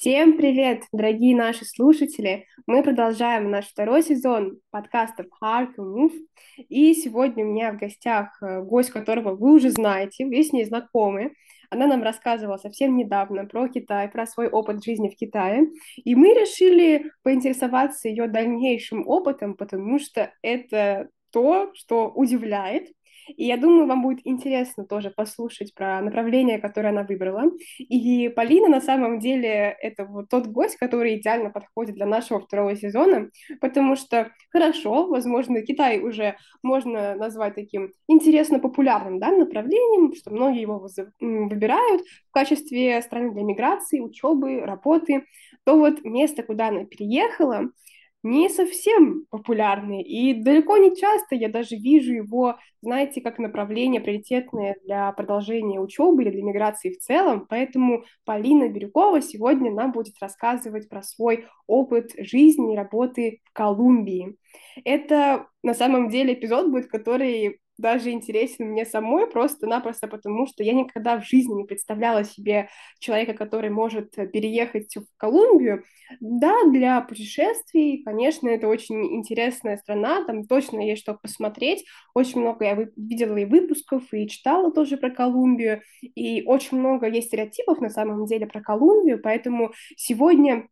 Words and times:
Всем 0.00 0.38
привет, 0.38 0.84
дорогие 0.92 1.36
наши 1.36 1.66
слушатели! 1.66 2.46
Мы 2.66 2.82
продолжаем 2.82 3.50
наш 3.50 3.66
второй 3.66 4.02
сезон 4.02 4.58
подкастов 4.70 5.26
Hard 5.42 5.74
to 5.76 5.84
Move. 5.84 6.14
И 6.70 6.94
сегодня 6.94 7.44
у 7.44 7.48
меня 7.48 7.70
в 7.72 7.76
гостях 7.76 8.28
э, 8.40 8.62
гость, 8.62 8.92
которого 8.92 9.36
вы 9.36 9.52
уже 9.52 9.68
знаете, 9.68 10.24
вы 10.24 10.42
с 10.42 10.54
ней 10.54 10.64
знакомы. 10.64 11.34
Она 11.68 11.86
нам 11.86 12.02
рассказывала 12.02 12.56
совсем 12.56 12.96
недавно 12.96 13.44
про 13.44 13.68
Китай, 13.68 14.08
про 14.08 14.24
свой 14.24 14.48
опыт 14.48 14.82
жизни 14.82 15.10
в 15.10 15.16
Китае. 15.16 15.66
И 15.96 16.14
мы 16.14 16.28
решили 16.28 17.12
поинтересоваться 17.22 18.08
ее 18.08 18.26
дальнейшим 18.26 19.06
опытом, 19.06 19.52
потому 19.52 19.98
что 19.98 20.32
это 20.40 21.10
то, 21.30 21.72
что 21.74 22.08
удивляет, 22.08 22.88
и 23.28 23.44
я 23.44 23.56
думаю, 23.56 23.86
вам 23.86 24.02
будет 24.02 24.20
интересно 24.24 24.84
тоже 24.84 25.10
послушать 25.10 25.74
про 25.74 26.00
направление, 26.00 26.58
которое 26.58 26.88
она 26.88 27.02
выбрала. 27.02 27.44
И 27.78 28.28
Полина 28.28 28.68
на 28.68 28.80
самом 28.80 29.18
деле 29.18 29.76
это 29.80 30.04
вот 30.04 30.28
тот 30.28 30.46
гость, 30.46 30.76
который 30.76 31.18
идеально 31.18 31.50
подходит 31.50 31.94
для 31.94 32.06
нашего 32.06 32.40
второго 32.40 32.76
сезона, 32.76 33.30
потому 33.60 33.96
что 33.96 34.30
хорошо, 34.50 35.06
возможно, 35.06 35.62
Китай 35.62 36.00
уже 36.00 36.36
можно 36.62 37.14
назвать 37.14 37.54
таким 37.54 37.92
интересно 38.08 38.58
популярным 38.58 39.18
да, 39.18 39.30
направлением, 39.30 40.14
что 40.14 40.30
многие 40.30 40.60
его 40.60 40.86
выбирают 41.20 42.02
в 42.28 42.32
качестве 42.32 43.00
страны 43.02 43.32
для 43.32 43.42
миграции, 43.42 44.00
учебы, 44.00 44.60
работы, 44.60 45.24
то 45.64 45.76
вот 45.76 46.04
место, 46.04 46.42
куда 46.42 46.68
она 46.68 46.84
переехала, 46.84 47.70
не 48.22 48.48
совсем 48.48 49.24
популярный, 49.30 50.02
и 50.02 50.34
далеко 50.34 50.76
не 50.76 50.94
часто 50.94 51.34
я 51.34 51.48
даже 51.48 51.76
вижу 51.76 52.12
его, 52.12 52.56
знаете, 52.82 53.20
как 53.20 53.38
направление 53.38 54.00
приоритетное 54.00 54.76
для 54.84 55.10
продолжения 55.12 55.80
учебы 55.80 56.22
или 56.22 56.30
для 56.30 56.42
миграции 56.42 56.90
в 56.90 56.98
целом, 56.98 57.46
поэтому 57.48 58.04
Полина 58.24 58.68
Бирюкова 58.68 59.22
сегодня 59.22 59.72
нам 59.72 59.92
будет 59.92 60.14
рассказывать 60.20 60.88
про 60.88 61.02
свой 61.02 61.46
опыт 61.66 62.12
жизни 62.18 62.74
и 62.74 62.76
работы 62.76 63.40
в 63.44 63.52
Колумбии. 63.52 64.36
Это 64.84 65.46
на 65.62 65.74
самом 65.74 66.08
деле 66.08 66.34
эпизод 66.34 66.70
будет, 66.70 66.88
который 66.88 67.60
даже 67.80 68.10
интересен 68.10 68.66
мне 68.66 68.84
самой 68.84 69.26
просто-напросто 69.26 70.08
потому, 70.08 70.46
что 70.46 70.62
я 70.62 70.72
никогда 70.72 71.20
в 71.20 71.26
жизни 71.26 71.54
не 71.54 71.64
представляла 71.64 72.24
себе 72.24 72.68
человека, 72.98 73.34
который 73.34 73.70
может 73.70 74.12
переехать 74.12 74.94
в 74.96 75.04
Колумбию. 75.16 75.84
Да, 76.20 76.54
для 76.66 77.00
путешествий, 77.00 78.02
конечно, 78.02 78.48
это 78.48 78.68
очень 78.68 79.16
интересная 79.16 79.76
страна, 79.76 80.24
там 80.24 80.44
точно 80.46 80.80
есть 80.80 81.02
что 81.02 81.14
посмотреть. 81.14 81.84
Очень 82.14 82.40
много 82.40 82.64
я 82.64 82.74
видела 82.96 83.36
и 83.36 83.44
выпусков, 83.44 84.02
и 84.12 84.28
читала 84.28 84.72
тоже 84.72 84.96
про 84.96 85.10
Колумбию, 85.10 85.82
и 86.02 86.42
очень 86.44 86.78
много 86.78 87.08
есть 87.08 87.28
стереотипов 87.28 87.80
на 87.80 87.90
самом 87.90 88.26
деле 88.26 88.46
про 88.46 88.60
Колумбию, 88.60 89.20
поэтому 89.22 89.72
сегодня 89.96 90.68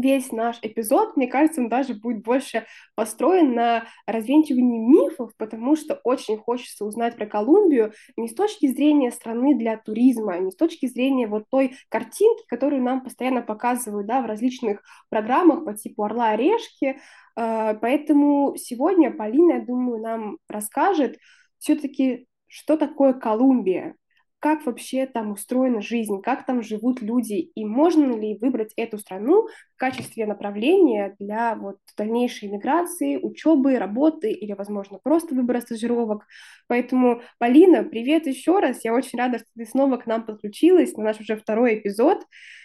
весь 0.00 0.32
наш 0.32 0.58
эпизод, 0.62 1.16
мне 1.16 1.26
кажется, 1.26 1.60
он 1.60 1.68
даже 1.68 1.94
будет 1.94 2.22
больше 2.22 2.66
построен 2.94 3.54
на 3.54 3.84
развенчивании 4.06 4.78
мифов, 4.78 5.32
потому 5.36 5.76
что 5.76 6.00
очень 6.04 6.38
хочется 6.38 6.84
узнать 6.84 7.16
про 7.16 7.26
Колумбию 7.26 7.92
не 8.16 8.28
с 8.28 8.34
точки 8.34 8.66
зрения 8.66 9.10
страны 9.10 9.56
для 9.56 9.76
туризма, 9.76 10.38
не 10.38 10.50
с 10.50 10.56
точки 10.56 10.86
зрения 10.86 11.26
вот 11.26 11.44
той 11.50 11.76
картинки, 11.88 12.44
которую 12.48 12.82
нам 12.82 13.02
постоянно 13.02 13.42
показывают 13.42 14.06
да, 14.06 14.20
в 14.22 14.26
различных 14.26 14.82
программах 15.08 15.64
по 15.64 15.74
типу 15.74 16.04
«Орла 16.04 16.34
и 16.34 16.36
решки». 16.36 16.98
А, 17.36 17.74
поэтому 17.74 18.54
сегодня 18.56 19.12
Полина, 19.12 19.54
я 19.54 19.64
думаю, 19.64 20.00
нам 20.00 20.38
расскажет 20.48 21.18
все-таки, 21.58 22.26
что 22.46 22.76
такое 22.76 23.14
Колумбия, 23.14 23.96
как 24.44 24.66
вообще 24.66 25.06
там 25.06 25.32
устроена 25.32 25.80
жизнь, 25.80 26.20
как 26.20 26.44
там 26.44 26.62
живут 26.62 27.00
люди, 27.00 27.32
и 27.32 27.64
можно 27.64 28.14
ли 28.14 28.36
выбрать 28.38 28.74
эту 28.76 28.98
страну 28.98 29.48
в 29.74 29.78
качестве 29.78 30.26
направления 30.26 31.16
для 31.18 31.54
вот 31.54 31.78
дальнейшей 31.96 32.50
миграции, 32.50 33.16
учебы, 33.16 33.78
работы 33.78 34.32
или, 34.32 34.52
возможно, 34.52 34.98
просто 35.02 35.34
выбора 35.34 35.62
стажировок. 35.62 36.26
Поэтому, 36.66 37.22
Полина, 37.38 37.84
привет 37.84 38.26
еще 38.26 38.58
раз. 38.58 38.84
Я 38.84 38.92
очень 38.92 39.18
рада, 39.18 39.38
что 39.38 39.48
ты 39.56 39.64
снова 39.64 39.96
к 39.96 40.06
нам 40.06 40.26
подключилась 40.26 40.92
на 40.92 41.04
наш 41.04 41.20
уже 41.20 41.36
второй 41.38 41.78
эпизод. 41.78 42.18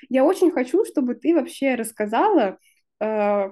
Я 0.09 0.25
очень 0.25 0.52
хочу, 0.52 0.84
чтобы 0.84 1.16
ты 1.16 1.34
вообще 1.34 1.75
рассказала, 1.75 2.58
э, 3.00 3.52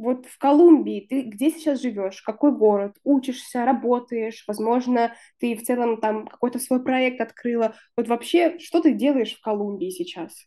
вот 0.00 0.26
в 0.26 0.38
Колумбии 0.38 1.06
ты 1.08 1.22
где 1.22 1.50
сейчас 1.50 1.80
живешь, 1.82 2.22
какой 2.22 2.52
город, 2.52 2.96
учишься, 3.04 3.64
работаешь, 3.64 4.44
возможно, 4.48 5.14
ты 5.38 5.54
в 5.54 5.62
целом 5.62 6.00
там 6.00 6.26
какой-то 6.26 6.58
свой 6.58 6.82
проект 6.82 7.20
открыла. 7.20 7.74
Вот 7.96 8.08
вообще, 8.08 8.58
что 8.58 8.80
ты 8.80 8.92
делаешь 8.92 9.36
в 9.36 9.42
Колумбии 9.42 9.90
сейчас? 9.90 10.46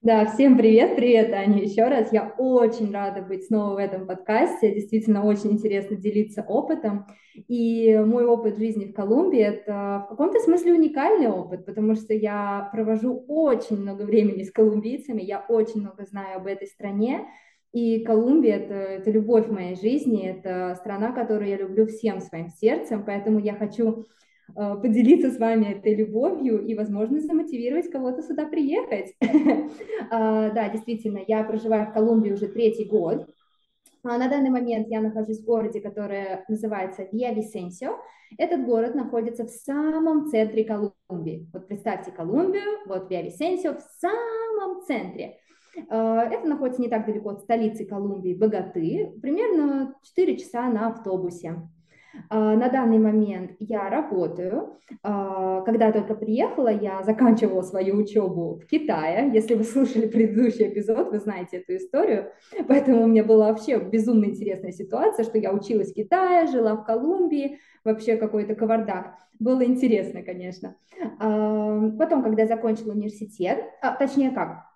Да, 0.00 0.26
всем 0.26 0.56
привет, 0.56 0.94
привет, 0.94 1.32
Аня, 1.32 1.60
еще 1.60 1.84
раз. 1.88 2.12
Я 2.12 2.32
очень 2.38 2.92
рада 2.92 3.20
быть 3.20 3.46
снова 3.46 3.74
в 3.74 3.78
этом 3.78 4.06
подкасте. 4.06 4.72
Действительно, 4.72 5.24
очень 5.24 5.52
интересно 5.52 5.96
делиться 5.96 6.42
опытом. 6.42 7.06
И 7.34 7.96
мой 8.06 8.24
опыт 8.24 8.58
жизни 8.58 8.86
в 8.86 8.94
Колумбии– 8.94 9.40
это 9.40 10.04
в 10.06 10.10
каком-то 10.10 10.38
смысле 10.38 10.74
уникальный 10.74 11.28
опыт, 11.28 11.66
потому 11.66 11.96
что 11.96 12.14
я 12.14 12.68
провожу 12.72 13.24
очень 13.26 13.76
много 13.76 14.02
времени 14.02 14.44
с 14.44 14.52
колумбийцами, 14.52 15.22
я 15.22 15.44
очень 15.48 15.80
много 15.80 16.04
знаю 16.04 16.38
об 16.38 16.46
этой 16.46 16.68
стране, 16.68 17.26
и 17.72 18.02
Колумбия 18.04 18.56
это, 18.56 18.74
это 18.74 19.10
любовь 19.10 19.48
моей 19.48 19.76
жизни, 19.76 20.26
это 20.26 20.74
страна, 20.80 21.12
которую 21.12 21.48
я 21.48 21.56
люблю 21.56 21.86
всем 21.86 22.20
своим 22.20 22.48
сердцем, 22.48 23.04
поэтому 23.04 23.38
я 23.38 23.54
хочу 23.54 24.04
э, 24.56 24.76
поделиться 24.80 25.30
с 25.30 25.38
вами 25.38 25.76
этой 25.76 25.94
любовью 25.94 26.64
и, 26.64 26.74
возможно, 26.74 27.20
замотивировать 27.20 27.90
кого-то 27.90 28.22
сюда 28.22 28.46
приехать. 28.46 29.14
А, 30.10 30.50
да, 30.50 30.70
действительно, 30.70 31.20
я 31.26 31.44
проживаю 31.44 31.90
в 31.90 31.92
Колумбии 31.92 32.32
уже 32.32 32.48
третий 32.48 32.86
год. 32.86 33.28
А 34.02 34.16
на 34.16 34.28
данный 34.28 34.48
момент 34.48 34.88
я 34.88 35.02
нахожусь 35.02 35.40
в 35.40 35.44
городе, 35.44 35.82
который 35.82 36.38
называется 36.48 37.02
Виа-Висенсио. 37.12 37.96
Этот 38.38 38.64
город 38.64 38.94
находится 38.94 39.44
в 39.44 39.50
самом 39.50 40.28
центре 40.28 40.64
Колумбии. 40.64 41.46
Вот 41.52 41.68
представьте 41.68 42.10
Колумбию, 42.10 42.86
вот 42.86 43.10
Виа-Висенсио 43.10 43.76
в 43.76 43.82
самом 44.00 44.82
центре. 44.86 45.36
Э, 45.88 46.20
это 46.30 46.46
находится 46.46 46.82
не 46.82 46.88
так 46.88 47.06
далеко 47.06 47.30
от 47.30 47.40
столицы 47.40 47.84
Колумбии, 47.84 48.34
Богаты, 48.34 49.12
примерно 49.20 49.94
4 50.02 50.36
часа 50.36 50.68
на 50.68 50.88
автобусе. 50.88 51.56
Э, 52.30 52.54
на 52.56 52.68
данный 52.68 52.98
момент 52.98 53.52
я 53.58 53.88
работаю. 53.88 54.78
Э, 55.04 55.62
когда 55.64 55.92
только 55.92 56.14
приехала, 56.14 56.68
я 56.68 57.02
заканчивала 57.02 57.62
свою 57.62 57.96
учебу 57.96 58.60
в 58.62 58.66
Китае. 58.66 59.30
Если 59.32 59.54
вы 59.54 59.64
слушали 59.64 60.06
предыдущий 60.06 60.68
эпизод, 60.68 61.10
вы 61.10 61.18
знаете 61.18 61.58
эту 61.58 61.76
историю. 61.76 62.32
Поэтому 62.66 63.04
у 63.04 63.06
меня 63.06 63.24
была 63.24 63.48
вообще 63.48 63.78
безумно 63.78 64.26
интересная 64.26 64.72
ситуация, 64.72 65.24
что 65.24 65.38
я 65.38 65.52
училась 65.52 65.92
в 65.92 65.94
Китае, 65.94 66.46
жила 66.46 66.76
в 66.76 66.84
Колумбии, 66.84 67.58
вообще 67.84 68.16
какой-то 68.16 68.54
кавардак. 68.54 69.14
Было 69.38 69.64
интересно, 69.64 70.22
конечно. 70.22 70.74
Потом, 71.18 72.24
когда 72.24 72.42
я 72.42 72.48
закончила 72.48 72.90
университет, 72.90 73.62
а, 73.80 73.94
точнее 73.94 74.32
как, 74.32 74.67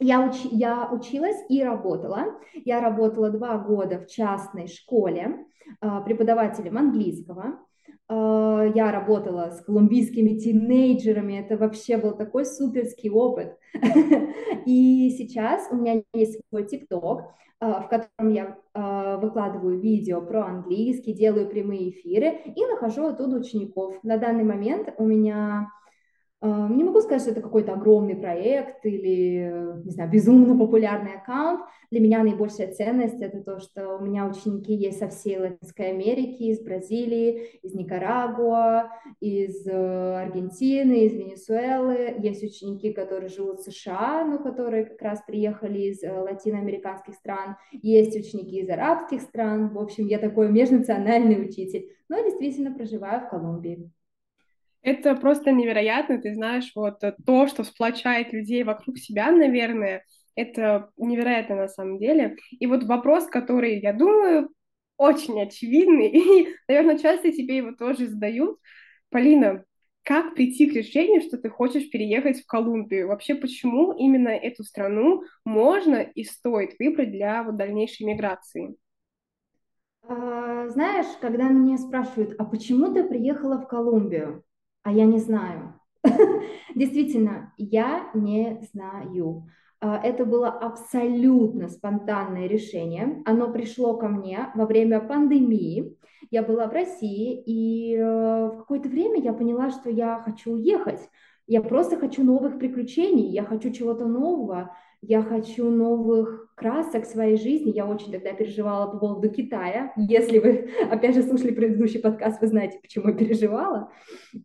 я, 0.00 0.26
уч, 0.26 0.36
я 0.50 0.88
училась 0.92 1.36
и 1.48 1.62
работала. 1.62 2.38
Я 2.64 2.80
работала 2.80 3.30
два 3.30 3.58
года 3.58 3.98
в 3.98 4.06
частной 4.06 4.68
школе 4.68 5.44
э, 5.80 6.00
преподавателем 6.04 6.78
английского. 6.78 7.58
Э, 8.08 8.70
я 8.74 8.92
работала 8.92 9.50
с 9.50 9.60
колумбийскими 9.64 10.38
тинейджерами. 10.38 11.40
Это 11.40 11.56
вообще 11.56 11.96
был 11.96 12.16
такой 12.16 12.44
суперский 12.44 13.10
опыт. 13.10 13.56
И 14.66 15.10
сейчас 15.18 15.68
у 15.72 15.76
меня 15.76 16.02
есть 16.14 16.40
свой 16.48 16.64
ТикТок, 16.64 17.34
э, 17.60 17.66
в 17.66 17.88
котором 17.88 18.32
я 18.32 18.56
выкладываю 19.20 19.80
видео 19.80 20.20
про 20.20 20.46
английский, 20.46 21.12
делаю 21.12 21.48
прямые 21.48 21.90
эфиры 21.90 22.38
и 22.44 22.64
нахожу 22.66 23.06
оттуда 23.06 23.38
учеников. 23.38 23.96
На 24.04 24.16
данный 24.16 24.44
момент 24.44 24.94
у 24.98 25.04
меня 25.04 25.68
не 26.40 26.84
могу 26.84 27.00
сказать, 27.00 27.22
что 27.22 27.32
это 27.32 27.40
какой-то 27.40 27.72
огромный 27.72 28.14
проект 28.14 28.86
или, 28.86 29.82
не 29.84 29.90
знаю, 29.90 30.08
безумно 30.08 30.56
популярный 30.56 31.14
аккаунт. 31.14 31.62
Для 31.90 32.00
меня 32.00 32.22
наибольшая 32.22 32.72
ценность– 32.72 33.20
это 33.20 33.42
то, 33.42 33.58
что 33.58 33.96
у 33.96 34.04
меня 34.04 34.26
ученики 34.26 34.72
есть 34.72 34.98
со 34.98 35.08
всей 35.08 35.38
Латинской 35.38 35.90
Америки, 35.90 36.44
из 36.44 36.60
Бразилии, 36.60 37.58
из 37.62 37.74
Никарагуа, 37.74 38.90
из 39.20 39.66
э, 39.66 40.22
Аргентины, 40.22 41.06
из 41.06 41.14
Венесуэлы. 41.14 42.16
Есть 42.18 42.44
ученики, 42.44 42.92
которые 42.92 43.30
живут 43.30 43.60
в 43.60 43.72
США, 43.72 44.24
но 44.24 44.38
которые 44.38 44.84
как 44.84 45.02
раз 45.02 45.22
приехали 45.26 45.90
из 45.90 46.04
э, 46.04 46.12
латиноамериканских 46.12 47.14
стран. 47.14 47.56
Есть 47.72 48.14
ученики 48.14 48.60
из 48.60 48.68
арабских 48.68 49.22
стран. 49.22 49.70
В 49.70 49.78
общем, 49.78 50.06
я 50.06 50.18
такой 50.18 50.50
межнациональный 50.50 51.42
учитель, 51.42 51.88
но 52.08 52.22
действительно 52.22 52.72
проживаю 52.72 53.22
в 53.22 53.28
Колумбии. 53.28 53.90
Это 54.88 55.14
просто 55.14 55.52
невероятно, 55.52 56.18
ты 56.18 56.32
знаешь, 56.32 56.72
вот 56.74 57.04
э, 57.04 57.14
то, 57.26 57.46
что 57.46 57.62
сплочает 57.62 58.32
людей 58.32 58.62
вокруг 58.64 58.96
себя, 58.96 59.30
наверное, 59.30 60.02
это 60.34 60.88
невероятно 60.96 61.56
на 61.56 61.68
самом 61.68 61.98
деле. 61.98 62.36
И 62.58 62.66
вот 62.66 62.84
вопрос, 62.84 63.26
который, 63.26 63.80
я 63.80 63.92
думаю, 63.92 64.48
очень 64.96 65.42
очевидный, 65.42 66.08
и, 66.14 66.54
наверное, 66.68 66.96
часто 66.96 67.30
тебе 67.32 67.58
его 67.58 67.72
тоже 67.72 68.06
задают. 68.06 68.58
Полина, 69.10 69.62
как 70.04 70.34
прийти 70.34 70.70
к 70.70 70.72
решению, 70.72 71.20
что 71.20 71.36
ты 71.36 71.50
хочешь 71.50 71.90
переехать 71.90 72.40
в 72.40 72.46
Колумбию? 72.46 73.08
Вообще, 73.08 73.34
почему 73.34 73.92
именно 73.92 74.30
эту 74.30 74.64
страну 74.64 75.22
можно 75.44 75.96
и 75.96 76.24
стоит 76.24 76.76
выбрать 76.78 77.10
для 77.10 77.42
вот 77.42 77.58
дальнейшей 77.58 78.06
миграции? 78.06 78.74
А, 80.02 80.66
знаешь, 80.70 81.08
когда 81.20 81.50
меня 81.50 81.76
спрашивают, 81.76 82.36
а 82.38 82.46
почему 82.46 82.94
ты 82.94 83.04
приехала 83.04 83.58
в 83.58 83.68
Колумбию? 83.68 84.44
А 84.88 84.90
я 84.90 85.04
не 85.04 85.18
знаю. 85.18 85.74
Действительно, 86.74 87.52
я 87.58 88.08
не 88.14 88.58
знаю. 88.72 89.46
А, 89.82 90.00
это 90.02 90.24
было 90.24 90.48
абсолютно 90.48 91.68
спонтанное 91.68 92.46
решение. 92.46 93.22
Оно 93.26 93.52
пришло 93.52 93.98
ко 93.98 94.08
мне 94.08 94.48
во 94.54 94.64
время 94.64 95.00
пандемии. 95.00 95.94
Я 96.30 96.42
была 96.42 96.68
в 96.68 96.72
России, 96.72 97.38
и 97.44 97.96
э, 97.96 98.46
в 98.46 98.56
какое-то 98.60 98.88
время 98.88 99.20
я 99.20 99.34
поняла, 99.34 99.68
что 99.68 99.90
я 99.90 100.22
хочу 100.24 100.52
уехать. 100.52 101.10
Я 101.46 101.60
просто 101.60 101.98
хочу 101.98 102.24
новых 102.24 102.58
приключений, 102.58 103.28
я 103.28 103.44
хочу 103.44 103.70
чего-то 103.70 104.06
нового, 104.06 104.74
я 105.00 105.22
хочу 105.22 105.70
новых 105.70 106.52
красок 106.54 107.04
в 107.04 107.10
своей 107.10 107.36
жизни. 107.36 107.70
Я 107.70 107.86
очень 107.86 108.10
тогда 108.10 108.32
переживала 108.32 108.90
по 108.90 108.98
поводу 108.98 109.30
Китая. 109.30 109.92
Если 109.96 110.38
вы, 110.38 110.70
опять 110.90 111.14
же, 111.14 111.22
слушали 111.22 111.52
предыдущий 111.52 112.00
подкаст, 112.00 112.40
вы 112.40 112.48
знаете, 112.48 112.78
почему 112.80 113.08
я 113.08 113.14
переживала. 113.14 113.90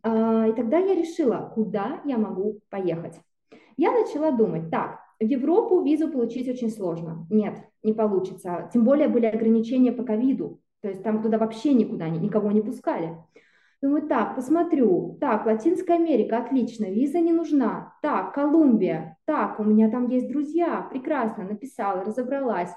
А, 0.02 0.46
и 0.48 0.52
тогда 0.52 0.78
я 0.78 0.94
решила, 0.94 1.52
куда 1.54 2.00
я 2.04 2.18
могу 2.18 2.60
поехать. 2.70 3.20
Я 3.76 3.90
начала 3.90 4.30
думать, 4.30 4.70
так, 4.70 5.00
в 5.18 5.24
Европу 5.24 5.82
визу 5.82 6.08
получить 6.08 6.48
очень 6.48 6.70
сложно. 6.70 7.26
Нет, 7.30 7.56
не 7.82 7.92
получится. 7.92 8.70
Тем 8.72 8.84
более 8.84 9.08
были 9.08 9.26
ограничения 9.26 9.92
по 9.92 10.04
ковиду. 10.04 10.60
То 10.80 10.88
есть 10.88 11.02
там 11.02 11.22
туда 11.22 11.38
вообще 11.38 11.72
никуда 11.72 12.08
никого 12.08 12.52
не 12.52 12.60
пускали. 12.60 13.16
Думаю, 13.84 14.08
так, 14.08 14.34
посмотрю. 14.34 15.18
Так, 15.20 15.44
Латинская 15.44 15.96
Америка, 15.96 16.38
отлично, 16.38 16.86
виза 16.86 17.20
не 17.20 17.34
нужна. 17.34 17.92
Так, 18.00 18.32
Колумбия. 18.32 19.18
Так, 19.26 19.60
у 19.60 19.62
меня 19.62 19.90
там 19.90 20.08
есть 20.08 20.26
друзья. 20.26 20.88
Прекрасно, 20.90 21.44
написала, 21.44 22.02
разобралась. 22.02 22.70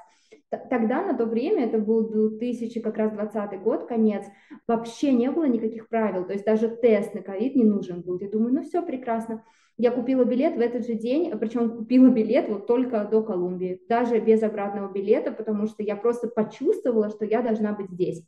Тогда, 0.70 1.06
на 1.06 1.14
то 1.14 1.26
время, 1.26 1.64
это 1.64 1.78
был 1.78 2.10
2000, 2.10 2.82
как 2.82 2.98
раз 2.98 3.14
20 3.14 3.62
год, 3.62 3.88
конец, 3.88 4.26
вообще 4.68 5.14
не 5.14 5.32
было 5.32 5.46
никаких 5.46 5.88
правил, 5.88 6.26
то 6.26 6.34
есть 6.34 6.44
даже 6.44 6.68
тест 6.68 7.14
на 7.14 7.22
ковид 7.22 7.56
не 7.56 7.64
нужен 7.64 8.02
был. 8.02 8.20
Я 8.20 8.30
думаю, 8.30 8.54
ну 8.54 8.64
все, 8.64 8.82
прекрасно. 8.82 9.46
Я 9.78 9.92
купила 9.92 10.26
билет 10.26 10.58
в 10.58 10.60
этот 10.60 10.86
же 10.86 10.96
день, 10.96 11.32
причем 11.40 11.70
купила 11.70 12.10
билет 12.10 12.50
вот 12.50 12.68
только 12.68 13.06
до 13.06 13.24
Колумбии, 13.24 13.82
даже 13.88 14.20
без 14.20 14.44
обратного 14.44 14.92
билета, 14.92 15.32
потому 15.32 15.68
что 15.68 15.84
я 15.84 15.96
просто 15.96 16.28
почувствовала, 16.28 17.10
что 17.10 17.24
я 17.24 17.42
должна 17.42 17.72
быть 17.72 17.92
здесь. 17.92 18.26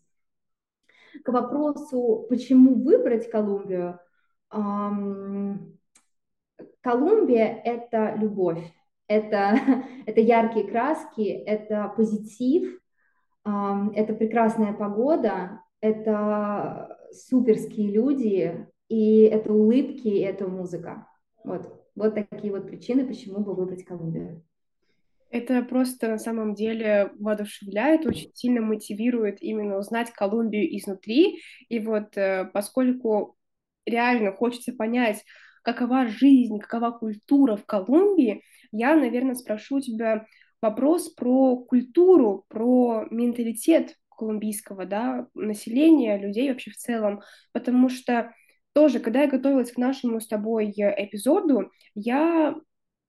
К 1.23 1.29
вопросу, 1.29 2.25
почему 2.29 2.75
выбрать 2.83 3.29
Колумбию, 3.29 4.00
Колумбия– 6.81 7.61
это 7.65 8.15
любовь, 8.15 8.63
это, 9.07 9.56
это 10.06 10.21
яркие 10.21 10.67
краски, 10.67 11.21
это 11.21 11.94
позитив, 11.95 12.79
это 13.44 14.13
прекрасная 14.13 14.73
погода, 14.73 15.61
это 15.81 16.97
суперские 17.11 17.91
люди, 17.91 18.67
и 18.89 19.21
это 19.23 19.53
улыбки, 19.53 20.07
и 20.07 20.19
это 20.19 20.47
музыка. 20.47 21.07
Вот, 21.44 21.71
вот 21.95 22.15
такие 22.15 22.51
вот 22.51 22.67
причины, 22.67 23.06
почему 23.06 23.39
бы 23.39 23.53
выбрать 23.53 23.85
Колумбию. 23.85 24.44
Это 25.29 25.61
просто 25.61 26.07
на 26.07 26.17
самом 26.17 26.55
деле 26.55 27.11
воодушевляет, 27.19 28.05
очень 28.05 28.31
сильно 28.33 28.61
мотивирует 28.61 29.41
именно 29.41 29.77
узнать 29.77 30.11
Колумбию 30.11 30.75
изнутри. 30.77 31.39
И 31.67 31.79
вот 31.79 32.17
э, 32.17 32.49
поскольку 32.51 33.37
реально 33.85 34.31
хочется 34.31 34.73
понять, 34.73 35.23
какова 35.63 36.07
жизнь, 36.07 36.57
какова 36.59 36.91
культура 36.91 37.55
в 37.55 37.65
Колумбии, 37.65 38.41
я, 38.71 38.95
наверное, 38.95 39.35
спрошу 39.35 39.77
у 39.77 39.81
тебя 39.81 40.25
вопрос 40.61 41.09
про 41.09 41.57
культуру, 41.57 42.45
про 42.47 43.05
менталитет 43.11 43.95
колумбийского 44.09 44.85
да, 44.85 45.27
населения, 45.33 46.17
людей 46.17 46.49
вообще 46.49 46.71
в 46.71 46.77
целом, 46.77 47.21
потому 47.53 47.89
что 47.89 48.33
тоже, 48.73 48.99
когда 48.99 49.21
я 49.21 49.27
готовилась 49.27 49.71
к 49.71 49.77
нашему 49.77 50.19
с 50.19 50.27
тобой 50.27 50.71
э, 50.71 51.05
эпизоду, 51.05 51.71
я 51.95 52.55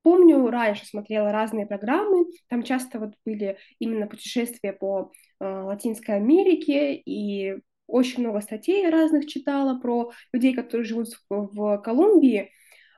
помню, 0.03 0.49
раньше 0.49 0.87
смотрела 0.87 1.33
разные 1.33 1.67
программы, 1.67 2.27
там 2.49 2.63
часто 2.63 2.99
вот 2.99 3.15
были 3.25 3.59
именно 3.79 4.07
путешествия 4.07 4.73
по 4.73 5.13
э, 5.41 5.45
Латинской 5.45 6.17
Америке, 6.17 6.95
и 6.95 7.57
очень 7.87 8.21
много 8.21 8.41
статей 8.41 8.89
разных 8.89 9.27
читала 9.27 9.79
про 9.79 10.13
людей, 10.33 10.55
которые 10.55 10.85
живут 10.85 11.09
в, 11.29 11.49
в 11.53 11.79
Колумбии. 11.79 12.51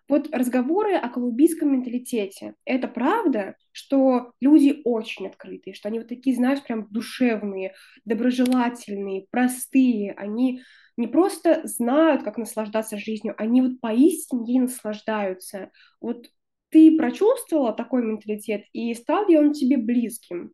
Вот 0.08 0.28
разговоры 0.30 0.94
о 0.96 1.08
колумбийском 1.08 1.72
менталитете. 1.72 2.54
Это 2.66 2.88
правда, 2.88 3.56
что 3.70 4.32
люди 4.40 4.82
очень 4.84 5.26
открытые, 5.28 5.74
что 5.74 5.88
они 5.88 6.00
вот 6.00 6.08
такие, 6.08 6.36
знаешь, 6.36 6.62
прям 6.62 6.88
душевные, 6.90 7.72
доброжелательные, 8.04 9.26
простые. 9.30 10.12
Они 10.12 10.60
не 10.96 11.06
просто 11.06 11.62
знают, 11.64 12.24
как 12.24 12.36
наслаждаться 12.36 12.98
жизнью, 12.98 13.34
они 13.38 13.62
вот 13.62 13.80
поистине 13.80 14.52
ей 14.52 14.60
наслаждаются. 14.60 15.70
Вот 16.00 16.26
ты 16.72 16.96
прочувствовала 16.96 17.72
такой 17.72 18.02
менталитет, 18.02 18.62
и 18.72 18.92
стал 18.94 19.28
ли 19.28 19.38
он 19.38 19.52
тебе 19.52 19.76
близким? 19.76 20.52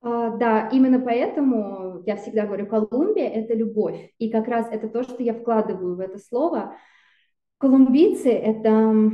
А, 0.00 0.30
да, 0.30 0.68
именно 0.72 0.98
поэтому 0.98 2.02
я 2.06 2.16
всегда 2.16 2.46
говорю, 2.46 2.66
Колумбия– 2.66 3.28
это 3.28 3.54
любовь. 3.54 4.12
И 4.18 4.30
как 4.30 4.48
раз 4.48 4.66
это 4.72 4.88
то, 4.88 5.02
что 5.02 5.22
я 5.22 5.34
вкладываю 5.34 5.96
в 5.96 6.00
это 6.00 6.18
слово. 6.18 6.74
Колумбийцы– 7.58 8.30
это, 8.30 9.12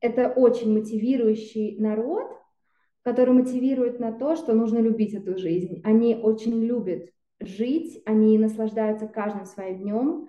это 0.00 0.28
очень 0.28 0.72
мотивирующий 0.74 1.78
народ, 1.78 2.30
который 3.02 3.32
мотивирует 3.32 3.98
на 4.00 4.12
то, 4.12 4.36
что 4.36 4.52
нужно 4.52 4.78
любить 4.80 5.14
эту 5.14 5.38
жизнь. 5.38 5.80
Они 5.82 6.14
очень 6.14 6.62
любят 6.62 7.08
жить, 7.40 8.02
они 8.04 8.36
наслаждаются 8.36 9.06
каждым 9.06 9.46
своим 9.46 9.78
днем, 9.78 10.28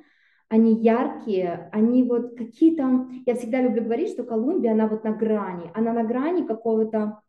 они 0.49 0.73
яркие, 0.73 1.69
они 1.71 2.03
вот 2.03 2.35
какие-то... 2.35 3.07
Я 3.25 3.35
всегда 3.35 3.61
люблю 3.61 3.83
говорить, 3.83 4.09
что 4.09 4.23
Колумбия, 4.23 4.73
она 4.73 4.87
вот 4.87 5.03
на 5.03 5.11
грани, 5.11 5.71
она 5.73 5.93
на 5.93 6.03
грани 6.03 6.45
какого-то 6.45 7.21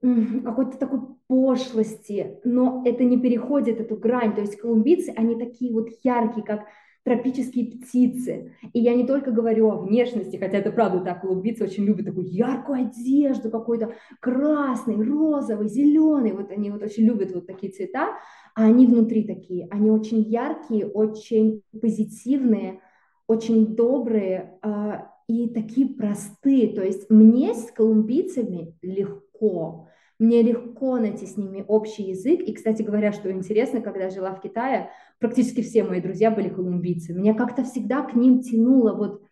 какой-то 0.00 0.78
такой 0.78 1.00
пошлости, 1.26 2.40
но 2.42 2.82
это 2.86 3.04
не 3.04 3.20
переходит 3.20 3.80
эту 3.80 3.96
грань. 3.96 4.34
То 4.34 4.40
есть 4.40 4.56
колумбийцы, 4.56 5.12
они 5.14 5.38
такие 5.38 5.72
вот 5.72 5.90
яркие, 6.02 6.44
как 6.44 6.64
тропические 7.04 7.72
птицы. 7.72 8.52
И 8.72 8.80
я 8.80 8.94
не 8.94 9.06
только 9.06 9.30
говорю 9.30 9.70
о 9.70 9.80
внешности, 9.80 10.36
хотя 10.36 10.58
это 10.58 10.70
правда 10.70 11.00
так, 11.00 11.22
колумбийцы 11.22 11.64
очень 11.64 11.84
любят 11.84 12.06
такую 12.06 12.26
яркую 12.26 12.86
одежду, 12.86 13.50
какой-то 13.50 13.94
красный, 14.20 15.02
розовый, 15.02 15.68
зеленый, 15.68 16.32
вот 16.32 16.50
они 16.50 16.70
вот 16.70 16.82
очень 16.82 17.04
любят 17.04 17.32
вот 17.34 17.46
такие 17.46 17.72
цвета, 17.72 18.18
а 18.54 18.64
они 18.64 18.86
внутри 18.86 19.24
такие, 19.24 19.66
они 19.70 19.90
очень 19.90 20.22
яркие, 20.22 20.86
очень 20.86 21.62
позитивные, 21.80 22.80
очень 23.26 23.74
добрые 23.74 24.58
э, 24.62 24.92
и 25.28 25.48
такие 25.48 25.88
простые. 25.88 26.74
То 26.74 26.82
есть 26.82 27.08
мне 27.08 27.54
с 27.54 27.70
колумбийцами 27.70 28.76
легко, 28.82 29.88
мне 30.20 30.42
легко 30.42 30.98
найти 30.98 31.26
с 31.26 31.36
ними 31.36 31.64
общий 31.66 32.04
язык. 32.04 32.40
И, 32.42 32.52
кстати 32.52 32.82
говоря, 32.82 33.10
что 33.10 33.32
интересно, 33.32 33.80
когда 33.80 34.04
я 34.04 34.10
жила 34.10 34.34
в 34.34 34.40
Китае, 34.40 34.90
практически 35.18 35.62
все 35.62 35.82
мои 35.82 36.00
друзья 36.00 36.30
были 36.30 36.50
колумбийцы. 36.50 37.14
Меня 37.14 37.34
как-то 37.34 37.64
всегда 37.64 38.02
к 38.02 38.14
ним 38.14 38.42
тянуло 38.42 38.92
вот, 38.92 39.22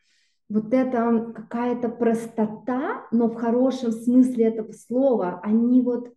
вот 0.48 0.72
эта 0.72 1.32
какая-то 1.36 1.90
простота, 1.90 3.06
но 3.12 3.28
в 3.28 3.34
хорошем 3.34 3.92
смысле 3.92 4.46
этого 4.46 4.72
слова. 4.72 5.40
Они 5.44 5.82
вот 5.82 6.14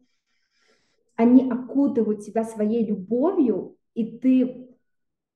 они 1.18 1.52
окутывают 1.52 2.22
тебя 2.26 2.44
своей 2.44 2.84
любовью, 2.84 3.76
и 3.94 4.06
ты 4.06 4.70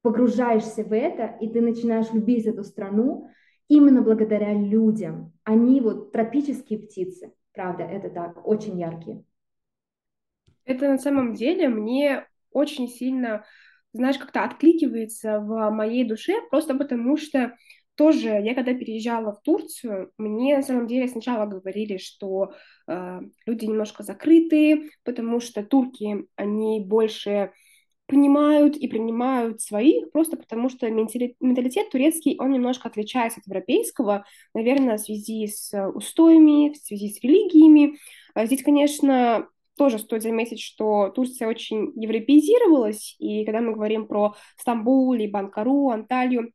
погружаешься 0.02 0.84
в 0.84 0.94
это, 0.94 1.36
и 1.42 1.50
ты 1.50 1.62
начинаешь 1.62 2.12
любить 2.12 2.46
эту 2.46 2.64
страну 2.64 3.28
именно 3.68 4.02
благодаря 4.02 4.54
людям. 4.54 5.34
Они 5.44 5.82
вот 5.82 6.12
тропические 6.12 6.80
птицы, 6.80 7.34
правда, 7.56 7.84
это 7.84 8.10
так, 8.10 8.46
очень 8.48 8.80
яркие. 8.80 9.24
Это 10.66 10.88
на 10.90 10.98
самом 10.98 11.34
деле 11.34 11.70
мне 11.70 12.28
очень 12.52 12.88
сильно, 12.88 13.46
знаешь, 13.94 14.18
как-то 14.18 14.44
откликивается 14.44 15.40
в 15.40 15.70
моей 15.70 16.04
душе, 16.04 16.34
просто 16.50 16.76
потому 16.76 17.18
что 17.18 17.56
тоже 17.96 18.30
я 18.30 18.54
когда 18.56 18.74
переезжала 18.74 19.34
в 19.34 19.42
Турцию, 19.42 20.12
мне 20.18 20.58
на 20.58 20.64
самом 20.64 20.88
деле 20.88 21.08
сначала 21.08 21.46
говорили, 21.46 21.98
что 21.98 22.54
э, 22.88 23.20
люди 23.46 23.66
немножко 23.66 24.04
закрытые, 24.04 24.90
потому 25.04 25.40
что 25.40 25.64
турки, 25.64 26.28
они 26.36 26.82
больше 26.82 27.54
понимают 28.08 28.76
и 28.76 28.88
принимают 28.88 29.62
своих, 29.62 30.12
просто 30.12 30.38
потому 30.38 30.70
что 30.70 30.90
менталитет 30.90 31.90
турецкий, 31.90 32.38
он 32.40 32.52
немножко 32.52 32.88
отличается 32.88 33.40
от 33.40 33.48
европейского, 33.48 34.26
наверное, 34.54 34.98
в 34.98 35.02
связи 35.02 35.48
с 35.48 35.74
устоями, 35.92 36.74
в 36.74 36.78
связи 36.78 37.10
с 37.10 37.22
религиями. 37.22 37.98
А 38.34 38.46
здесь, 38.46 38.64
конечно, 38.64 39.48
тоже 39.78 40.00
стоит 40.00 40.24
заметить, 40.24 40.62
что 40.62 41.10
Турция 41.10 41.48
очень 41.48 41.92
европеизировалась, 41.96 43.16
и 43.20 43.44
когда 43.44 43.62
мы 43.62 43.74
говорим 43.74 44.08
про 44.08 44.36
Стамбул, 44.58 45.14
либо 45.14 45.40
Анкару, 45.40 45.90
Анталию, 45.90 46.52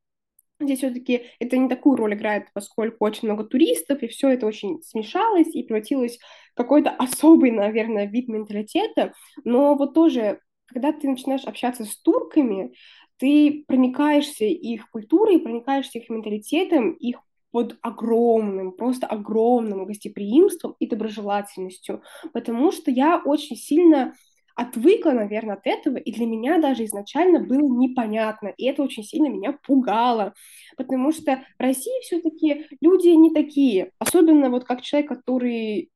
Здесь 0.60 0.80
все-таки 0.80 1.22
это 1.38 1.56
не 1.56 1.70
такую 1.70 1.96
роль 1.96 2.14
играет, 2.14 2.48
поскольку 2.52 3.06
очень 3.06 3.28
много 3.28 3.44
туристов, 3.44 4.02
и 4.02 4.08
все 4.08 4.28
это 4.28 4.46
очень 4.46 4.82
смешалось 4.82 5.48
и 5.54 5.62
превратилось 5.62 6.18
в 6.52 6.54
какой-то 6.54 6.90
особый, 6.90 7.50
наверное, 7.50 8.04
вид 8.06 8.28
менталитета. 8.28 9.14
Но 9.44 9.74
вот 9.74 9.94
тоже, 9.94 10.40
когда 10.72 10.92
ты 10.92 11.08
начинаешь 11.08 11.44
общаться 11.44 11.84
с 11.84 11.96
турками, 11.96 12.74
ты 13.18 13.64
проникаешься 13.66 14.44
их 14.44 14.90
культурой, 14.90 15.40
проникаешься 15.40 15.98
их 15.98 16.08
менталитетом, 16.08 16.92
их 16.92 17.18
под 17.50 17.78
огромным, 17.82 18.72
просто 18.72 19.06
огромным 19.06 19.84
гостеприимством 19.84 20.76
и 20.78 20.86
доброжелательностью, 20.86 22.02
потому 22.32 22.72
что 22.72 22.90
я 22.90 23.20
очень 23.24 23.56
сильно 23.56 24.14
отвыкла, 24.54 25.12
наверное, 25.12 25.56
от 25.56 25.66
этого, 25.66 25.96
и 25.96 26.12
для 26.12 26.26
меня 26.26 26.60
даже 26.60 26.84
изначально 26.84 27.40
было 27.40 27.66
непонятно, 27.68 28.48
и 28.48 28.66
это 28.66 28.82
очень 28.82 29.04
сильно 29.04 29.28
меня 29.28 29.58
пугало, 29.66 30.34
потому 30.76 31.12
что 31.12 31.42
в 31.58 31.62
России 31.62 32.02
все-таки 32.02 32.66
люди 32.80 33.08
не 33.08 33.32
такие, 33.32 33.90
особенно 33.98 34.50
вот 34.50 34.64
как 34.64 34.82
человек, 34.82 35.08
который 35.08 35.90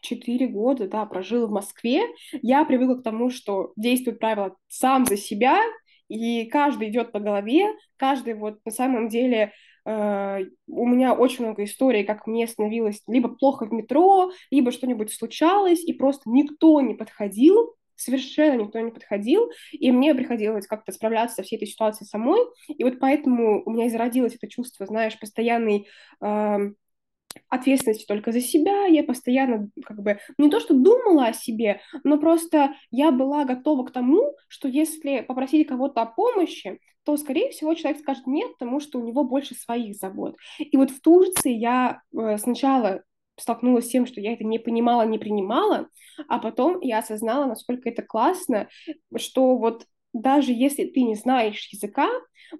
четыре 0.00 0.46
года, 0.46 0.88
да, 0.88 1.06
прожил 1.06 1.46
в 1.46 1.50
Москве, 1.50 2.02
я 2.42 2.64
привыкла 2.64 2.96
к 2.96 3.02
тому, 3.02 3.30
что 3.30 3.72
действует 3.76 4.18
правило 4.18 4.56
сам 4.68 5.06
за 5.06 5.16
себя, 5.16 5.60
и 6.08 6.46
каждый 6.46 6.90
идет 6.90 7.12
по 7.12 7.20
голове, 7.20 7.66
каждый 7.96 8.34
вот 8.34 8.58
на 8.64 8.70
самом 8.70 9.08
деле 9.08 9.52
э, 9.86 10.40
у 10.66 10.86
меня 10.86 11.14
очень 11.14 11.44
много 11.44 11.64
историй, 11.64 12.04
как 12.04 12.26
мне 12.26 12.46
становилось 12.46 13.02
либо 13.06 13.28
плохо 13.28 13.66
в 13.66 13.72
метро, 13.72 14.30
либо 14.50 14.72
что-нибудь 14.72 15.12
случалось, 15.12 15.82
и 15.84 15.92
просто 15.92 16.28
никто 16.28 16.80
не 16.80 16.94
подходил, 16.94 17.74
совершенно 17.96 18.62
никто 18.62 18.80
не 18.80 18.90
подходил, 18.90 19.50
и 19.70 19.90
мне 19.92 20.14
приходилось 20.14 20.66
как-то 20.66 20.92
справляться 20.92 21.36
со 21.36 21.42
всей 21.44 21.56
этой 21.56 21.68
ситуацией 21.68 22.08
самой, 22.08 22.40
и 22.68 22.84
вот 22.84 22.98
поэтому 22.98 23.62
у 23.64 23.70
меня 23.70 23.86
и 23.86 23.90
зародилось 23.90 24.34
это 24.34 24.48
чувство, 24.48 24.86
знаешь, 24.86 25.18
постоянной 25.18 25.86
ответственности 27.48 28.06
только 28.06 28.32
за 28.32 28.40
себя, 28.40 28.86
я 28.86 29.04
постоянно 29.04 29.68
как 29.84 30.02
бы 30.02 30.18
не 30.38 30.50
то, 30.50 30.60
что 30.60 30.74
думала 30.74 31.26
о 31.26 31.32
себе, 31.32 31.80
но 32.04 32.18
просто 32.18 32.74
я 32.90 33.10
была 33.10 33.44
готова 33.44 33.84
к 33.84 33.92
тому, 33.92 34.34
что 34.48 34.68
если 34.68 35.20
попросить 35.20 35.68
кого-то 35.68 36.02
о 36.02 36.06
помощи, 36.06 36.80
то, 37.04 37.16
скорее 37.16 37.50
всего, 37.50 37.74
человек 37.74 38.00
скажет 38.00 38.26
нет, 38.26 38.52
потому 38.52 38.80
что 38.80 38.98
у 38.98 39.04
него 39.04 39.24
больше 39.24 39.54
своих 39.54 39.96
забот. 39.96 40.36
И 40.58 40.76
вот 40.76 40.90
в 40.90 41.00
Турции 41.00 41.52
я 41.52 42.00
э, 42.16 42.38
сначала 42.38 43.02
столкнулась 43.38 43.86
с 43.86 43.90
тем, 43.90 44.06
что 44.06 44.20
я 44.20 44.34
это 44.34 44.44
не 44.44 44.58
понимала, 44.58 45.02
не 45.02 45.18
принимала, 45.18 45.88
а 46.28 46.38
потом 46.38 46.80
я 46.80 46.98
осознала, 46.98 47.46
насколько 47.46 47.88
это 47.88 48.02
классно, 48.02 48.68
что 49.16 49.56
вот 49.56 49.86
даже 50.12 50.52
если 50.52 50.84
ты 50.84 51.02
не 51.02 51.14
знаешь 51.14 51.68
языка, 51.72 52.08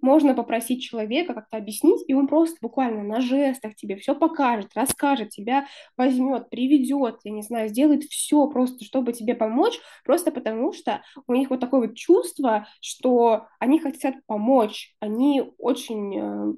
можно 0.00 0.34
попросить 0.34 0.82
человека 0.82 1.34
как-то 1.34 1.58
объяснить, 1.58 2.02
и 2.08 2.14
он 2.14 2.26
просто 2.26 2.56
буквально 2.60 3.02
на 3.02 3.20
жестах 3.20 3.74
тебе 3.74 3.96
все 3.96 4.14
покажет, 4.14 4.70
расскажет, 4.74 5.30
тебя 5.30 5.66
возьмет, 5.96 6.48
приведет, 6.48 7.20
я 7.24 7.30
не 7.30 7.42
знаю, 7.42 7.68
сделает 7.68 8.04
все 8.04 8.46
просто, 8.48 8.84
чтобы 8.84 9.12
тебе 9.12 9.34
помочь, 9.34 9.78
просто 10.04 10.30
потому 10.32 10.72
что 10.72 11.02
у 11.26 11.34
них 11.34 11.50
вот 11.50 11.60
такое 11.60 11.88
вот 11.88 11.96
чувство, 11.96 12.66
что 12.80 13.46
они 13.58 13.80
хотят 13.80 14.14
помочь, 14.26 14.94
они 15.00 15.42
очень 15.58 16.18
э, 16.18 16.54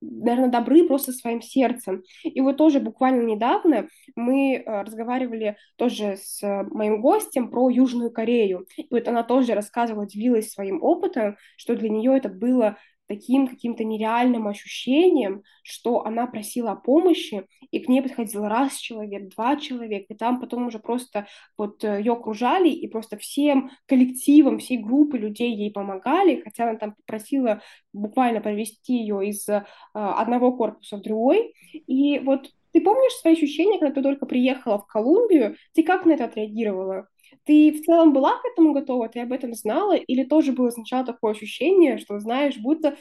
наверное, 0.00 0.50
добры 0.50 0.86
просто 0.86 1.12
своим 1.12 1.42
сердцем. 1.42 2.02
И 2.22 2.40
вот 2.40 2.56
тоже 2.56 2.80
буквально 2.80 3.22
недавно 3.22 3.88
мы 4.16 4.56
э, 4.56 4.82
разговаривали 4.82 5.56
тоже 5.76 6.16
с 6.16 6.40
моим 6.70 7.00
гостем 7.00 7.50
про 7.50 7.68
Южную 7.70 8.10
Корею. 8.10 8.66
И 8.76 8.86
вот 8.90 9.06
она 9.08 9.22
тоже 9.22 9.54
рассказывала, 9.54 10.06
делилась 10.06 10.50
своим 10.50 10.82
опытом, 10.82 11.36
что 11.56 11.76
для 11.76 11.88
нее 11.88 12.16
это 12.16 12.28
было 12.28 12.76
таким 13.10 13.48
каким-то 13.48 13.82
нереальным 13.82 14.46
ощущением, 14.46 15.42
что 15.64 16.06
она 16.06 16.28
просила 16.28 16.70
о 16.70 16.76
помощи, 16.76 17.44
и 17.72 17.80
к 17.80 17.88
ней 17.88 18.02
подходил 18.02 18.44
раз 18.44 18.76
человек, 18.76 19.34
два 19.34 19.56
человека, 19.56 20.14
и 20.14 20.16
там 20.16 20.38
потом 20.38 20.68
уже 20.68 20.78
просто 20.78 21.26
вот 21.58 21.82
э, 21.82 21.98
ее 21.98 22.12
окружали, 22.12 22.68
и 22.68 22.86
просто 22.86 23.18
всем 23.18 23.72
коллективом, 23.86 24.60
всей 24.60 24.78
группы 24.78 25.18
людей 25.18 25.52
ей 25.56 25.72
помогали, 25.72 26.40
хотя 26.40 26.70
она 26.70 26.78
там 26.78 26.94
попросила 26.94 27.60
буквально 27.92 28.40
провести 28.40 28.98
ее 28.98 29.26
из 29.26 29.48
э, 29.48 29.64
одного 29.92 30.56
корпуса 30.56 30.96
в 30.96 31.02
другой. 31.02 31.52
И 31.72 32.20
вот 32.20 32.48
ты 32.72 32.80
помнишь 32.80 33.14
свои 33.14 33.32
ощущения, 33.32 33.80
когда 33.80 33.94
ты 33.94 34.02
только 34.02 34.24
приехала 34.24 34.78
в 34.78 34.86
Колумбию? 34.86 35.56
Ты 35.74 35.82
как 35.82 36.06
на 36.06 36.12
это 36.12 36.26
отреагировала? 36.26 37.08
Ты 37.44 37.72
в 37.72 37.84
целом 37.84 38.12
была 38.12 38.32
к 38.38 38.44
этому 38.52 38.72
готова, 38.72 39.08
ты 39.08 39.20
об 39.20 39.32
этом 39.32 39.54
знала, 39.54 39.94
или 39.96 40.24
тоже 40.24 40.52
было 40.52 40.70
сначала 40.70 41.04
такое 41.04 41.32
ощущение, 41.32 41.98
что, 41.98 42.18
знаешь, 42.20 42.56
будто 42.58 42.96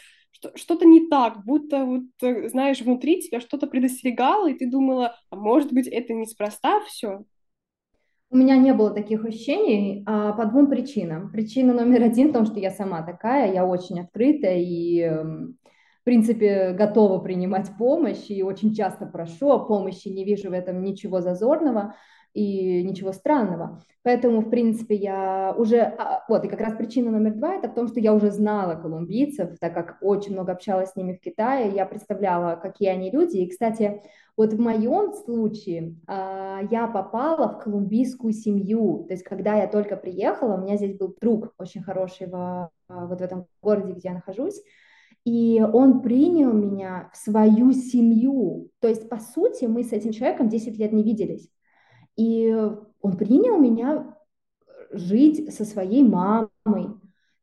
что-то 0.55 0.85
не 0.85 1.07
так, 1.07 1.43
будто, 1.45 1.85
вот, 1.85 2.03
э, 2.21 2.49
знаешь, 2.49 2.81
внутри 2.81 3.21
тебя 3.21 3.39
что-то 3.39 3.67
предостерегало, 3.67 4.49
и 4.49 4.53
ты 4.53 4.69
думала, 4.69 5.15
а 5.29 5.35
может 5.35 5.73
быть, 5.73 5.87
это 5.87 6.13
неспроста 6.13 6.79
все? 6.81 7.23
У 8.31 8.37
меня 8.37 8.57
не 8.57 8.73
было 8.73 8.91
таких 8.91 9.25
ощущений 9.25 10.03
а, 10.05 10.33
по 10.33 10.45
двум 10.45 10.69
причинам. 10.69 11.31
Причина 11.31 11.73
номер 11.73 12.03
один 12.03 12.29
в 12.29 12.33
том, 12.33 12.45
что 12.45 12.59
я 12.59 12.69
сама 12.69 13.01
такая, 13.01 13.51
я 13.51 13.65
очень 13.65 13.99
открытая 13.99 14.59
и, 14.59 14.99
эм, 14.99 15.57
в 16.01 16.03
принципе, 16.03 16.71
готова 16.73 17.19
принимать 17.19 17.71
помощь 17.77 18.29
и 18.29 18.43
очень 18.43 18.75
часто 18.75 19.07
прошу 19.07 19.49
о 19.51 19.65
помощи, 19.65 20.09
не 20.09 20.25
вижу 20.25 20.49
в 20.49 20.53
этом 20.53 20.83
ничего 20.83 21.21
зазорного 21.21 21.95
и 22.33 22.83
ничего 22.83 23.11
странного. 23.11 23.81
Поэтому, 24.03 24.41
в 24.41 24.49
принципе, 24.49 24.95
я 24.95 25.53
уже... 25.57 25.79
А, 25.81 26.23
вот, 26.29 26.45
и 26.45 26.47
как 26.47 26.61
раз 26.61 26.73
причина 26.75 27.11
номер 27.11 27.35
два– 27.35 27.53
это 27.55 27.69
в 27.69 27.73
том, 27.73 27.87
что 27.87 27.99
я 27.99 28.13
уже 28.13 28.31
знала 28.31 28.75
колумбийцев, 28.75 29.59
так 29.59 29.73
как 29.73 29.97
очень 30.01 30.33
много 30.33 30.53
общалась 30.53 30.91
с 30.91 30.95
ними 30.95 31.13
в 31.13 31.19
Китае, 31.19 31.71
я 31.75 31.85
представляла, 31.85 32.55
какие 32.55 32.89
они 32.89 33.11
люди. 33.11 33.37
И, 33.37 33.49
кстати, 33.49 34.01
вот 34.37 34.53
в 34.53 34.59
моем 34.59 35.13
случае 35.13 35.95
а, 36.07 36.61
я 36.71 36.87
попала 36.87 37.49
в 37.49 37.59
колумбийскую 37.59 38.31
семью. 38.31 39.05
То 39.07 39.13
есть, 39.13 39.23
когда 39.23 39.55
я 39.55 39.67
только 39.67 39.97
приехала, 39.97 40.55
у 40.55 40.61
меня 40.61 40.77
здесь 40.77 40.97
был 40.97 41.13
друг 41.19 41.53
очень 41.57 41.83
хороший 41.83 42.27
в, 42.27 42.35
а, 42.35 42.71
вот 42.87 43.19
в 43.19 43.21
этом 43.21 43.47
городе, 43.61 43.91
где 43.93 44.09
я 44.09 44.13
нахожусь, 44.13 44.61
и 45.25 45.61
он 45.61 46.01
принял 46.01 46.53
меня 46.53 47.09
в 47.13 47.17
свою 47.17 47.73
семью. 47.73 48.69
То 48.79 48.87
есть, 48.87 49.09
по 49.09 49.19
сути, 49.19 49.65
мы 49.65 49.83
с 49.83 49.91
этим 49.91 50.11
человеком 50.11 50.47
10 50.47 50.77
лет 50.77 50.93
не 50.93 51.03
виделись. 51.03 51.49
И 52.15 52.53
он 53.01 53.17
принял 53.17 53.57
меня 53.57 54.15
жить 54.91 55.53
со 55.53 55.65
своей 55.65 56.03
мамой. 56.03 56.89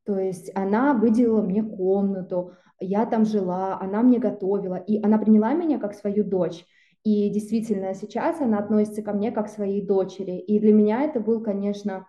То 0.04 0.18
есть 0.18 0.50
она 0.54 0.94
выделила 0.94 1.42
мне 1.42 1.62
комнату, 1.62 2.52
я 2.78 3.06
там 3.06 3.24
жила, 3.24 3.78
она 3.80 4.02
мне 4.02 4.18
готовила, 4.18 4.76
и 4.76 5.02
она 5.02 5.18
приняла 5.18 5.54
меня 5.54 5.78
как 5.78 5.94
свою 5.94 6.24
дочь. 6.24 6.64
И 7.04 7.30
действительно, 7.30 7.94
сейчас 7.94 8.40
она 8.40 8.58
относится 8.58 9.02
ко 9.02 9.12
мне 9.12 9.30
как 9.30 9.46
к 9.46 9.50
своей 9.50 9.84
дочери. 9.84 10.38
И 10.38 10.58
для 10.58 10.72
меня 10.72 11.02
это 11.02 11.20
был, 11.20 11.42
конечно, 11.42 12.06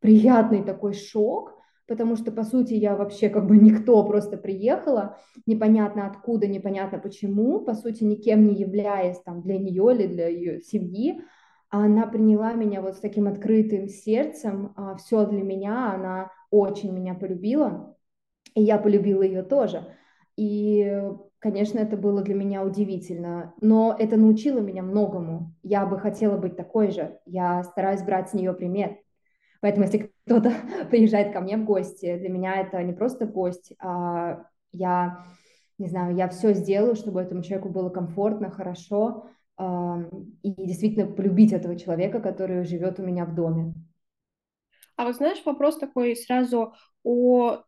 приятный 0.00 0.62
такой 0.62 0.92
шок, 0.92 1.54
потому 1.86 2.16
что, 2.16 2.30
по 2.30 2.44
сути, 2.44 2.74
я 2.74 2.94
вообще 2.94 3.28
как 3.28 3.46
бы 3.46 3.56
никто, 3.56 4.04
просто 4.04 4.36
приехала, 4.36 5.16
непонятно 5.46 6.06
откуда, 6.06 6.46
непонятно 6.46 6.98
почему, 6.98 7.60
по 7.60 7.74
сути, 7.74 8.04
никем 8.04 8.46
не 8.46 8.54
являясь 8.54 9.18
там 9.20 9.42
для 9.42 9.58
нее 9.58 9.94
или 9.94 10.06
для 10.06 10.28
ее 10.28 10.60
семьи, 10.60 11.22
она 11.70 12.06
приняла 12.06 12.52
меня 12.52 12.80
вот 12.80 12.96
с 12.96 13.00
таким 13.00 13.26
открытым 13.26 13.88
сердцем, 13.88 14.72
а, 14.76 14.96
все 14.96 15.26
для 15.26 15.42
меня, 15.42 15.92
она 15.92 16.30
очень 16.50 16.92
меня 16.92 17.14
полюбила, 17.14 17.96
и 18.54 18.62
я 18.62 18.78
полюбила 18.78 19.22
ее 19.22 19.42
тоже. 19.42 19.84
И, 20.36 21.02
конечно, 21.38 21.78
это 21.78 21.96
было 21.96 22.22
для 22.22 22.34
меня 22.34 22.64
удивительно, 22.64 23.54
но 23.60 23.94
это 23.98 24.16
научило 24.16 24.60
меня 24.60 24.82
многому. 24.82 25.54
Я 25.62 25.86
бы 25.86 25.98
хотела 25.98 26.36
быть 26.36 26.56
такой 26.56 26.90
же, 26.90 27.18
я 27.26 27.62
стараюсь 27.62 28.02
брать 28.02 28.30
с 28.30 28.34
нее 28.34 28.52
пример. 28.52 28.98
Поэтому, 29.60 29.86
если 29.86 30.12
кто-то 30.26 30.52
приезжает 30.90 31.32
ко 31.32 31.40
мне 31.40 31.56
в 31.56 31.64
гости, 31.64 32.18
для 32.18 32.28
меня 32.28 32.56
это 32.56 32.82
не 32.82 32.92
просто 32.92 33.26
гость, 33.26 33.72
а 33.80 34.44
я, 34.72 35.24
не 35.78 35.88
знаю, 35.88 36.14
я 36.16 36.28
все 36.28 36.52
сделаю, 36.52 36.96
чтобы 36.96 37.22
этому 37.22 37.42
человеку 37.42 37.68
было 37.68 37.88
комфортно, 37.90 38.50
хорошо, 38.50 39.26
и 39.58 40.54
действительно 40.66 41.06
полюбить 41.06 41.52
этого 41.52 41.78
человека, 41.78 42.20
который 42.20 42.64
живет 42.64 42.98
у 42.98 43.02
меня 43.02 43.24
в 43.24 43.34
доме. 43.34 43.74
А 44.96 45.04
вот 45.04 45.16
знаешь, 45.16 45.42
вопрос 45.44 45.78
такой 45.78 46.16
сразу 46.16 46.74
о 47.02 47.62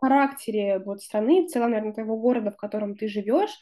характере 0.00 0.80
вот 0.84 1.02
страны, 1.02 1.44
в 1.44 1.48
целом, 1.48 1.70
наверное, 1.70 1.92
твоего 1.92 2.16
города, 2.16 2.50
в 2.50 2.56
котором 2.56 2.96
ты 2.96 3.08
живешь. 3.08 3.56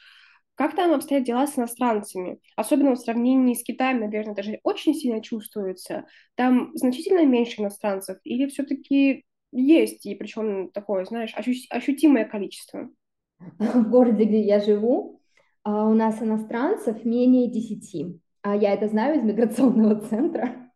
Как 0.55 0.77
там 0.77 0.93
обстоят 0.93 1.25
дела 1.25 1.47
с 1.47 1.59
иностранцами? 1.59 2.39
Особенно 2.57 2.95
в 2.95 2.99
сравнении 2.99 3.55
с 3.55 3.63
Китаем, 3.63 4.01
наверное, 4.01 4.35
даже 4.35 4.61
очень 4.65 4.95
сильно 4.95 5.23
чувствуется. 5.23 6.05
Там 6.35 6.73
значительно 6.75 7.25
меньше 7.25 7.63
иностранцев 7.63 8.19
или 8.25 8.49
все-таки 8.49 9.25
есть, 9.51 10.05
и 10.05 10.15
причем 10.15 10.71
такое, 10.71 11.05
знаешь, 11.05 11.35
ощутимое 11.71 12.25
количество? 12.27 12.91
В 13.59 13.89
городе, 13.89 14.25
где 14.25 14.41
я 14.41 14.61
живу, 14.61 15.22
у 15.65 15.95
нас 15.95 16.23
иностранцев 16.23 17.05
менее 17.05 17.51
10. 17.51 18.21
А 18.43 18.57
я 18.57 18.75
это 18.75 18.89
знаю 18.89 19.19
из 19.19 19.23
миграционного 19.23 20.01
центра. 20.09 20.71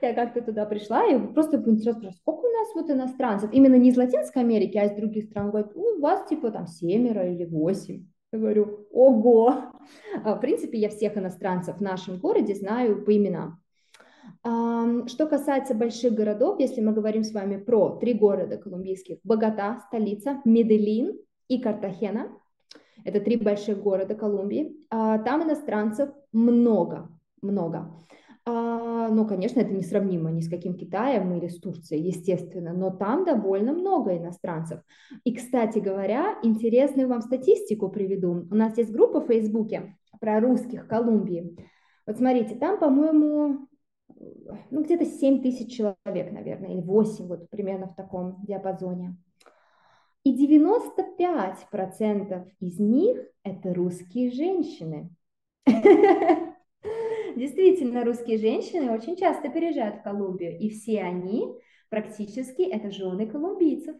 я 0.00 0.14
как-то 0.14 0.42
туда 0.42 0.66
пришла, 0.66 1.04
и 1.06 1.18
просто 1.32 1.58
поинтересовалась, 1.58 2.16
сколько 2.16 2.46
у 2.46 2.52
нас 2.52 2.68
вот 2.74 2.90
иностранцев, 2.90 3.50
именно 3.52 3.74
не 3.74 3.90
из 3.90 3.96
Латинской 3.96 4.42
Америки, 4.42 4.78
а 4.78 4.84
из 4.84 4.96
других 4.96 5.24
стран. 5.24 5.50
Говорят, 5.50 5.76
у 5.76 6.00
вас 6.00 6.28
типа 6.28 6.50
там 6.50 6.66
семеро 6.66 7.28
или 7.28 7.44
восемь. 7.44 8.06
Я 8.32 8.38
говорю, 8.38 8.86
ого! 8.92 9.54
А, 10.24 10.34
в 10.34 10.40
принципе, 10.40 10.78
я 10.78 10.88
всех 10.88 11.18
иностранцев 11.18 11.76
в 11.76 11.82
нашем 11.82 12.18
городе 12.18 12.54
знаю 12.54 13.04
по 13.04 13.14
именам. 13.14 13.58
Что 14.42 15.26
касается 15.26 15.74
больших 15.74 16.14
городов, 16.14 16.58
если 16.58 16.80
мы 16.80 16.92
говорим 16.92 17.24
с 17.24 17.32
вами 17.32 17.56
про 17.58 17.98
три 17.98 18.14
города 18.14 18.56
колумбийских, 18.56 19.18
Богата, 19.22 19.82
столица, 19.86 20.40
Меделин 20.44 21.18
и 21.48 21.60
Картахена, 21.60 22.28
это 23.04 23.20
три 23.20 23.36
больших 23.36 23.82
города 23.82 24.14
Колумбии, 24.14 24.76
а, 24.90 25.18
там 25.18 25.42
иностранцев 25.44 26.10
много, 26.32 27.08
много. 27.40 27.92
А, 28.44 29.08
ну, 29.08 29.24
конечно, 29.26 29.60
это 29.60 29.72
несравнимо 29.72 30.30
ни 30.32 30.40
с 30.40 30.48
каким 30.48 30.74
Китаем 30.74 31.32
или 31.32 31.46
с 31.46 31.60
Турцией, 31.60 32.08
естественно, 32.08 32.72
но 32.72 32.90
там 32.90 33.24
довольно 33.24 33.72
много 33.72 34.16
иностранцев. 34.16 34.80
И, 35.22 35.34
кстати 35.34 35.78
говоря, 35.78 36.38
интересную 36.42 37.08
вам 37.08 37.22
статистику 37.22 37.88
приведу. 37.88 38.46
У 38.50 38.54
нас 38.54 38.76
есть 38.78 38.90
группа 38.90 39.20
в 39.20 39.26
Фейсбуке 39.28 39.96
про 40.20 40.40
русских 40.40 40.88
Колумбии. 40.88 41.56
Вот 42.04 42.16
смотрите, 42.16 42.56
там, 42.56 42.80
по-моему, 42.80 43.68
ну, 44.70 44.82
где-то 44.82 45.04
7 45.04 45.40
тысяч 45.40 45.76
человек, 45.76 46.32
наверное, 46.32 46.70
или 46.70 46.80
8, 46.80 47.26
вот 47.26 47.48
примерно 47.48 47.86
в 47.88 47.94
таком 47.94 48.44
диапазоне. 48.44 49.16
И 50.24 50.46
95% 50.46 52.48
из 52.60 52.78
них– 52.78 53.18
это 53.42 53.74
русские 53.74 54.30
женщины. 54.30 55.10
Действительно, 57.36 58.04
русские 58.04 58.38
женщины 58.38 58.92
очень 58.92 59.16
часто 59.16 59.48
переезжают 59.48 59.96
в 59.96 60.02
Колумбию, 60.02 60.58
и 60.58 60.70
все 60.70 61.02
они 61.02 61.46
практически 61.88 62.62
это 62.62 62.90
жены 62.90 63.26
колумбийцев. 63.26 63.96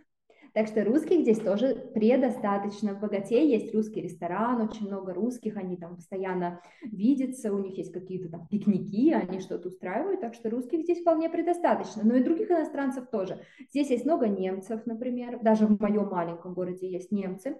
Так 0.54 0.66
что 0.66 0.84
русских 0.84 1.20
здесь 1.22 1.38
тоже 1.38 1.74
предостаточно. 1.94 2.94
В 2.94 3.00
Богате 3.00 3.48
есть 3.48 3.74
русский 3.74 4.02
ресторан, 4.02 4.60
очень 4.60 4.86
много 4.86 5.14
русских, 5.14 5.56
они 5.56 5.76
там 5.76 5.96
постоянно 5.96 6.60
видятся, 6.82 7.52
у 7.52 7.58
них 7.58 7.78
есть 7.78 7.92
какие-то 7.92 8.28
там 8.28 8.46
пикники, 8.48 9.12
они 9.12 9.40
что-то 9.40 9.68
устраивают, 9.68 10.20
так 10.20 10.34
что 10.34 10.50
русских 10.50 10.82
здесь 10.82 11.00
вполне 11.00 11.30
предостаточно. 11.30 12.02
Но 12.04 12.16
и 12.16 12.22
других 12.22 12.50
иностранцев 12.50 13.08
тоже. 13.08 13.40
Здесь 13.70 13.88
есть 13.90 14.04
много 14.04 14.28
немцев, 14.28 14.84
например, 14.84 15.38
даже 15.42 15.66
в 15.66 15.80
моем 15.80 16.08
маленьком 16.08 16.52
городе 16.52 16.86
есть 16.90 17.12
немцы. 17.12 17.58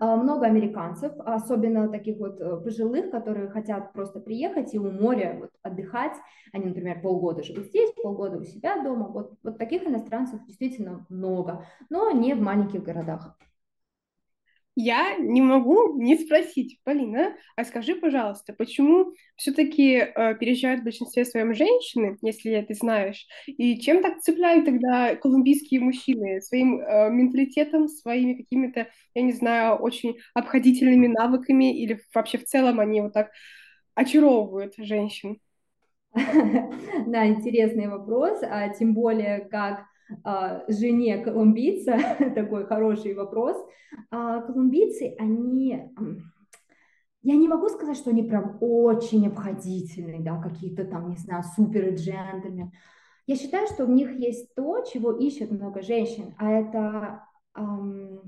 А, 0.00 0.16
много 0.16 0.46
американцев, 0.46 1.12
особенно 1.18 1.88
таких 1.88 2.18
вот 2.18 2.40
э, 2.40 2.56
пожилых, 2.56 3.10
которые 3.10 3.48
хотят 3.48 3.92
просто 3.92 4.20
приехать 4.20 4.74
и 4.74 4.78
у 4.78 4.90
моря 4.90 5.36
вот, 5.40 5.50
отдыхать. 5.62 6.16
Они, 6.52 6.66
например, 6.66 7.00
полгода 7.00 7.42
живут 7.42 7.66
здесь, 7.66 7.90
полгода 8.02 8.38
у 8.38 8.44
себя 8.44 8.82
дома. 8.82 9.08
Вот, 9.08 9.34
вот 9.42 9.58
таких 9.58 9.86
иностранцев 9.86 10.44
действительно 10.46 11.06
много, 11.08 11.64
но 11.90 12.10
не 12.10 12.34
в 12.34 12.40
маленьких 12.40 12.82
городах 12.82 13.36
я 14.76 15.16
не 15.16 15.40
могу 15.40 15.98
не 15.98 16.18
спросить, 16.18 16.78
Полина, 16.84 17.34
а 17.56 17.64
скажи, 17.64 17.94
пожалуйста, 17.94 18.52
почему 18.52 19.14
все-таки 19.34 19.94
э, 19.94 20.34
переезжают 20.34 20.82
в 20.82 20.84
большинстве 20.84 21.24
своем 21.24 21.54
женщины, 21.54 22.18
если 22.20 22.60
ты 22.60 22.74
знаешь, 22.74 23.26
и 23.46 23.80
чем 23.80 24.02
так 24.02 24.20
цепляют 24.20 24.66
тогда 24.66 25.16
колумбийские 25.16 25.80
мужчины? 25.80 26.42
Своим 26.42 26.80
э, 26.80 27.10
менталитетом, 27.10 27.88
своими 27.88 28.34
какими-то, 28.34 28.88
я 29.14 29.22
не 29.22 29.32
знаю, 29.32 29.76
очень 29.76 30.18
обходительными 30.34 31.06
навыками 31.06 31.74
или 31.74 31.98
вообще 32.14 32.36
в 32.36 32.44
целом 32.44 32.78
они 32.78 33.00
вот 33.00 33.14
так 33.14 33.30
очаровывают 33.94 34.74
женщин? 34.76 35.38
Да, 37.06 37.26
интересный 37.26 37.88
вопрос, 37.88 38.40
а 38.42 38.68
тем 38.70 38.94
более 38.94 39.40
как 39.40 39.84
жене 40.68 41.18
колумбийца, 41.18 41.98
такой 42.34 42.66
хороший 42.66 43.14
вопрос. 43.14 43.56
А, 44.10 44.40
колумбийцы, 44.42 45.14
они, 45.18 45.90
я 47.22 47.36
не 47.36 47.48
могу 47.48 47.68
сказать, 47.68 47.96
что 47.96 48.10
они 48.10 48.22
прям 48.22 48.58
очень 48.60 49.26
обходительные, 49.26 50.20
да, 50.20 50.40
какие-то 50.40 50.84
там, 50.84 51.10
не 51.10 51.16
знаю, 51.16 51.42
супер 51.56 51.94
джентльмены. 51.94 52.72
Я 53.26 53.34
считаю, 53.34 53.66
что 53.66 53.86
в 53.86 53.90
них 53.90 54.12
есть 54.12 54.54
то, 54.54 54.82
чего 54.82 55.12
ищут 55.12 55.50
много 55.50 55.82
женщин, 55.82 56.34
а 56.38 56.52
это 56.52 57.24
эм, 57.56 58.20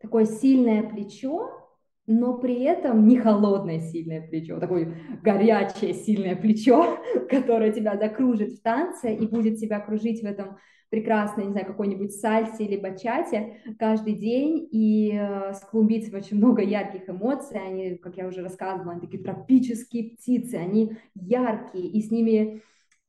такое 0.00 0.24
сильное 0.24 0.82
плечо, 0.82 1.63
но 2.06 2.38
при 2.38 2.62
этом 2.62 3.06
не 3.06 3.16
холодное 3.16 3.80
сильное 3.80 4.20
плечо, 4.20 4.60
такое 4.60 4.94
горячее 5.22 5.94
сильное 5.94 6.36
плечо, 6.36 6.98
которое 7.30 7.72
тебя 7.72 7.96
закружит 7.96 8.52
в 8.52 8.62
танце 8.62 9.14
и 9.14 9.26
будет 9.26 9.58
тебя 9.58 9.80
кружить 9.80 10.22
в 10.22 10.26
этом 10.26 10.58
прекрасной, 10.90 11.46
не 11.46 11.50
знаю, 11.50 11.66
какой-нибудь 11.66 12.12
сальсе 12.12 12.64
или 12.64 12.78
бачате 12.78 13.56
каждый 13.80 14.14
день, 14.14 14.68
и 14.70 15.12
э, 15.12 15.52
с 15.52 15.60
колумбийцами 15.60 16.18
очень 16.18 16.36
много 16.36 16.62
ярких 16.62 17.08
эмоций, 17.08 17.58
они, 17.58 17.96
как 17.96 18.16
я 18.16 18.28
уже 18.28 18.42
рассказывала, 18.42 18.92
они 18.92 19.00
такие 19.00 19.22
тропические 19.22 20.10
птицы, 20.10 20.54
они 20.54 20.96
яркие, 21.14 21.88
и 21.88 22.00
с 22.00 22.12
ними 22.12 22.62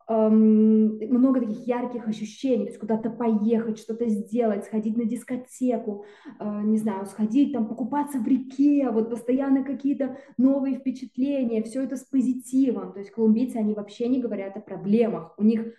эм, 0.08 0.98
много 1.00 1.41
таких 1.41 1.68
ярких 1.68 2.08
ощущений, 2.08 2.65
то 2.65 2.70
есть 2.70 2.80
куда-то 2.80 3.10
поехать, 3.10 3.80
что-то 3.80 4.08
сделать, 4.08 4.65
сходить 4.65 4.98
на 4.98 5.06
дискотеку, 5.06 6.06
э, 6.39 6.62
не 6.63 6.78
знаю, 6.78 7.06
сходить 7.06 7.54
там 7.54 7.68
покупаться 7.68 8.20
в 8.20 8.28
реке, 8.28 8.89
вот 8.91 9.10
постоянно 9.10 9.63
какие-то 9.63 10.18
новые 10.38 10.78
впечатления, 10.78 11.63
все 11.63 11.84
это 11.84 11.98
с 11.98 12.04
позитивом, 12.04 12.94
то 12.94 13.00
есть 13.00 13.12
колумбийцы, 13.12 13.58
они 13.58 13.74
вообще 13.74 14.08
не 14.08 14.22
говорят 14.22 14.58
о 14.58 14.62
проблемах, 14.62 15.34
у 15.38 15.44
них 15.44 15.74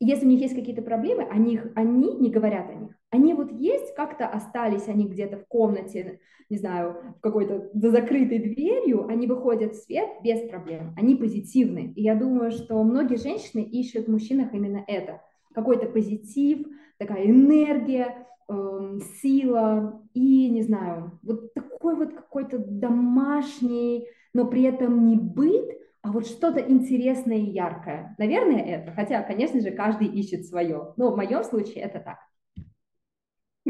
если 0.00 0.26
у 0.26 0.28
них 0.28 0.40
есть 0.40 0.54
какие-то 0.54 0.82
проблемы, 0.82 1.24
они, 1.24 1.60
они 1.74 2.14
не 2.14 2.30
говорят 2.30 2.70
о 2.70 2.74
них. 2.74 2.97
Они 3.10 3.32
вот 3.32 3.50
есть, 3.52 3.94
как-то 3.94 4.26
остались 4.26 4.86
они 4.88 5.06
где-то 5.06 5.38
в 5.38 5.46
комнате, 5.46 6.20
не 6.50 6.58
знаю, 6.58 6.96
в 7.16 7.20
какой-то 7.20 7.70
за 7.72 7.90
закрытой 7.90 8.38
дверью, 8.38 9.06
они 9.08 9.26
выходят 9.26 9.74
в 9.74 9.82
свет 9.82 10.08
без 10.22 10.48
проблем, 10.48 10.94
они 10.96 11.14
позитивны. 11.14 11.92
И 11.96 12.02
я 12.02 12.14
думаю, 12.14 12.50
что 12.50 12.82
многие 12.82 13.16
женщины 13.16 13.62
ищут 13.62 14.06
в 14.06 14.10
мужчинах 14.10 14.52
именно 14.52 14.84
это. 14.86 15.22
Какой-то 15.54 15.86
позитив, 15.86 16.66
такая 16.98 17.26
энергия, 17.26 18.26
э, 18.48 18.98
сила 19.20 20.02
и, 20.12 20.50
не 20.50 20.62
знаю, 20.62 21.18
вот 21.22 21.54
такой 21.54 21.96
вот 21.96 22.12
какой-то 22.12 22.58
домашний, 22.58 24.06
но 24.34 24.46
при 24.46 24.62
этом 24.64 25.06
не 25.06 25.16
быт, 25.16 25.78
а 26.02 26.12
вот 26.12 26.26
что-то 26.26 26.60
интересное 26.60 27.38
и 27.38 27.50
яркое. 27.50 28.14
Наверное, 28.18 28.62
это. 28.62 28.92
Хотя, 28.92 29.22
конечно 29.22 29.60
же, 29.60 29.70
каждый 29.70 30.08
ищет 30.08 30.46
свое. 30.46 30.94
Но 30.96 31.10
в 31.10 31.16
моем 31.16 31.42
случае 31.42 31.84
это 31.84 32.00
так. 32.00 32.18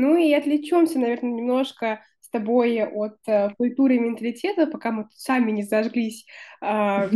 Ну 0.01 0.17
и 0.17 0.33
отвлечемся, 0.33 1.01
наверное, 1.01 1.33
немножко 1.33 2.05
с 2.21 2.31
тобой 2.31 2.81
от 2.85 3.17
э, 3.27 3.51
культуры 3.57 3.97
и 3.97 3.99
менталитета, 3.99 4.69
пока 4.69 4.93
мы 4.93 5.09
сами 5.13 5.51
не 5.51 5.65
зажглись 5.65 6.25
э, 6.63 7.09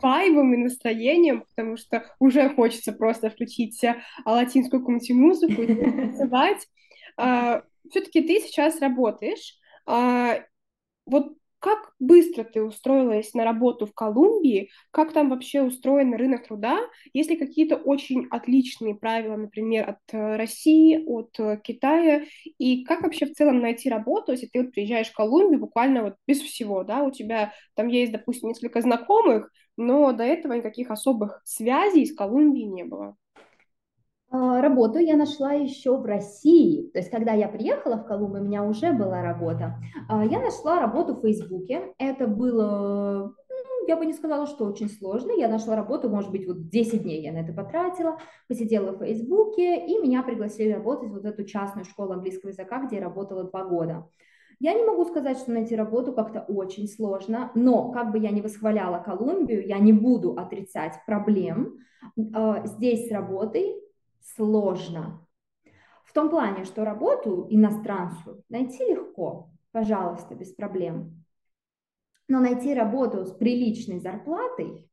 вайбом 0.00 0.54
и 0.54 0.56
настроением, 0.56 1.44
потому 1.48 1.76
что 1.76 2.04
уже 2.20 2.48
хочется 2.50 2.92
просто 2.92 3.28
включить 3.28 3.82
э, 3.82 3.96
латинскую 4.24 4.82
какую-нибудь 4.82 5.10
музыку 5.10 5.62
и 5.62 5.74
танцевать. 5.74 6.58
Э, 7.18 7.60
все-таки 7.90 8.22
ты 8.22 8.40
сейчас 8.40 8.80
работаешь. 8.80 9.58
Э, 9.86 10.44
вот 11.04 11.34
как 11.62 11.92
быстро 12.00 12.42
ты 12.42 12.60
устроилась 12.60 13.34
на 13.34 13.44
работу 13.44 13.86
в 13.86 13.94
Колумбии? 13.94 14.70
Как 14.90 15.12
там 15.12 15.30
вообще 15.30 15.62
устроен 15.62 16.12
рынок 16.12 16.48
труда? 16.48 16.80
Есть 17.12 17.30
ли 17.30 17.36
какие-то 17.36 17.76
очень 17.76 18.26
отличные 18.30 18.96
правила, 18.96 19.36
например, 19.36 19.90
от 19.90 19.98
э, 20.12 20.36
России, 20.36 21.04
от 21.06 21.38
э, 21.38 21.60
Китая? 21.62 22.24
И 22.58 22.82
как 22.84 23.02
вообще 23.02 23.26
в 23.26 23.34
целом 23.34 23.60
найти 23.60 23.88
работу, 23.88 24.32
если 24.32 24.46
ты 24.46 24.62
вот 24.62 24.72
приезжаешь 24.72 25.10
в 25.10 25.14
Колумбию 25.14 25.60
буквально 25.60 26.02
вот 26.02 26.16
без 26.26 26.40
всего, 26.40 26.82
да? 26.82 27.04
У 27.04 27.12
тебя 27.12 27.52
там 27.74 27.86
есть, 27.86 28.10
допустим, 28.10 28.48
несколько 28.48 28.80
знакомых, 28.80 29.48
но 29.76 30.12
до 30.12 30.24
этого 30.24 30.54
никаких 30.54 30.90
особых 30.90 31.42
связей 31.44 32.06
с 32.06 32.14
Колумбией 32.14 32.66
не 32.66 32.82
было. 32.82 33.16
А, 34.32 34.62
работу 34.62 34.98
я 34.98 35.16
нашла 35.16 35.52
еще 35.52 35.96
в 35.98 36.06
России. 36.06 36.88
То 36.92 37.00
есть, 37.00 37.10
когда 37.10 37.32
я 37.32 37.48
приехала 37.48 37.96
в 37.96 38.06
Колумбию, 38.06 38.42
у 38.42 38.46
меня 38.46 38.64
уже 38.64 38.92
была 38.92 39.22
работа. 39.22 39.76
А, 40.08 40.24
я 40.24 40.40
нашла 40.40 40.80
работу 40.80 41.14
в 41.14 41.20
Фейсбуке. 41.20 41.92
Это 41.98 42.26
было, 42.26 43.34
я 43.86 43.96
бы 43.96 44.06
не 44.06 44.14
сказала, 44.14 44.46
что 44.46 44.64
очень 44.64 44.88
сложно. 44.88 45.32
Я 45.32 45.48
нашла 45.48 45.76
работу, 45.76 46.08
может 46.08 46.30
быть, 46.30 46.46
вот 46.46 46.70
10 46.70 47.02
дней 47.02 47.22
я 47.22 47.32
на 47.32 47.38
это 47.38 47.52
потратила. 47.52 48.16
Посидела 48.48 48.92
в 48.92 49.04
Фейсбуке, 49.04 49.84
и 49.86 49.98
меня 49.98 50.22
пригласили 50.22 50.72
работать 50.72 51.10
в 51.10 51.14
вот 51.14 51.26
эту 51.26 51.44
частную 51.44 51.84
школу 51.84 52.12
английского 52.12 52.50
языка, 52.50 52.82
где 52.86 52.96
я 52.96 53.02
работала 53.02 53.44
два 53.44 53.64
года. 53.64 54.08
Я 54.60 54.72
не 54.72 54.84
могу 54.84 55.04
сказать, 55.04 55.36
что 55.36 55.52
найти 55.52 55.76
работу 55.76 56.14
как-то 56.14 56.40
очень 56.48 56.88
сложно, 56.88 57.50
но 57.54 57.90
как 57.90 58.12
бы 58.12 58.18
я 58.18 58.30
не 58.30 58.40
восхваляла 58.40 59.02
Колумбию, 59.02 59.66
я 59.66 59.78
не 59.78 59.92
буду 59.92 60.38
отрицать 60.38 60.94
проблем. 61.04 61.80
А, 62.32 62.64
здесь 62.66 63.08
с 63.08 63.12
работой 63.12 63.81
сложно. 64.24 65.26
В 66.04 66.12
том 66.12 66.28
плане, 66.28 66.64
что 66.64 66.84
работу 66.84 67.46
иностранцу 67.48 68.44
найти 68.48 68.84
легко, 68.84 69.50
пожалуйста, 69.72 70.34
без 70.34 70.52
проблем. 70.52 71.24
Но 72.28 72.40
найти 72.40 72.74
работу 72.74 73.24
с 73.24 73.32
приличной 73.32 73.98
зарплатой 73.98 74.88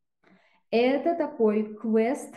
Это 0.71 1.15
такой 1.15 1.75
квест 1.75 2.33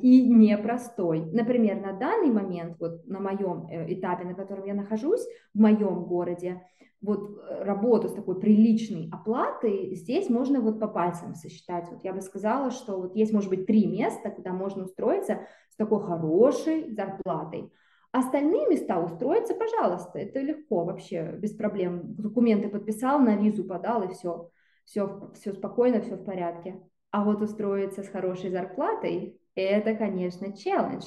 и 0.00 0.26
непростой. 0.28 1.26
Например, 1.32 1.80
на 1.80 1.92
данный 1.92 2.30
момент, 2.30 2.76
вот 2.80 3.06
на 3.06 3.20
моем 3.20 3.66
э, 3.68 3.92
этапе, 3.92 4.24
на 4.24 4.34
котором 4.34 4.64
я 4.64 4.74
нахожусь, 4.74 5.24
в 5.54 5.60
моем 5.60 6.04
городе, 6.04 6.62
вот 7.02 7.38
э, 7.38 7.64
работу 7.64 8.08
с 8.08 8.14
такой 8.14 8.40
приличной 8.40 9.08
оплатой, 9.12 9.94
здесь 9.94 10.28
можно 10.30 10.60
вот 10.60 10.80
по 10.80 10.88
пальцам 10.88 11.34
сосчитать. 11.34 11.88
Вот 11.90 12.04
я 12.04 12.12
бы 12.12 12.20
сказала, 12.20 12.70
что 12.70 13.00
вот 13.00 13.14
есть, 13.14 13.32
может 13.32 13.50
быть, 13.50 13.66
три 13.66 13.86
места, 13.86 14.30
куда 14.30 14.52
можно 14.52 14.84
устроиться 14.84 15.40
с 15.76 15.78
такой 15.78 16.02
хорошей 16.02 16.90
зарплатой. 16.94 17.70
Остальные 18.12 18.66
места 18.68 18.98
устроиться, 18.98 19.54
пожалуйста, 19.54 20.18
это 20.18 20.40
легко 20.40 20.84
вообще, 20.84 21.32
без 21.38 21.52
проблем. 21.52 22.14
Документы 22.14 22.70
подписал, 22.70 23.18
на 23.18 23.36
визу 23.36 23.62
подал 23.64 24.04
и 24.04 24.14
все, 24.14 24.48
все, 24.86 25.30
все 25.34 25.52
спокойно, 25.52 26.00
все 26.00 26.16
в 26.16 26.24
порядке. 26.24 26.80
А 27.10 27.24
вот 27.24 27.42
устроиться 27.42 28.02
с 28.02 28.08
хорошей 28.08 28.48
зарплатой, 28.48 29.38
это, 29.54 29.94
конечно, 29.94 30.56
челлендж. 30.56 31.04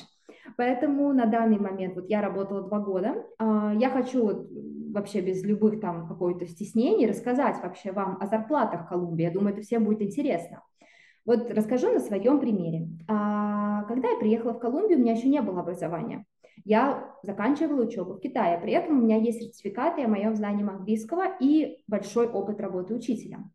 Поэтому 0.55 1.11
на 1.13 1.25
данный 1.25 1.57
момент, 1.57 1.95
вот 1.95 2.07
я 2.09 2.21
работала 2.21 2.61
два 2.61 2.79
года, 2.79 3.25
а, 3.39 3.73
я 3.73 3.89
хочу 3.89 4.23
вот 4.23 4.47
вообще 4.93 5.21
без 5.21 5.43
любых 5.43 5.81
там 5.81 6.07
какой-то 6.07 6.45
стеснений 6.45 7.07
рассказать 7.07 7.57
вообще 7.63 7.91
вам 7.91 8.17
о 8.21 8.27
зарплатах 8.27 8.85
в 8.85 8.87
Колумбии. 8.87 9.23
Я 9.23 9.31
думаю, 9.31 9.53
это 9.53 9.63
всем 9.63 9.83
будет 9.83 10.03
интересно. 10.03 10.63
Вот 11.25 11.51
расскажу 11.51 11.91
на 11.91 11.99
своем 11.99 12.39
примере. 12.39 12.87
Когда 13.89 14.07
я 14.11 14.17
приехала 14.17 14.53
в 14.53 14.59
Колумбию, 14.59 14.99
у 14.99 15.01
меня 15.01 15.13
еще 15.13 15.27
не 15.27 15.41
было 15.41 15.61
образования. 15.61 16.27
Я 16.63 17.15
заканчивала 17.23 17.85
учебу 17.85 18.13
в 18.13 18.19
Китае, 18.19 18.59
при 18.59 18.73
этом 18.73 18.99
у 18.99 19.01
меня 19.01 19.17
есть 19.17 19.41
сертификаты 19.41 20.03
о 20.03 20.07
моем 20.07 20.35
знании 20.35 20.63
английского 20.63 21.23
и 21.39 21.83
большой 21.87 22.27
опыт 22.27 22.61
работы 22.61 22.93
учителем. 22.93 23.51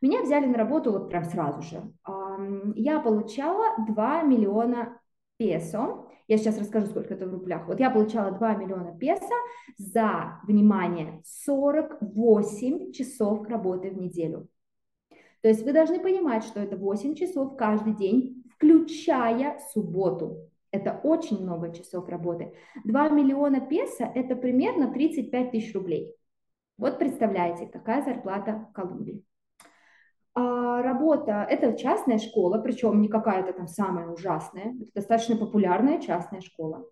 Меня 0.00 0.22
взяли 0.22 0.46
на 0.46 0.56
работу 0.56 0.92
вот 0.92 1.10
прям 1.10 1.24
сразу 1.24 1.62
же. 1.62 1.82
Я 2.76 3.00
получала 3.00 3.84
2 3.84 4.22
миллиона 4.22 5.00
песо. 5.36 6.06
Я 6.28 6.38
сейчас 6.38 6.60
расскажу, 6.60 6.86
сколько 6.86 7.14
это 7.14 7.26
в 7.26 7.32
рублях. 7.32 7.66
Вот 7.66 7.80
я 7.80 7.90
получала 7.90 8.30
2 8.30 8.54
миллиона 8.54 8.96
песо 8.96 9.34
за, 9.78 10.38
внимание, 10.46 11.22
48 11.24 12.92
часов 12.92 13.48
работы 13.48 13.90
в 13.90 13.98
неделю. 13.98 14.46
То 15.40 15.48
есть 15.48 15.64
вы 15.64 15.72
должны 15.72 15.98
понимать, 15.98 16.44
что 16.44 16.60
это 16.60 16.76
8 16.76 17.16
часов 17.16 17.56
каждый 17.56 17.94
день, 17.94 18.41
включая 18.62 19.58
субботу. 19.72 20.48
Это 20.70 21.00
очень 21.02 21.42
много 21.42 21.74
часов 21.74 22.08
работы. 22.08 22.54
2 22.84 23.08
миллиона 23.10 23.60
песо– 23.60 24.04
это 24.14 24.36
примерно 24.36 24.92
35 24.92 25.50
тысяч 25.50 25.74
рублей. 25.74 26.14
Вот 26.78 26.98
представляете, 26.98 27.66
какая 27.66 28.02
зарплата 28.02 28.68
в 28.70 28.72
Колумбии. 28.72 29.24
А 30.34 30.80
работа– 30.82 31.46
это 31.50 31.76
частная 31.76 32.18
школа, 32.18 32.58
причем 32.58 33.02
не 33.02 33.08
какая-то 33.08 33.52
там 33.52 33.66
самая 33.66 34.08
ужасная, 34.08 34.74
это 34.80 34.92
достаточно 34.94 35.36
популярная 35.36 36.00
частная 36.00 36.40
школа. 36.40 36.86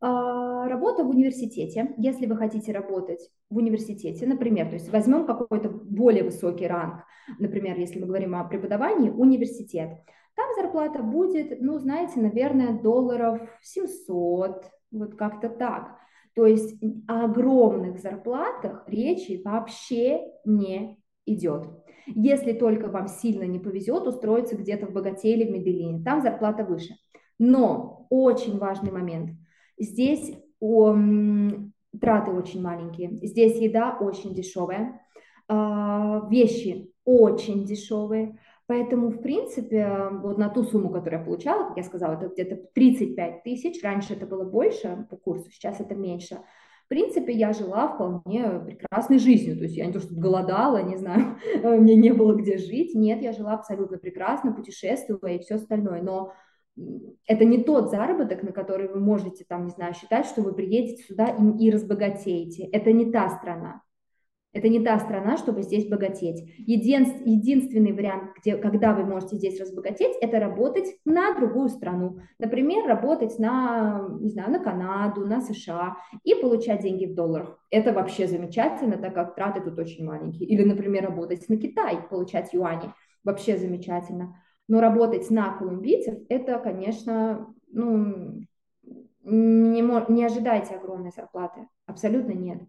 А, 0.00 0.68
работа 0.68 1.02
в 1.04 1.10
университете, 1.10 1.94
если 1.98 2.26
вы 2.26 2.36
хотите 2.36 2.72
работать 2.72 3.30
в 3.50 3.56
университете, 3.56 4.26
например, 4.26 4.68
то 4.68 4.74
есть 4.74 4.90
возьмем 4.92 5.26
какой-то 5.26 5.68
более 5.68 6.22
высокий 6.22 6.66
ранг, 6.68 7.04
например, 7.38 7.78
если 7.78 7.98
мы 7.98 8.06
говорим 8.06 8.36
о 8.36 8.44
преподавании, 8.44 9.10
университет, 9.10 9.98
там 10.34 10.46
зарплата 10.56 11.02
будет, 11.02 11.60
ну, 11.60 11.78
знаете, 11.78 12.20
наверное, 12.20 12.78
долларов 12.80 13.40
700, 13.62 14.70
вот 14.90 15.14
как-то 15.14 15.48
так. 15.48 15.96
То 16.34 16.46
есть 16.46 16.82
о 17.06 17.26
огромных 17.26 17.98
зарплатах 17.98 18.84
речи 18.88 19.40
вообще 19.44 20.32
не 20.44 20.98
идет. 21.26 21.68
Если 22.06 22.52
только 22.52 22.88
вам 22.88 23.08
сильно 23.08 23.44
не 23.44 23.58
повезет 23.58 24.06
устроиться 24.06 24.56
где-то 24.56 24.86
в 24.86 24.92
Богате 24.92 25.32
или 25.32 25.44
в 25.44 25.52
Медellине, 25.52 26.02
там 26.04 26.20
зарплата 26.20 26.64
выше. 26.64 26.94
Но 27.38 28.06
очень 28.10 28.58
важный 28.58 28.92
момент. 28.92 29.30
Здесь 29.78 30.34
о, 30.60 30.94
траты 32.00 32.30
очень 32.30 32.62
маленькие, 32.62 33.16
здесь 33.26 33.58
еда 33.58 33.96
очень 34.00 34.34
дешевая, 34.34 35.00
э, 35.48 36.20
вещи 36.30 36.92
очень 37.04 37.64
дешевые, 37.64 38.38
Поэтому, 38.66 39.10
в 39.10 39.20
принципе, 39.20 40.08
вот 40.22 40.38
на 40.38 40.48
ту 40.48 40.64
сумму, 40.64 40.90
которую 40.90 41.20
я 41.20 41.24
получала, 41.24 41.68
как 41.68 41.76
я 41.76 41.82
сказала, 41.82 42.14
это 42.14 42.28
где-то 42.28 42.56
35 42.74 43.42
тысяч, 43.42 43.82
раньше 43.82 44.14
это 44.14 44.26
было 44.26 44.44
больше 44.44 45.06
по 45.10 45.16
курсу, 45.16 45.50
сейчас 45.50 45.80
это 45.80 45.94
меньше, 45.94 46.38
в 46.84 46.88
принципе, 46.88 47.32
я 47.32 47.52
жила 47.52 47.88
вполне 47.88 48.60
прекрасной 48.60 49.18
жизнью, 49.18 49.56
то 49.56 49.64
есть 49.64 49.76
я 49.76 49.86
не 49.86 49.92
то, 49.92 50.00
что 50.00 50.14
голодала, 50.14 50.82
не 50.82 50.96
знаю, 50.96 51.38
мне 51.62 51.94
не 51.94 52.12
было 52.12 52.34
где 52.34 52.58
жить, 52.58 52.94
нет, 52.94 53.22
я 53.22 53.32
жила 53.32 53.54
абсолютно 53.54 53.98
прекрасно, 53.98 54.52
путешествуя 54.52 55.34
и 55.34 55.38
все 55.40 55.54
остальное, 55.54 56.02
но 56.02 56.32
это 57.26 57.44
не 57.44 57.62
тот 57.62 57.90
заработок, 57.90 58.42
на 58.42 58.52
который 58.52 58.88
вы 58.88 59.00
можете, 59.00 59.44
там, 59.48 59.64
не 59.64 59.70
знаю, 59.70 59.94
считать, 59.94 60.26
что 60.26 60.42
вы 60.42 60.52
приедете 60.52 61.04
сюда 61.04 61.28
и, 61.28 61.66
и 61.66 61.70
разбогатеете. 61.70 62.64
Это 62.64 62.92
не 62.92 63.10
та 63.10 63.30
страна. 63.38 63.82
Это 64.54 64.68
не 64.68 64.80
та 64.80 64.98
страна, 65.00 65.36
чтобы 65.36 65.62
здесь 65.62 65.88
богатеть. 65.88 66.48
Един, 66.58 67.06
единственный 67.24 67.92
вариант, 67.92 68.30
где, 68.38 68.56
когда 68.56 68.94
вы 68.94 69.04
можете 69.04 69.36
здесь 69.36 69.60
разбогатеть, 69.60 70.16
это 70.20 70.38
работать 70.38 70.86
на 71.04 71.34
другую 71.34 71.68
страну. 71.68 72.20
Например, 72.38 72.86
работать 72.86 73.36
на, 73.40 74.06
не 74.20 74.30
знаю, 74.30 74.52
на 74.52 74.60
Канаду, 74.60 75.26
на 75.26 75.40
США 75.40 75.96
и 76.22 76.36
получать 76.36 76.82
деньги 76.82 77.06
в 77.06 77.14
долларах. 77.14 77.58
Это 77.70 77.92
вообще 77.92 78.28
замечательно, 78.28 78.96
так 78.96 79.12
как 79.12 79.34
траты 79.34 79.60
тут 79.60 79.76
очень 79.76 80.04
маленькие. 80.04 80.48
Или, 80.48 80.62
например, 80.62 81.04
работать 81.04 81.48
на 81.48 81.56
Китай, 81.56 81.98
получать 82.08 82.52
юани. 82.54 82.92
Вообще 83.24 83.56
замечательно. 83.58 84.36
Но 84.68 84.80
работать 84.80 85.28
на 85.30 85.56
колумбийцев, 85.58 86.14
это, 86.28 86.60
конечно, 86.60 87.52
ну, 87.72 88.44
не, 89.24 90.12
не 90.12 90.24
ожидайте 90.24 90.76
огромной 90.76 91.10
зарплаты. 91.10 91.66
Абсолютно 91.86 92.32
нет. 92.32 92.62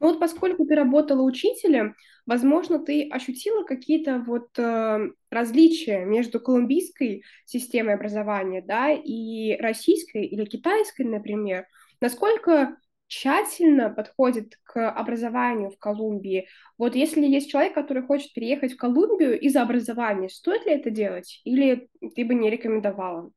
Ну 0.00 0.08
вот 0.08 0.20
поскольку 0.20 0.64
ты 0.64 0.74
работала 0.74 1.22
учителем, 1.22 1.96
возможно, 2.24 2.78
ты 2.78 3.08
ощутила 3.08 3.64
какие-то 3.64 4.22
вот 4.26 4.56
э, 4.58 5.10
различия 5.30 6.04
между 6.04 6.40
колумбийской 6.40 7.24
системой 7.44 7.94
образования, 7.94 8.62
да, 8.62 8.90
и 8.92 9.56
российской 9.56 10.24
или 10.24 10.44
китайской, 10.44 11.02
например. 11.02 11.66
Насколько 12.00 12.76
тщательно 13.08 13.90
подходит 13.90 14.58
к 14.62 14.88
образованию 14.88 15.70
в 15.70 15.78
Колумбии. 15.78 16.46
Вот 16.76 16.94
если 16.94 17.26
есть 17.26 17.50
человек, 17.50 17.74
который 17.74 18.02
хочет 18.02 18.32
переехать 18.34 18.74
в 18.74 18.76
Колумбию 18.76 19.40
из-за 19.40 19.62
образования, 19.62 20.28
стоит 20.28 20.66
ли 20.66 20.72
это 20.72 20.90
делать 20.90 21.40
или 21.44 21.88
ты 22.14 22.24
бы 22.24 22.34
не 22.34 22.50
рекомендовала? 22.50 23.32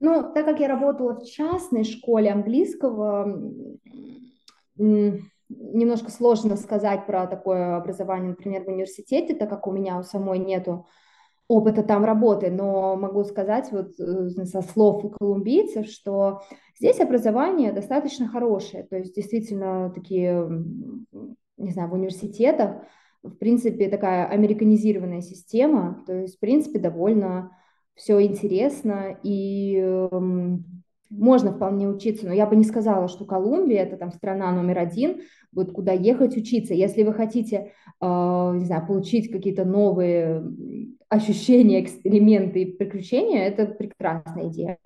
Ну, 0.00 0.32
так 0.34 0.44
как 0.44 0.60
я 0.60 0.68
работала 0.68 1.14
в 1.14 1.24
частной 1.24 1.84
школе 1.84 2.30
английского, 2.30 3.42
немножко 5.48 6.10
сложно 6.10 6.56
сказать 6.56 7.06
про 7.06 7.26
такое 7.26 7.76
образование, 7.76 8.30
например, 8.30 8.64
в 8.64 8.68
университете, 8.68 9.34
так 9.34 9.48
как 9.48 9.66
у 9.66 9.72
меня 9.72 9.98
у 9.98 10.02
самой 10.02 10.38
нету 10.38 10.86
опыта 11.48 11.82
там 11.82 12.04
работы, 12.04 12.50
но 12.50 12.94
могу 12.96 13.24
сказать 13.24 13.72
вот 13.72 13.98
э, 13.98 14.28
со 14.44 14.60
слов 14.60 15.02
колумбийцев, 15.18 15.86
что 15.86 16.42
здесь 16.78 17.00
образование 17.00 17.72
достаточно 17.72 18.28
хорошее, 18.28 18.84
то 18.84 18.96
есть 18.96 19.14
действительно 19.14 19.90
такие, 19.94 20.46
не 21.56 21.70
знаю, 21.70 21.88
в 21.88 21.94
университетах, 21.94 22.82
в 23.22 23.34
принципе, 23.36 23.88
такая 23.88 24.26
американизированная 24.26 25.22
система, 25.22 26.04
то 26.06 26.12
есть, 26.12 26.36
в 26.36 26.38
принципе, 26.40 26.78
довольно 26.78 27.50
все 27.94 28.22
интересно, 28.22 29.18
и 29.22 30.06
можно 31.10 31.52
вполне 31.52 31.88
учиться, 31.88 32.26
но 32.26 32.32
я 32.32 32.46
бы 32.46 32.56
не 32.56 32.64
сказала, 32.64 33.08
что 33.08 33.24
Колумбия 33.24 33.82
это 33.82 33.96
там 33.96 34.12
страна 34.12 34.52
номер 34.52 34.78
один, 34.78 35.20
вот 35.52 35.72
куда 35.72 35.92
ехать 35.92 36.36
учиться. 36.36 36.74
Если 36.74 37.02
вы 37.02 37.14
хотите, 37.14 37.72
э, 38.00 38.52
не 38.54 38.64
знаю, 38.64 38.86
получить 38.86 39.30
какие-то 39.30 39.64
новые 39.64 40.44
ощущения, 41.08 41.82
эксперименты 41.82 42.62
и 42.62 42.76
приключения, 42.76 43.46
это 43.46 43.66
прекрасная 43.66 44.48
идея. 44.48 44.78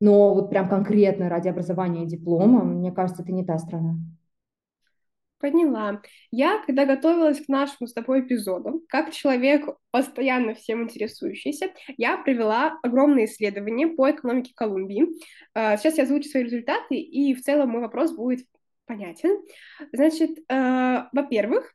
Но 0.00 0.34
вот 0.34 0.50
прям 0.50 0.68
конкретно 0.68 1.28
ради 1.28 1.48
образования 1.48 2.04
и 2.04 2.08
диплома, 2.08 2.64
мне 2.64 2.90
кажется, 2.90 3.22
это 3.22 3.32
не 3.32 3.44
та 3.44 3.58
страна. 3.58 3.96
Поняла. 5.40 6.02
Я, 6.30 6.62
когда 6.66 6.84
готовилась 6.84 7.42
к 7.42 7.48
нашему 7.48 7.86
с 7.86 7.94
тобой 7.94 8.20
эпизоду, 8.20 8.84
как 8.88 9.10
человек, 9.10 9.64
постоянно 9.90 10.54
всем 10.54 10.82
интересующийся, 10.82 11.72
я 11.96 12.18
провела 12.18 12.78
огромное 12.82 13.24
исследование 13.24 13.88
по 13.88 14.10
экономике 14.10 14.52
Колумбии. 14.54 15.06
А, 15.54 15.78
сейчас 15.78 15.96
я 15.96 16.04
озвучу 16.04 16.28
свои 16.28 16.44
результаты, 16.44 16.96
и 16.96 17.34
в 17.34 17.40
целом 17.40 17.70
мой 17.70 17.80
вопрос 17.80 18.12
будет 18.12 18.44
понятен. 18.84 19.40
Значит, 19.92 20.30
э, 20.48 21.04
во-первых, 21.12 21.72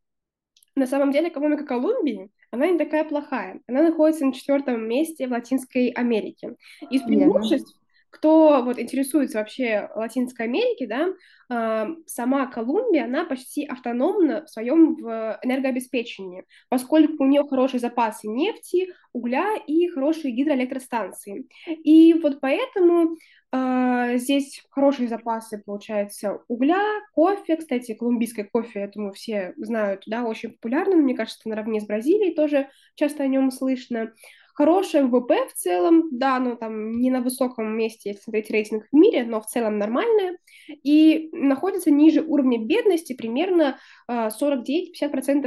на 0.75 0.85
самом 0.85 1.11
деле 1.11 1.29
экономика 1.29 1.65
Колумбии, 1.65 2.29
она 2.51 2.67
не 2.67 2.77
такая 2.77 3.03
плохая. 3.03 3.61
Она 3.67 3.81
находится 3.83 4.25
на 4.25 4.33
четвертом 4.33 4.87
месте 4.87 5.27
в 5.27 5.31
Латинской 5.31 5.87
Америке. 5.89 6.55
Из 6.91 7.01
преимуществ 7.01 7.73
кто 8.15 8.63
вот 8.63 8.79
интересуется 8.79 9.39
вообще 9.39 9.89
Латинской 9.93 10.45
Америкой, 10.45 10.87
да, 10.87 11.07
э, 11.49 11.87
сама 12.05 12.47
Колумбия, 12.47 13.05
она 13.05 13.25
почти 13.25 13.65
автономна 13.65 14.45
в 14.45 14.49
своем 14.49 14.95
энергообеспечении, 15.43 16.45
поскольку 16.69 17.23
у 17.23 17.27
нее 17.27 17.43
хорошие 17.47 17.79
запасы 17.79 18.27
нефти, 18.27 18.87
угля 19.13 19.55
и 19.67 19.87
хорошие 19.89 20.33
гидроэлектростанции. 20.33 21.47
И 21.83 22.13
вот 22.13 22.39
поэтому 22.39 23.17
э, 23.51 24.17
здесь 24.17 24.63
хорошие 24.69 25.07
запасы, 25.09 25.61
получается, 25.65 26.39
угля, 26.47 26.81
кофе. 27.13 27.57
Кстати, 27.57 27.93
колумбийское 27.93 28.47
кофе, 28.51 28.81
я 28.81 28.87
думаю, 28.87 29.13
все 29.13 29.53
знают, 29.57 30.03
да, 30.05 30.23
очень 30.23 30.51
популярно, 30.51 30.95
мне 30.95 31.15
кажется, 31.15 31.47
наравне 31.49 31.81
с 31.81 31.85
Бразилией 31.85 32.33
тоже 32.33 32.69
часто 32.95 33.23
о 33.23 33.27
нем 33.27 33.51
слышно. 33.51 34.13
Хорошее 34.55 35.03
ВВП 35.03 35.47
в 35.49 35.53
целом, 35.53 36.07
да, 36.13 36.39
но 36.39 36.55
там 36.55 36.93
не 36.93 37.11
на 37.11 37.19
высоком 37.19 37.77
месте, 37.77 38.11
если 38.11 38.21
смотреть 38.21 38.49
рейтинг 38.49 38.85
в 38.89 38.95
мире, 38.95 39.25
но 39.25 39.41
в 39.41 39.47
целом 39.47 39.77
нормальное. 39.77 40.37
И 40.81 41.27
находится 41.33 41.91
ниже 41.91 42.21
уровня 42.21 42.57
бедности 42.57 43.11
примерно 43.11 43.77
49-50% 44.09 44.31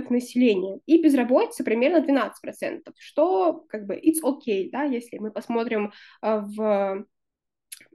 а, 0.06 0.12
населения. 0.12 0.80
И 0.84 1.02
безработица 1.02 1.64
примерно 1.64 2.04
12%, 2.04 2.92
что 2.98 3.64
как 3.70 3.86
бы 3.86 3.94
it's 3.94 4.22
okay, 4.22 4.68
да, 4.70 4.82
если 4.82 5.16
мы 5.16 5.30
посмотрим 5.30 5.92
а, 6.20 6.40
в 6.40 7.06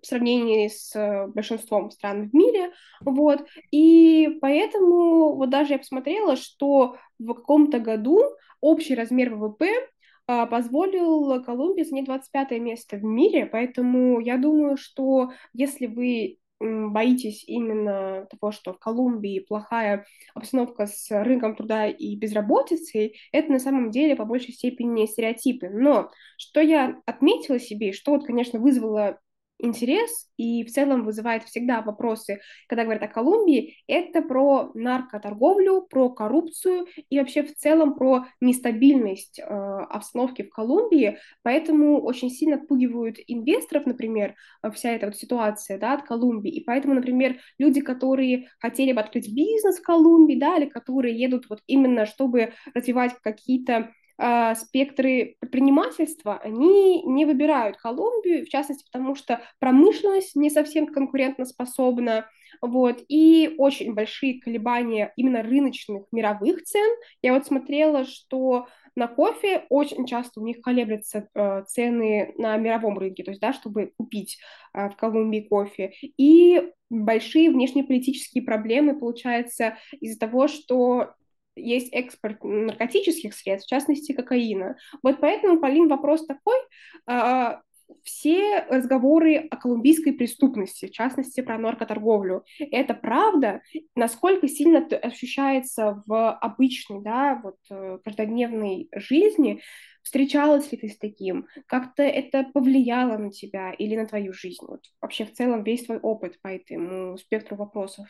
в 0.02 0.06
сравнении 0.06 0.70
с 0.70 1.28
большинством 1.34 1.92
стран 1.92 2.30
в 2.30 2.34
мире, 2.34 2.72
вот, 3.02 3.46
и 3.72 4.38
поэтому 4.42 5.36
вот 5.36 5.50
даже 5.50 5.74
я 5.74 5.78
посмотрела, 5.80 6.36
что 6.36 6.98
в 7.20 7.34
каком-то 7.34 7.80
году 7.80 8.22
общий 8.62 8.96
размер 8.96 9.36
ВВП 9.36 9.70
а, 9.70 9.93
позволил 10.26 11.44
Колумбии 11.44 11.84
занять 11.84 12.06
25 12.06 12.52
место 12.60 12.98
в 12.98 13.04
мире, 13.04 13.46
поэтому 13.46 14.20
я 14.20 14.38
думаю, 14.38 14.78
что 14.78 15.32
если 15.54 15.88
вы 15.88 16.40
боитесь 16.64 17.44
именно 17.46 18.28
того, 18.30 18.52
что 18.52 18.74
в 18.74 18.80
Колумбии 18.80 19.40
плохая 19.40 20.06
обстановка 20.34 20.88
с 20.88 21.10
рынком 21.12 21.56
труда 21.56 21.88
и 21.88 22.16
безработицей, 22.16 23.18
это 23.32 23.52
на 23.52 23.60
самом 23.60 23.92
деле 23.92 24.16
по 24.16 24.26
большей 24.26 24.54
степени 24.54 25.06
стереотипы. 25.06 25.70
Но 25.70 26.10
что 26.38 26.62
я 26.62 27.02
отметила 27.06 27.60
себе, 27.60 27.92
что 27.92 28.12
вот, 28.12 28.26
конечно, 28.26 28.60
вызвало 28.60 29.20
интерес 29.64 30.30
и 30.38 30.64
в 30.64 30.72
целом 30.72 31.04
вызывает 31.04 31.44
всегда 31.44 31.82
вопросы, 31.82 32.42
когда 32.68 32.84
говорят 32.84 33.04
о 33.04 33.08
Колумбии, 33.08 33.78
это 33.88 34.22
про 34.22 34.72
наркоторговлю, 34.74 35.88
про 35.90 36.10
коррупцию 36.10 36.88
и 37.10 37.20
вообще 37.20 37.44
в 37.44 37.56
целом 37.56 37.96
про 37.96 38.26
нестабильность 38.42 39.40
э, 39.40 39.44
обстановки 39.44 40.44
в 40.44 40.50
Колумбии, 40.50 41.18
поэтому 41.42 42.02
очень 42.02 42.30
сильно 42.30 42.58
отпугивают 42.58 43.18
инвесторов, 43.28 43.86
например, 43.86 44.36
вся 44.74 44.92
эта 44.92 45.08
вот 45.08 45.16
ситуация, 45.16 45.78
да, 45.78 45.94
от 45.94 46.04
Колумбии, 46.04 46.52
и 46.52 46.64
поэтому, 46.64 46.96
например, 46.96 47.38
люди, 47.58 47.82
которые 47.82 48.50
хотели 48.60 48.92
бы 48.92 49.00
открыть 49.00 49.34
бизнес 49.34 49.80
в 49.80 49.84
Колумбии, 49.84 50.40
да, 50.40 50.58
или 50.58 50.66
которые 50.66 51.18
едут 51.18 51.46
вот 51.50 51.62
именно, 51.68 52.06
чтобы 52.06 52.54
развивать 52.74 53.14
какие-то 53.22 53.92
э, 54.18 54.56
спектры 54.56 55.36
предпринимательства, 55.40 56.40
они 56.44 57.04
не 57.04 57.26
выбирают 57.26 57.78
Колумбию, 57.78 58.46
в 58.46 58.50
частности, 58.50 58.86
потому 58.92 59.16
что 59.16 59.42
промышленность 59.60 60.36
не 60.36 60.50
совсем 60.50 60.88
конкурентоспособна, 60.88 62.28
вот, 62.62 63.04
и 63.10 63.56
очень 63.58 63.94
большие 63.94 64.40
колебания 64.40 65.12
именно 65.18 65.44
рыночных 65.44 66.04
мировых 66.12 66.64
цен. 66.64 66.96
Я 67.22 67.34
вот 67.34 67.46
смотрела, 67.46 68.06
что 68.06 68.68
на 68.96 69.08
кофе 69.08 69.66
очень 69.70 70.06
часто 70.06 70.40
у 70.40 70.46
них 70.46 70.62
колеблются 70.62 71.28
э, 71.34 71.64
цены 71.68 72.34
на 72.38 72.56
мировом 72.58 72.98
рынке, 73.00 73.24
то 73.24 73.32
есть, 73.32 73.42
да, 73.42 73.54
чтобы 73.54 73.92
купить 73.98 74.38
э, 74.74 74.90
в 74.90 74.96
Колумбии 74.96 75.42
кофе. 75.42 75.94
И 76.18 76.72
большие 76.90 77.50
внешнеполитические 77.50 78.44
проблемы, 78.44 78.98
получается, 79.00 79.78
из-за 80.00 80.20
того, 80.20 80.48
что 80.48 81.14
есть 81.56 81.90
экспорт 81.94 82.44
наркотических 82.44 83.34
средств, 83.34 83.68
в 83.68 83.70
частности 83.70 84.14
кокаина. 84.14 84.78
Вот 85.02 85.20
поэтому, 85.20 85.60
Полин, 85.60 85.88
вопрос 85.88 86.26
такой, 86.26 86.58
а, 87.06 87.62
все 88.04 88.66
разговоры 88.70 89.38
о 89.50 89.58
колумбийской 89.58 90.14
преступности, 90.14 90.88
в 90.88 90.92
частности 90.92 91.42
про 91.42 91.58
наркоторговлю, 91.58 92.44
это 92.60 92.94
правда? 92.94 93.62
Насколько 93.96 94.48
сильно 94.48 94.78
это 94.78 94.98
ощущается 94.98 96.04
в 96.06 96.32
обычной, 96.32 97.02
да, 97.02 97.40
вот 97.44 97.58
э, 97.70 98.00
каждодневной 98.04 98.90
жизни? 98.96 99.62
Встречалась 100.02 100.72
ли 100.72 100.78
ты 100.78 100.90
с 100.90 100.98
таким? 100.98 101.48
Как-то 101.66 102.04
это 102.04 102.44
повлияло 102.54 103.18
на 103.18 103.32
тебя 103.32 103.72
или 103.72 103.96
на 103.96 104.06
твою 104.06 104.34
жизнь? 104.34 104.66
Вот 104.68 104.82
вообще 105.02 105.26
в 105.26 105.34
целом 105.34 105.64
весь 105.64 105.86
твой 105.86 106.00
опыт 106.00 106.42
по 106.42 106.48
этому 106.50 107.18
спектру 107.18 107.56
вопросов. 107.56 108.08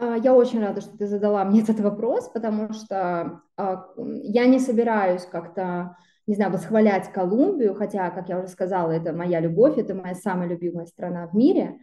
А, 0.00 0.16
я 0.16 0.34
очень 0.34 0.60
рада, 0.60 0.80
что 0.80 0.96
ты 0.96 1.06
задала 1.06 1.44
мне 1.44 1.60
этот 1.60 1.78
вопрос, 1.80 2.28
потому 2.28 2.72
что 2.72 3.42
а, 3.56 3.86
я 3.96 4.46
не 4.46 4.58
собираюсь 4.58 5.26
как-то, 5.26 5.96
не 6.26 6.34
знаю, 6.34 6.52
восхвалять 6.52 7.12
Колумбию, 7.12 7.74
хотя, 7.74 8.10
как 8.10 8.30
я 8.30 8.38
уже 8.38 8.48
сказала, 8.48 8.90
это 8.92 9.12
моя 9.12 9.40
любовь, 9.40 9.76
это 9.76 9.94
моя 9.94 10.14
самая 10.14 10.48
любимая 10.48 10.86
страна 10.86 11.26
в 11.26 11.34
мире, 11.34 11.80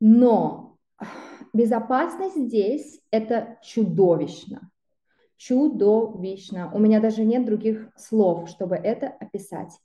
но 0.00 0.76
безопасность 1.52 2.36
здесь– 2.36 3.00
это 3.12 3.58
чудовищно, 3.62 4.70
чудовищно. 5.36 6.72
У 6.74 6.80
меня 6.80 7.00
даже 7.00 7.22
нет 7.22 7.44
других 7.44 7.90
слов, 7.96 8.48
чтобы 8.48 8.74
это 8.74 9.06
описать. 9.06 9.78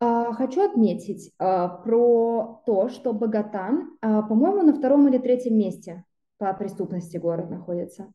А, 0.00 0.32
хочу 0.32 0.64
отметить 0.64 1.32
про 1.38 2.60
то, 2.66 2.88
что 2.88 3.12
Богата, 3.12 3.70
по-моему, 4.00 4.62
на 4.62 4.74
втором 4.74 5.06
или 5.06 5.18
третьем 5.18 5.56
месте 5.56 6.04
по 6.38 6.52
преступности 6.54 7.16
город 7.16 7.50
находится. 7.50 8.12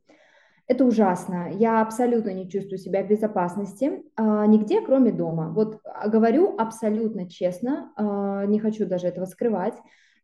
Это 0.66 0.86
ужасно. 0.86 1.50
Я 1.52 1.82
абсолютно 1.82 2.30
не 2.34 2.50
чувствую 2.50 2.78
себя 2.78 3.04
в 3.04 3.08
безопасности 3.08 4.04
а, 4.16 4.46
нигде, 4.46 4.82
кроме 4.82 5.12
дома. 5.12 5.50
Вот 5.50 5.80
а, 5.84 6.08
говорю 6.08 6.56
абсолютно 6.58 7.30
честно, 7.30 7.92
а, 7.98 8.46
не 8.46 8.60
хочу 8.60 8.86
даже 8.86 9.08
этого 9.08 9.26
скрывать. 9.26 9.76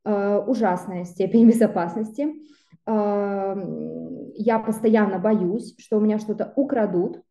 А, 0.05 0.39
ужасная 0.39 1.03
степень 1.03 1.47
безопасности. 1.49 2.35
А, 2.85 3.55
я 4.33 4.59
постоянно 4.59 5.19
боюсь, 5.19 5.75
что 5.77 5.97
у 5.97 5.99
меня 5.99 6.19
что-то 6.19 6.53
украдут, 6.55 7.21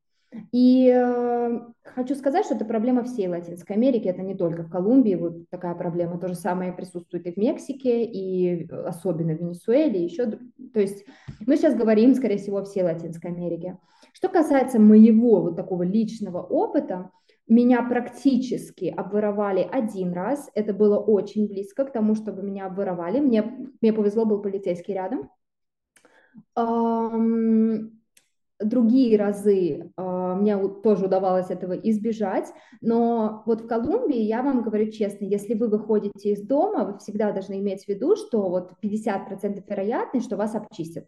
и 0.52 0.92
э, 0.94 1.60
хочу 1.82 2.14
сказать, 2.14 2.44
что 2.44 2.54
это 2.54 2.64
проблема 2.64 3.02
всей 3.04 3.28
Латинской 3.28 3.76
Америки, 3.76 4.08
это 4.08 4.22
не 4.22 4.34
только 4.34 4.62
в 4.62 4.70
Колумбии, 4.70 5.14
вот 5.14 5.48
такая 5.48 5.74
проблема. 5.74 6.18
То 6.18 6.28
же 6.28 6.34
самое 6.34 6.72
присутствует 6.72 7.26
и 7.26 7.32
в 7.32 7.36
Мексике, 7.36 8.04
и 8.04 8.70
особенно 8.70 9.34
в 9.34 9.40
Венесуэле, 9.40 10.04
еще. 10.04 10.26
То 10.26 10.80
есть 10.80 11.06
мы 11.46 11.56
сейчас 11.56 11.74
говорим, 11.74 12.14
скорее 12.14 12.36
всего, 12.36 12.62
всей 12.64 12.82
Латинской 12.82 13.30
Америке. 13.30 13.78
Что 14.12 14.28
касается 14.28 14.78
моего 14.78 15.40
вот 15.40 15.56
такого 15.56 15.82
личного 15.82 16.42
опыта, 16.42 17.10
меня 17.46 17.82
практически 17.82 18.92
обворовали 18.94 19.66
один 19.70 20.12
раз. 20.12 20.50
Это 20.54 20.74
было 20.74 20.98
очень 20.98 21.48
близко 21.48 21.86
к 21.86 21.92
тому, 21.92 22.14
чтобы 22.14 22.42
меня 22.42 22.66
обворовали. 22.66 23.20
Мне, 23.20 23.70
мне 23.80 23.92
повезло, 23.94 24.26
был 24.26 24.42
полицейский 24.42 24.92
рядом 24.92 25.30
другие 28.60 29.16
разы 29.16 29.90
э, 29.96 30.34
мне 30.36 30.56
тоже 30.82 31.06
удавалось 31.06 31.50
этого 31.50 31.72
избежать, 31.72 32.52
но 32.80 33.42
вот 33.46 33.62
в 33.62 33.66
Колумбии, 33.66 34.20
я 34.20 34.42
вам 34.42 34.62
говорю 34.62 34.90
честно, 34.90 35.24
если 35.24 35.54
вы 35.54 35.68
выходите 35.68 36.32
из 36.32 36.42
дома, 36.42 36.84
вы 36.84 36.98
всегда 36.98 37.32
должны 37.32 37.58
иметь 37.60 37.84
в 37.84 37.88
виду, 37.88 38.16
что 38.16 38.48
вот 38.48 38.72
50% 38.82 39.62
вероятность, 39.68 40.26
что 40.26 40.36
вас 40.36 40.54
обчистят. 40.54 41.06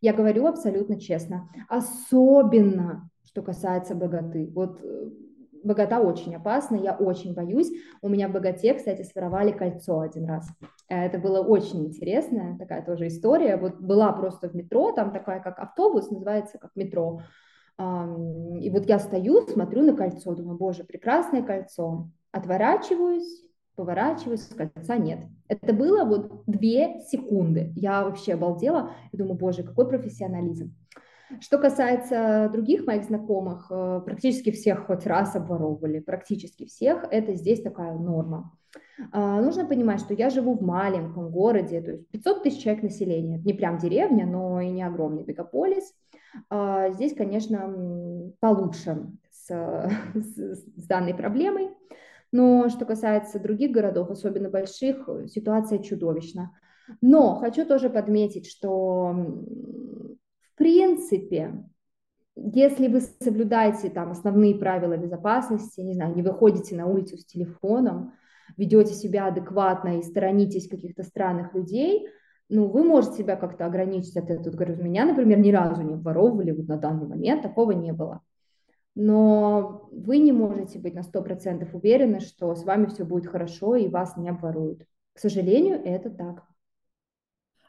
Я 0.00 0.12
говорю 0.12 0.46
абсолютно 0.46 0.98
честно. 1.00 1.48
Особенно, 1.68 3.08
что 3.24 3.42
касается 3.42 3.94
богаты. 3.94 4.50
Вот 4.54 4.80
э, 4.82 5.10
богата 5.64 6.00
очень 6.00 6.34
опасна, 6.34 6.76
я 6.76 6.94
очень 6.96 7.34
боюсь. 7.34 7.70
У 8.00 8.08
меня 8.08 8.28
в 8.28 8.32
богате, 8.32 8.74
кстати, 8.74 9.02
своровали 9.02 9.52
кольцо 9.52 10.00
один 10.00 10.26
раз. 10.26 10.48
Э, 10.88 11.06
это 11.06 11.18
было 11.18 11.40
очень 11.40 11.86
интересная 11.86 12.58
такая 12.58 12.84
тоже 12.84 13.08
история. 13.08 13.56
Вот 13.56 13.80
была 13.80 14.12
просто 14.12 14.48
в 14.48 14.54
метро, 14.54 14.92
там 14.92 15.12
такая 15.12 15.40
как 15.40 15.58
автобус, 15.58 16.10
называется 16.10 16.58
как 16.58 16.70
метро. 16.76 17.20
И 17.78 18.70
вот 18.70 18.86
я 18.86 18.98
стою, 18.98 19.46
смотрю 19.48 19.82
на 19.82 19.96
кольцо, 19.96 20.34
думаю, 20.34 20.58
боже, 20.58 20.84
прекрасное 20.84 21.42
кольцо. 21.42 22.10
Отворачиваюсь, 22.30 23.42
поворачиваюсь, 23.76 24.46
кольца 24.46 24.96
нет. 24.96 25.24
Это 25.48 25.72
было 25.72 26.04
вот 26.04 26.44
две 26.46 27.00
секунды. 27.00 27.72
Я 27.74 28.04
вообще 28.04 28.34
обалдела 28.34 28.92
и 29.10 29.16
думаю, 29.16 29.36
боже, 29.36 29.62
какой 29.62 29.88
профессионализм. 29.88 30.74
Что 31.40 31.58
касается 31.58 32.50
других 32.52 32.86
моих 32.86 33.04
знакомых, 33.04 33.66
э, 33.70 34.00
практически 34.04 34.50
всех 34.50 34.86
хоть 34.86 35.06
раз 35.06 35.34
обворовывали, 35.36 36.00
практически 36.00 36.66
всех, 36.66 37.04
это 37.10 37.34
здесь 37.34 37.62
такая 37.62 37.94
норма. 37.94 38.52
А, 39.10 39.40
нужно 39.40 39.66
понимать, 39.66 40.00
что 40.00 40.14
я 40.14 40.30
живу 40.30 40.54
в 40.54 40.62
маленьком 40.62 41.30
городе, 41.30 41.80
то 41.80 41.92
есть 41.92 42.08
500 42.08 42.42
тысяч 42.42 42.62
человек 42.62 42.82
населения, 42.82 43.38
не 43.38 43.52
прям 43.52 43.78
деревня, 43.78 44.26
но 44.26 44.60
и 44.60 44.70
не 44.70 44.82
огромный 44.82 45.24
мегаполис. 45.24 45.94
А, 46.48 46.90
здесь, 46.90 47.14
конечно, 47.14 48.32
получше 48.40 49.06
с, 49.30 49.48
с, 50.14 50.36
с 50.76 50.86
данной 50.86 51.14
проблемой. 51.14 51.70
Но 52.30 52.70
что 52.70 52.86
касается 52.86 53.38
других 53.38 53.72
городов, 53.72 54.10
особенно 54.10 54.48
больших, 54.48 55.08
ситуация 55.26 55.80
чудовищна. 55.80 56.56
Но 57.02 57.36
хочу 57.36 57.66
тоже 57.66 57.90
подметить, 57.90 58.46
что 58.46 59.14
в 60.52 60.58
принципе, 60.58 61.64
если 62.36 62.88
вы 62.88 63.00
соблюдаете 63.00 63.90
там 63.90 64.10
основные 64.10 64.54
правила 64.54 64.96
безопасности, 64.96 65.80
не 65.80 65.94
знаю, 65.94 66.14
не 66.14 66.22
выходите 66.22 66.76
на 66.76 66.86
улицу 66.86 67.16
с 67.16 67.24
телефоном, 67.24 68.12
ведете 68.56 68.94
себя 68.94 69.26
адекватно 69.26 69.98
и 69.98 70.02
сторонитесь 70.02 70.68
каких-то 70.68 71.02
странных 71.02 71.54
людей, 71.54 72.06
ну, 72.48 72.66
вы 72.68 72.84
можете 72.84 73.18
себя 73.18 73.36
как-то 73.36 73.64
ограничить 73.64 74.16
от 74.16 74.28
этого. 74.28 74.54
Говорю, 74.54 74.82
меня, 74.82 75.06
например, 75.06 75.38
ни 75.38 75.50
разу 75.50 75.82
не 75.82 75.94
обворовывали 75.94 76.50
вот 76.50 76.68
на 76.68 76.76
данный 76.76 77.06
момент, 77.06 77.42
такого 77.42 77.72
не 77.72 77.92
было. 77.92 78.20
Но 78.94 79.88
вы 79.90 80.18
не 80.18 80.32
можете 80.32 80.78
быть 80.78 80.92
на 80.92 81.02
100% 81.02 81.66
уверены, 81.72 82.20
что 82.20 82.54
с 82.54 82.64
вами 82.64 82.86
все 82.86 83.04
будет 83.04 83.26
хорошо 83.26 83.76
и 83.76 83.88
вас 83.88 84.18
не 84.18 84.28
обворуют. 84.28 84.84
К 85.14 85.18
сожалению, 85.18 85.80
это 85.82 86.10
так. 86.10 86.44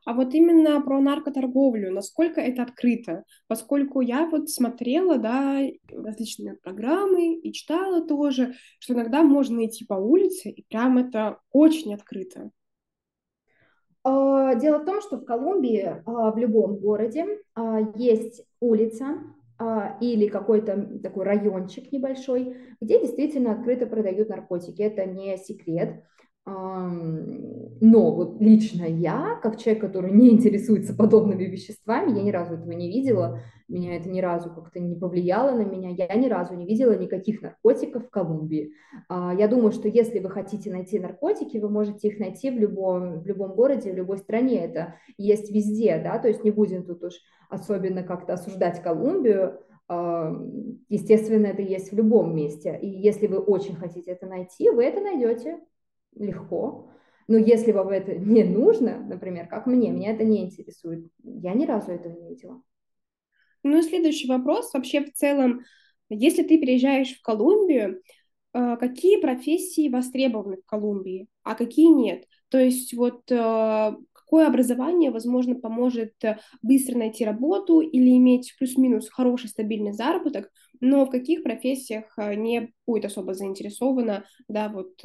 А 0.06 0.14
вот 0.14 0.34
именно 0.34 0.82
про 0.82 1.00
наркоторговлю, 1.00 1.92
насколько 1.92 2.42
это 2.42 2.64
открыто? 2.64 3.24
Поскольку 3.48 4.02
я 4.02 4.28
вот 4.28 4.50
смотрела, 4.50 5.18
да, 5.18 5.62
различные 5.90 6.56
программы 6.56 7.36
и 7.36 7.54
читала 7.54 8.06
тоже, 8.06 8.54
что 8.80 8.94
иногда 8.94 9.24
можно 9.24 9.66
идти 9.66 9.86
по 9.86 9.94
улице, 9.94 10.50
и 10.50 10.66
прям 10.68 10.98
это 10.98 11.38
очень 11.52 11.94
открыто. 11.94 12.52
А, 14.04 14.56
дело 14.56 14.80
в 14.80 14.86
том, 14.86 15.02
что 15.02 15.18
в 15.18 15.26
Колумбии 15.26 16.02
а, 16.06 16.32
в 16.32 16.38
любом 16.38 16.76
городе 16.78 17.40
а, 17.56 17.80
есть 17.96 18.46
улица 18.60 19.18
или 20.02 20.28
какой-то 20.28 21.00
такой 21.02 21.24
райончик 21.24 21.90
небольшой, 21.92 22.58
где 22.82 23.00
действительно 23.00 23.54
открыто 23.54 23.86
продают 23.86 24.28
наркотики. 24.28 24.82
Это 24.82 25.06
не 25.06 25.38
секрет. 25.38 26.04
Но 26.46 28.16
вот 28.16 28.42
лично 28.42 28.84
я, 28.84 29.40
как 29.42 29.58
человек, 29.58 29.82
который 29.82 30.12
не 30.12 30.30
интересуется 30.30 30.94
подобными 30.94 31.44
веществами, 31.44 32.18
я 32.18 32.24
ни 32.24 32.32
разу 32.32 32.56
этого 32.56 32.72
не 32.72 32.90
видела, 32.90 33.40
меня 33.70 33.96
это 33.96 34.10
ни 34.10 34.20
разу 34.20 34.50
как-то 34.50 34.80
не 34.80 34.96
повлияло 34.96 35.52
на 35.52 35.64
меня, 35.64 35.90
я 35.90 36.14
ни 36.16 36.28
разу 36.28 36.54
не 36.56 36.66
видела 36.66 36.98
никаких 36.98 37.42
наркотиков 37.42 38.08
в 38.08 38.10
Колумбии. 38.10 38.74
А, 39.08 39.34
я 39.34 39.48
думаю, 39.48 39.72
что 39.72 39.88
если 39.88 40.20
вы 40.20 40.30
хотите 40.30 40.70
найти 40.70 41.00
наркотики, 41.00 41.58
вы 41.58 41.70
можете 41.70 42.10
их 42.10 42.20
найти 42.20 42.52
в 42.52 42.60
любом, 42.60 43.22
в 43.22 43.26
любом 43.26 43.56
городе, 43.56 43.94
в 43.94 43.96
любой 43.96 44.18
стране, 44.18 44.66
это 44.66 44.96
есть 45.18 45.50
везде, 45.50 45.98
да, 46.04 46.20
то 46.20 46.28
есть 46.28 46.44
не 46.44 46.52
будем 46.52 46.84
тут 46.84 47.04
уж 47.04 47.14
особенно 47.50 48.04
как-то 48.04 48.34
осуждать 48.34 48.82
Колумбию, 48.82 49.60
естественно, 50.90 51.48
это 51.48 51.62
есть 51.62 51.92
в 51.92 51.96
любом 51.96 52.36
месте, 52.36 52.78
и 52.82 52.88
если 52.88 53.28
вы 53.28 53.38
очень 53.38 53.76
хотите 53.76 54.12
это 54.12 54.26
найти, 54.26 54.70
вы 54.70 54.84
это 54.84 55.02
найдете, 55.02 55.60
легко. 56.16 56.90
Но 57.28 57.38
если 57.38 57.72
вам 57.72 57.90
это 57.90 58.16
не 58.18 58.44
нужно, 58.44 59.00
например, 59.00 59.48
как 59.48 59.66
мне, 59.66 59.92
меня 59.92 60.12
это 60.12 60.24
не 60.24 60.46
интересует, 60.46 61.08
я 61.24 61.54
ни 61.54 61.66
разу 61.66 61.92
этого 61.92 62.14
не 62.14 62.30
видела. 62.30 62.62
Ну 63.64 63.80
и 63.80 63.82
следующий 63.82 64.28
вопрос. 64.28 64.74
Вообще 64.74 65.02
в 65.06 65.14
целом, 65.14 65.62
если 66.10 66.44
ты 66.44 66.60
переезжаешь 66.60 67.18
в 67.18 67.22
Колумбию, 67.22 68.02
э, 68.54 68.78
какие 68.78 69.22
профессии 69.22 69.90
востребованы 69.90 70.58
в 70.58 70.66
Колумбии, 70.66 71.28
а 71.44 71.56
какие 71.56 71.88
нет? 71.88 72.26
То 72.50 72.60
есть 72.60 72.94
вот 72.94 73.32
э, 73.32 73.96
какое 74.12 74.48
образование, 74.48 75.12
возможно, 75.12 75.56
поможет 75.56 76.14
э, 76.24 76.40
быстро 76.62 76.98
найти 76.98 77.24
работу 77.24 77.80
или 77.80 78.18
иметь 78.18 78.54
плюс-минус 78.60 79.10
хороший 79.10 79.48
стабильный 79.48 79.94
заработок, 79.94 80.52
но 80.82 81.06
в 81.06 81.10
каких 81.10 81.42
профессиях 81.44 82.18
не 82.18 82.74
будет 82.86 83.06
особо 83.06 83.34
заинтересована, 83.34 84.26
да, 84.50 84.68
вот 84.68 85.02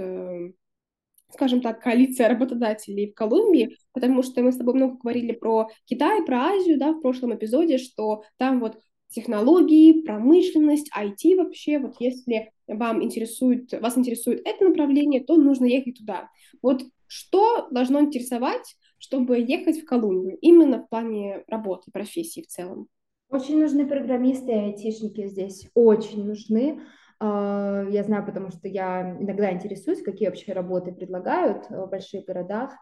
скажем 1.30 1.60
так, 1.60 1.82
коалиция 1.82 2.28
работодателей 2.28 3.10
в 3.10 3.14
Колумбии, 3.14 3.76
потому 3.92 4.22
что 4.22 4.42
мы 4.42 4.52
с 4.52 4.56
тобой 4.56 4.74
много 4.74 4.96
говорили 4.96 5.32
про 5.32 5.68
Китай, 5.84 6.24
про 6.24 6.46
Азию, 6.46 6.78
да, 6.78 6.92
в 6.92 7.00
прошлом 7.00 7.34
эпизоде, 7.34 7.78
что 7.78 8.22
там 8.38 8.60
вот 8.60 8.78
технологии, 9.08 10.02
промышленность, 10.02 10.90
IT 10.96 11.36
вообще, 11.36 11.78
вот 11.78 11.96
если 11.98 12.52
вам 12.66 13.02
интересует, 13.02 13.72
вас 13.80 13.96
интересует 13.96 14.42
это 14.44 14.68
направление, 14.68 15.24
то 15.24 15.36
нужно 15.36 15.64
ехать 15.64 15.98
туда. 15.98 16.28
Вот 16.62 16.82
что 17.06 17.68
должно 17.70 18.00
интересовать, 18.00 18.76
чтобы 18.98 19.38
ехать 19.38 19.80
в 19.80 19.84
Колумбию, 19.84 20.36
именно 20.40 20.82
в 20.82 20.88
плане 20.88 21.44
работы, 21.46 21.90
профессии 21.90 22.42
в 22.42 22.48
целом? 22.48 22.88
Очень 23.30 23.60
нужны 23.60 23.86
программисты 23.86 24.52
и 24.52 24.54
айтишники 24.54 25.26
здесь, 25.26 25.68
очень 25.74 26.24
нужны. 26.24 26.80
А, 27.20 27.84
я 27.90 28.04
знаю, 28.04 28.24
потому 28.24 28.50
что 28.50 28.68
я 28.68 29.16
иногда 29.18 29.52
интересуюсь, 29.52 30.02
какие 30.02 30.28
вообще 30.28 30.52
работы 30.52 30.92
предлагают 30.92 31.66
э, 31.68 31.84
в 31.84 31.90
больших 31.90 32.24
городах. 32.24 32.72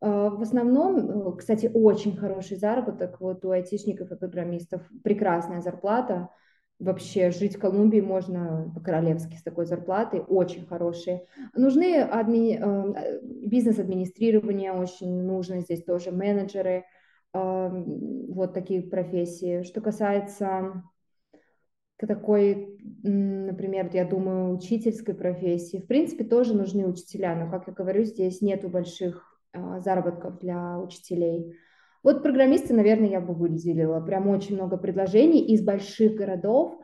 А, 0.00 0.30
в 0.30 0.40
основном, 0.40 1.32
э, 1.32 1.36
кстати, 1.36 1.70
очень 1.72 2.16
хороший 2.16 2.56
заработок 2.56 3.20
вот 3.20 3.44
у 3.44 3.50
айтишников 3.50 4.12
и 4.12 4.16
программистов, 4.16 4.82
прекрасная 5.02 5.60
зарплата. 5.60 6.28
Вообще 6.78 7.30
жить 7.30 7.56
в 7.56 7.60
Колумбии 7.60 8.00
можно 8.00 8.72
по-королевски 8.74 9.36
с 9.36 9.42
такой 9.42 9.66
зарплатой, 9.66 10.20
очень 10.20 10.66
хорошие. 10.66 11.26
Нужны 11.54 12.00
адми... 12.00 12.58
Э, 12.62 13.20
бизнес-администрирование, 13.22 14.72
очень 14.72 15.24
нужно 15.24 15.60
здесь 15.60 15.82
тоже 15.82 16.12
менеджеры, 16.12 16.84
вот 17.32 18.54
такие 18.54 18.82
профессии. 18.82 19.62
Что 19.62 19.80
касается 19.80 20.82
такой, 22.06 22.78
например, 23.02 23.90
я 23.92 24.04
думаю, 24.04 24.54
учительской 24.54 25.14
профессии. 25.14 25.80
В 25.80 25.86
принципе, 25.86 26.24
тоже 26.24 26.54
нужны 26.54 26.86
учителя, 26.86 27.34
но, 27.34 27.50
как 27.50 27.66
я 27.66 27.74
говорю, 27.74 28.04
здесь 28.04 28.40
нету 28.40 28.68
больших 28.68 29.38
а, 29.52 29.80
заработков 29.80 30.38
для 30.38 30.78
учителей. 30.78 31.56
Вот 32.02 32.22
программисты, 32.22 32.72
наверное, 32.72 33.10
я 33.10 33.20
бы 33.20 33.34
выделила. 33.34 34.00
Прям 34.00 34.28
очень 34.28 34.54
много 34.54 34.78
предложений 34.78 35.46
из 35.52 35.62
больших 35.62 36.14
городов. 36.14 36.80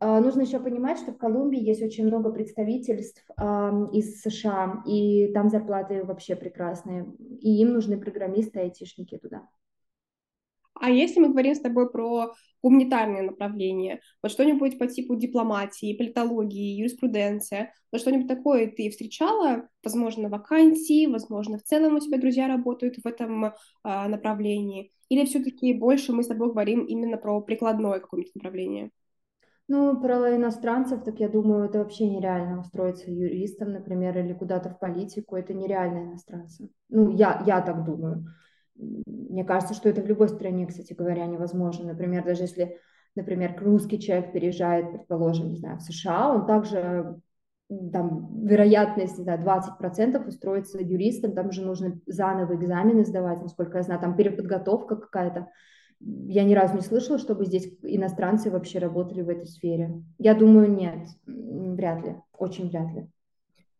А, 0.00 0.20
нужно 0.20 0.42
еще 0.42 0.60
понимать, 0.60 0.98
что 0.98 1.12
в 1.12 1.18
Колумбии 1.18 1.60
есть 1.60 1.82
очень 1.82 2.06
много 2.06 2.30
представительств 2.30 3.24
из 3.92 4.20
США, 4.20 4.82
и 4.86 5.32
там 5.32 5.48
зарплаты 5.48 6.04
вообще 6.04 6.36
прекрасные. 6.36 7.06
И 7.40 7.62
им 7.62 7.72
нужны 7.72 7.98
программисты, 7.98 8.60
айтишники 8.60 9.16
туда. 9.16 9.48
А 10.80 10.90
если 10.90 11.20
мы 11.20 11.28
говорим 11.28 11.54
с 11.54 11.60
тобой 11.60 11.90
про 11.90 12.34
гуманитарное 12.62 13.22
направление, 13.22 14.00
вот 14.22 14.32
что-нибудь 14.32 14.78
по 14.78 14.86
типу 14.86 15.14
дипломатии, 15.16 15.96
политологии, 15.96 16.76
юриспруденция, 16.78 17.72
вот 17.92 18.00
что-нибудь 18.00 18.28
такое 18.28 18.70
ты 18.70 18.90
встречала, 18.90 19.68
возможно, 19.82 20.28
вакансии, 20.28 21.06
возможно, 21.06 21.58
в 21.58 21.62
целом 21.62 21.96
у 21.96 22.00
тебя 22.00 22.18
друзья 22.18 22.48
работают 22.48 22.96
в 22.96 23.06
этом 23.06 23.52
а, 23.82 24.08
направлении, 24.08 24.92
или 25.08 25.24
все-таки 25.24 25.72
больше 25.72 26.12
мы 26.12 26.22
с 26.22 26.26
тобой 26.28 26.48
говорим 26.48 26.84
именно 26.84 27.16
про 27.16 27.40
прикладное 27.40 28.00
какое-нибудь 28.00 28.34
направление? 28.34 28.90
Ну, 29.70 30.00
про 30.00 30.34
иностранцев, 30.34 31.04
так 31.04 31.20
я 31.20 31.28
думаю, 31.28 31.66
это 31.66 31.78
вообще 31.80 32.08
нереально 32.08 32.60
устроиться 32.60 33.10
юристом, 33.10 33.72
например, 33.72 34.16
или 34.18 34.32
куда-то 34.32 34.70
в 34.70 34.78
политику, 34.78 35.36
это 35.36 35.52
нереально 35.52 36.04
иностранцы. 36.04 36.70
Ну, 36.88 37.10
я, 37.10 37.42
я 37.46 37.60
так 37.60 37.84
думаю. 37.84 38.24
Мне 38.78 39.44
кажется, 39.44 39.74
что 39.74 39.88
это 39.88 40.02
в 40.02 40.06
любой 40.06 40.28
стране, 40.28 40.66
кстати 40.66 40.92
говоря, 40.92 41.26
невозможно. 41.26 41.92
Например, 41.92 42.24
даже 42.24 42.42
если, 42.42 42.78
например, 43.14 43.56
русский 43.60 43.98
человек 44.00 44.32
переезжает, 44.32 44.90
предположим, 44.90 45.50
не 45.50 45.56
знаю, 45.56 45.78
в 45.78 45.82
США, 45.82 46.32
он 46.32 46.46
также 46.46 47.20
там 47.68 48.46
вероятность, 48.46 49.18
не 49.18 49.24
знаю, 49.24 49.40
20% 49.40 50.26
устроиться 50.26 50.78
юристом, 50.78 51.32
там 51.32 51.52
же 51.52 51.62
нужно 51.62 52.00
заново 52.06 52.54
экзамены 52.54 53.04
сдавать, 53.04 53.42
насколько 53.42 53.78
я 53.78 53.82
знаю, 53.82 54.00
там 54.00 54.16
переподготовка 54.16 54.96
какая-то. 54.96 55.48
Я 56.00 56.44
ни 56.44 56.54
разу 56.54 56.76
не 56.76 56.80
слышала, 56.80 57.18
чтобы 57.18 57.44
здесь 57.44 57.76
иностранцы 57.82 58.50
вообще 58.50 58.78
работали 58.78 59.20
в 59.20 59.28
этой 59.28 59.46
сфере. 59.46 60.02
Я 60.18 60.34
думаю, 60.34 60.70
нет, 60.70 61.08
вряд 61.26 62.04
ли, 62.04 62.16
очень 62.32 62.70
вряд 62.70 62.92
ли. 62.92 63.10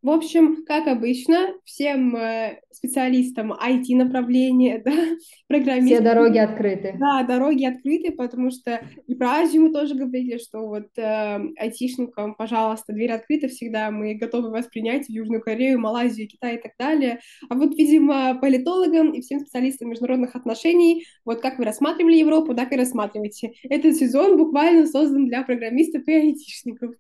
В 0.01 0.11
общем, 0.11 0.65
как 0.65 0.87
обычно, 0.87 1.55
всем 1.65 2.15
э, 2.15 2.61
специалистам 2.71 3.53
IT-направления, 3.53 4.81
да, 4.85 4.93
программистам... 5.49 5.97
Все 5.97 6.01
дороги 6.01 6.39
открыты. 6.39 6.97
Да, 7.01 7.25
дороги 7.25 7.65
открыты, 7.65 8.13
потому 8.13 8.51
что 8.53 8.81
и 9.09 9.15
про 9.17 9.31
Азию 9.31 9.63
мы 9.63 9.73
тоже 9.73 9.97
говорили, 9.97 10.39
что 10.39 10.67
вот 10.69 10.87
э, 10.97 11.41
айтишникам, 11.59 12.37
пожалуйста, 12.37 12.93
дверь 12.93 13.11
открыта 13.11 13.49
всегда, 13.49 13.91
мы 13.91 14.15
готовы 14.15 14.51
вас 14.51 14.67
принять 14.67 15.07
в 15.07 15.11
Южную 15.11 15.43
Корею, 15.43 15.81
Малайзию, 15.81 16.29
Китай 16.29 16.57
и 16.57 16.63
так 16.63 16.73
далее. 16.79 17.19
А 17.49 17.57
вот, 17.57 17.77
видимо, 17.77 18.39
политологам 18.41 19.13
и 19.13 19.21
всем 19.21 19.41
специалистам 19.41 19.89
международных 19.89 20.37
отношений, 20.37 21.07
вот 21.25 21.41
как 21.41 21.59
вы 21.59 21.65
рассматривали 21.65 22.15
Европу, 22.15 22.55
так 22.55 22.73
и 22.73 22.77
рассматривайте. 22.77 23.55
Этот 23.65 23.97
сезон 23.97 24.37
буквально 24.37 24.87
создан 24.87 25.27
для 25.27 25.43
программистов 25.43 26.07
и 26.07 26.13
айтишников. 26.13 26.93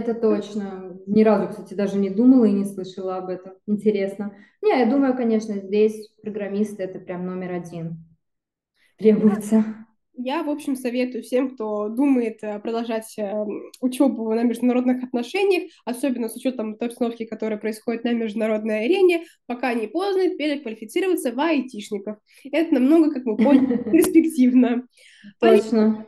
Это 0.00 0.14
точно. 0.14 0.98
Ни 1.06 1.22
разу, 1.22 1.48
кстати, 1.48 1.74
даже 1.74 1.98
не 1.98 2.08
думала 2.08 2.46
и 2.46 2.52
не 2.52 2.64
слышала 2.64 3.18
об 3.18 3.28
этом. 3.28 3.52
Интересно. 3.66 4.34
Не, 4.62 4.78
я 4.78 4.86
думаю, 4.86 5.14
конечно, 5.14 5.54
здесь 5.56 6.10
программисты 6.22 6.84
это 6.84 6.98
прям 6.98 7.26
номер 7.26 7.52
один 7.52 7.98
требуется. 8.96 9.64
Я, 10.14 10.42
в 10.42 10.50
общем, 10.50 10.74
советую 10.76 11.22
всем, 11.22 11.50
кто 11.54 11.88
думает 11.88 12.38
э, 12.42 12.58
продолжать 12.60 13.14
э, 13.18 13.32
учебу 13.80 14.34
на 14.34 14.42
международных 14.42 15.02
отношениях, 15.02 15.70
особенно 15.84 16.28
с 16.28 16.36
учетом 16.36 16.76
той 16.76 16.88
обстановки, 16.88 17.24
которая 17.24 17.58
происходит 17.58 18.04
на 18.04 18.12
международной 18.12 18.84
арене, 18.84 19.24
пока 19.46 19.72
не 19.72 19.86
поздно 19.86 20.28
переквалифицироваться 20.36 21.32
в 21.32 21.40
айтишников. 21.40 22.18
Это 22.52 22.74
намного, 22.74 23.12
как 23.12 23.24
мы 23.24 23.36
поняли, 23.36 23.76
перспективно. 23.90 24.86
Точно. 25.40 26.06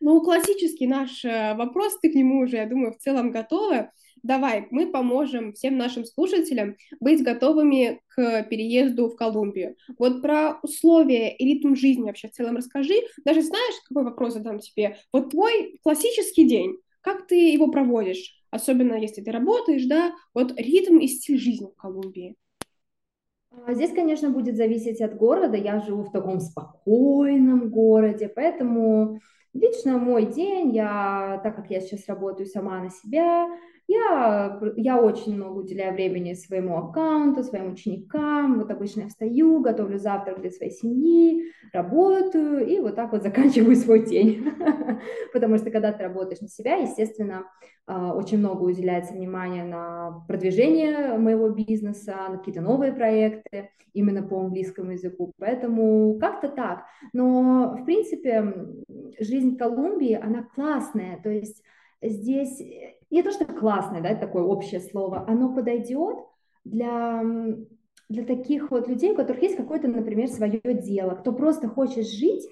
Ну, 0.00 0.20
классический 0.20 0.86
наш 0.86 1.24
э, 1.24 1.54
вопрос, 1.54 1.98
ты 2.00 2.10
к 2.10 2.14
нему 2.14 2.40
уже, 2.40 2.56
я 2.56 2.66
думаю, 2.66 2.92
в 2.92 2.98
целом 2.98 3.32
готова. 3.32 3.90
Давай, 4.22 4.66
мы 4.70 4.90
поможем 4.90 5.52
всем 5.52 5.76
нашим 5.76 6.04
слушателям 6.04 6.76
быть 7.00 7.22
готовыми 7.22 8.00
к 8.08 8.44
переезду 8.44 9.08
в 9.08 9.16
Колумбию. 9.16 9.76
Вот 9.98 10.22
про 10.22 10.58
условия 10.62 11.34
и 11.34 11.44
ритм 11.44 11.74
жизни 11.74 12.04
вообще 12.04 12.28
в 12.28 12.32
целом 12.32 12.56
расскажи. 12.56 12.94
Даже 13.24 13.42
знаешь, 13.42 13.74
какой 13.88 14.04
вопрос 14.04 14.34
задам 14.34 14.60
тебе? 14.60 14.96
Вот 15.12 15.30
твой 15.30 15.78
классический 15.82 16.48
день, 16.48 16.78
как 17.00 17.26
ты 17.26 17.50
его 17.50 17.68
проводишь? 17.68 18.34
Особенно 18.50 18.94
если 18.94 19.20
ты 19.20 19.30
работаешь, 19.30 19.84
да? 19.84 20.12
Вот 20.34 20.52
ритм 20.58 20.98
и 20.98 21.06
стиль 21.06 21.38
жизни 21.38 21.66
в 21.66 21.76
Колумбии. 21.80 22.36
А 23.66 23.74
здесь, 23.74 23.90
конечно, 23.92 24.30
будет 24.30 24.56
зависеть 24.56 25.00
от 25.00 25.16
города. 25.16 25.56
Я 25.56 25.80
живу 25.80 26.02
в 26.04 26.12
таком 26.12 26.40
спокойном 26.40 27.70
городе, 27.70 28.28
поэтому 28.28 29.20
лично 29.52 29.98
мой 29.98 30.26
день, 30.26 30.74
я, 30.74 31.40
так 31.42 31.56
как 31.56 31.70
я 31.70 31.80
сейчас 31.80 32.06
работаю 32.06 32.46
сама 32.46 32.80
на 32.80 32.90
себя, 32.90 33.48
я, 33.88 34.60
я 34.76 35.00
очень 35.00 35.34
много 35.34 35.60
уделяю 35.60 35.94
времени 35.94 36.34
своему 36.34 36.76
аккаунту, 36.76 37.42
своим 37.42 37.72
ученикам. 37.72 38.58
Вот 38.58 38.70
обычно 38.70 39.02
я 39.02 39.08
встаю, 39.08 39.60
готовлю 39.60 39.98
завтрак 39.98 40.42
для 40.42 40.50
своей 40.50 40.72
семьи, 40.72 41.50
работаю 41.72 42.66
и 42.66 42.80
вот 42.80 42.96
так 42.96 43.12
вот 43.12 43.22
заканчиваю 43.24 43.74
свой 43.76 44.04
день. 44.04 44.46
Потому 45.32 45.56
что 45.56 45.70
когда 45.70 45.90
ты 45.92 46.02
работаешь 46.02 46.42
на 46.42 46.48
себя, 46.48 46.76
естественно, 46.76 47.46
а, 47.86 48.14
очень 48.14 48.38
много 48.38 48.62
уделяется 48.62 49.14
внимания 49.14 49.64
на 49.64 50.22
продвижение 50.28 51.16
моего 51.16 51.48
бизнеса, 51.48 52.14
на 52.28 52.36
какие-то 52.36 52.60
новые 52.60 52.92
проекты 52.92 53.70
именно 53.94 54.22
по 54.22 54.38
английскому 54.38 54.92
языку. 54.92 55.32
Поэтому 55.38 56.18
как-то 56.20 56.48
так. 56.48 56.84
Но, 57.14 57.74
в 57.80 57.86
принципе, 57.86 58.52
жизнь 59.18 59.56
Колумбии, 59.56 60.12
она 60.12 60.46
классная. 60.54 61.18
То 61.22 61.30
есть 61.30 61.62
здесь 62.02 62.60
не 63.10 63.22
то, 63.22 63.30
что 63.30 63.44
классное, 63.44 64.00
да, 64.02 64.14
такое 64.14 64.42
общее 64.42 64.80
слово, 64.80 65.24
оно 65.26 65.54
подойдет 65.54 66.16
для, 66.64 67.22
для 68.08 68.24
таких 68.24 68.70
вот 68.70 68.88
людей, 68.88 69.12
у 69.12 69.16
которых 69.16 69.42
есть 69.42 69.56
какое-то, 69.56 69.88
например, 69.88 70.28
свое 70.28 70.60
дело, 70.64 71.14
кто 71.14 71.32
просто 71.32 71.68
хочет 71.68 72.06
жить 72.06 72.46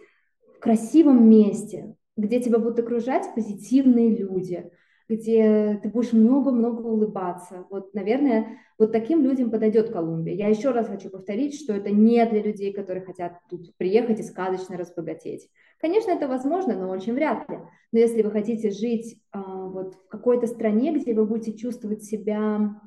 в 0.57 0.61
красивом 0.61 1.29
месте, 1.29 1.97
где 2.17 2.41
тебя 2.41 2.59
будут 2.59 2.79
окружать 2.79 3.35
позитивные 3.35 4.17
люди, 4.17 4.71
где 5.09 5.79
ты 5.83 5.89
будешь 5.89 6.13
много-много 6.13 6.81
улыбаться. 6.81 7.67
Вот, 7.71 7.95
наверное, 7.95 8.59
вот 8.79 8.93
таким 8.93 9.23
людям 9.23 9.51
подойдет 9.51 9.91
Колумбия. 9.91 10.35
Я 10.35 10.49
еще 10.49 10.71
раз 10.71 10.89
хочу 10.89 11.11
повторить, 11.11 11.61
что 11.61 11.73
это 11.73 11.91
не 11.91 12.25
для 12.27 12.43
людей, 12.43 12.73
которые 12.73 13.05
хотят 13.05 13.39
тут 13.49 13.75
приехать 13.77 14.19
и 14.19 14.25
сказочно 14.25 14.77
разбогатеть. 14.77 15.49
Конечно, 15.79 16.11
это 16.11 16.27
возможно, 16.27 16.75
но 16.75 16.89
очень 16.89 17.15
вряд 17.15 17.49
ли. 17.49 17.59
Но 17.93 17.99
если 17.99 18.23
вы 18.23 18.31
хотите 18.31 18.71
жить 18.71 19.21
а, 19.31 19.41
вот 19.77 19.95
в 19.95 20.09
какой-то 20.09 20.47
стране, 20.47 20.93
где 20.93 21.15
вы 21.15 21.27
будете 21.27 21.57
чувствовать 21.57 22.03
себя 22.03 22.81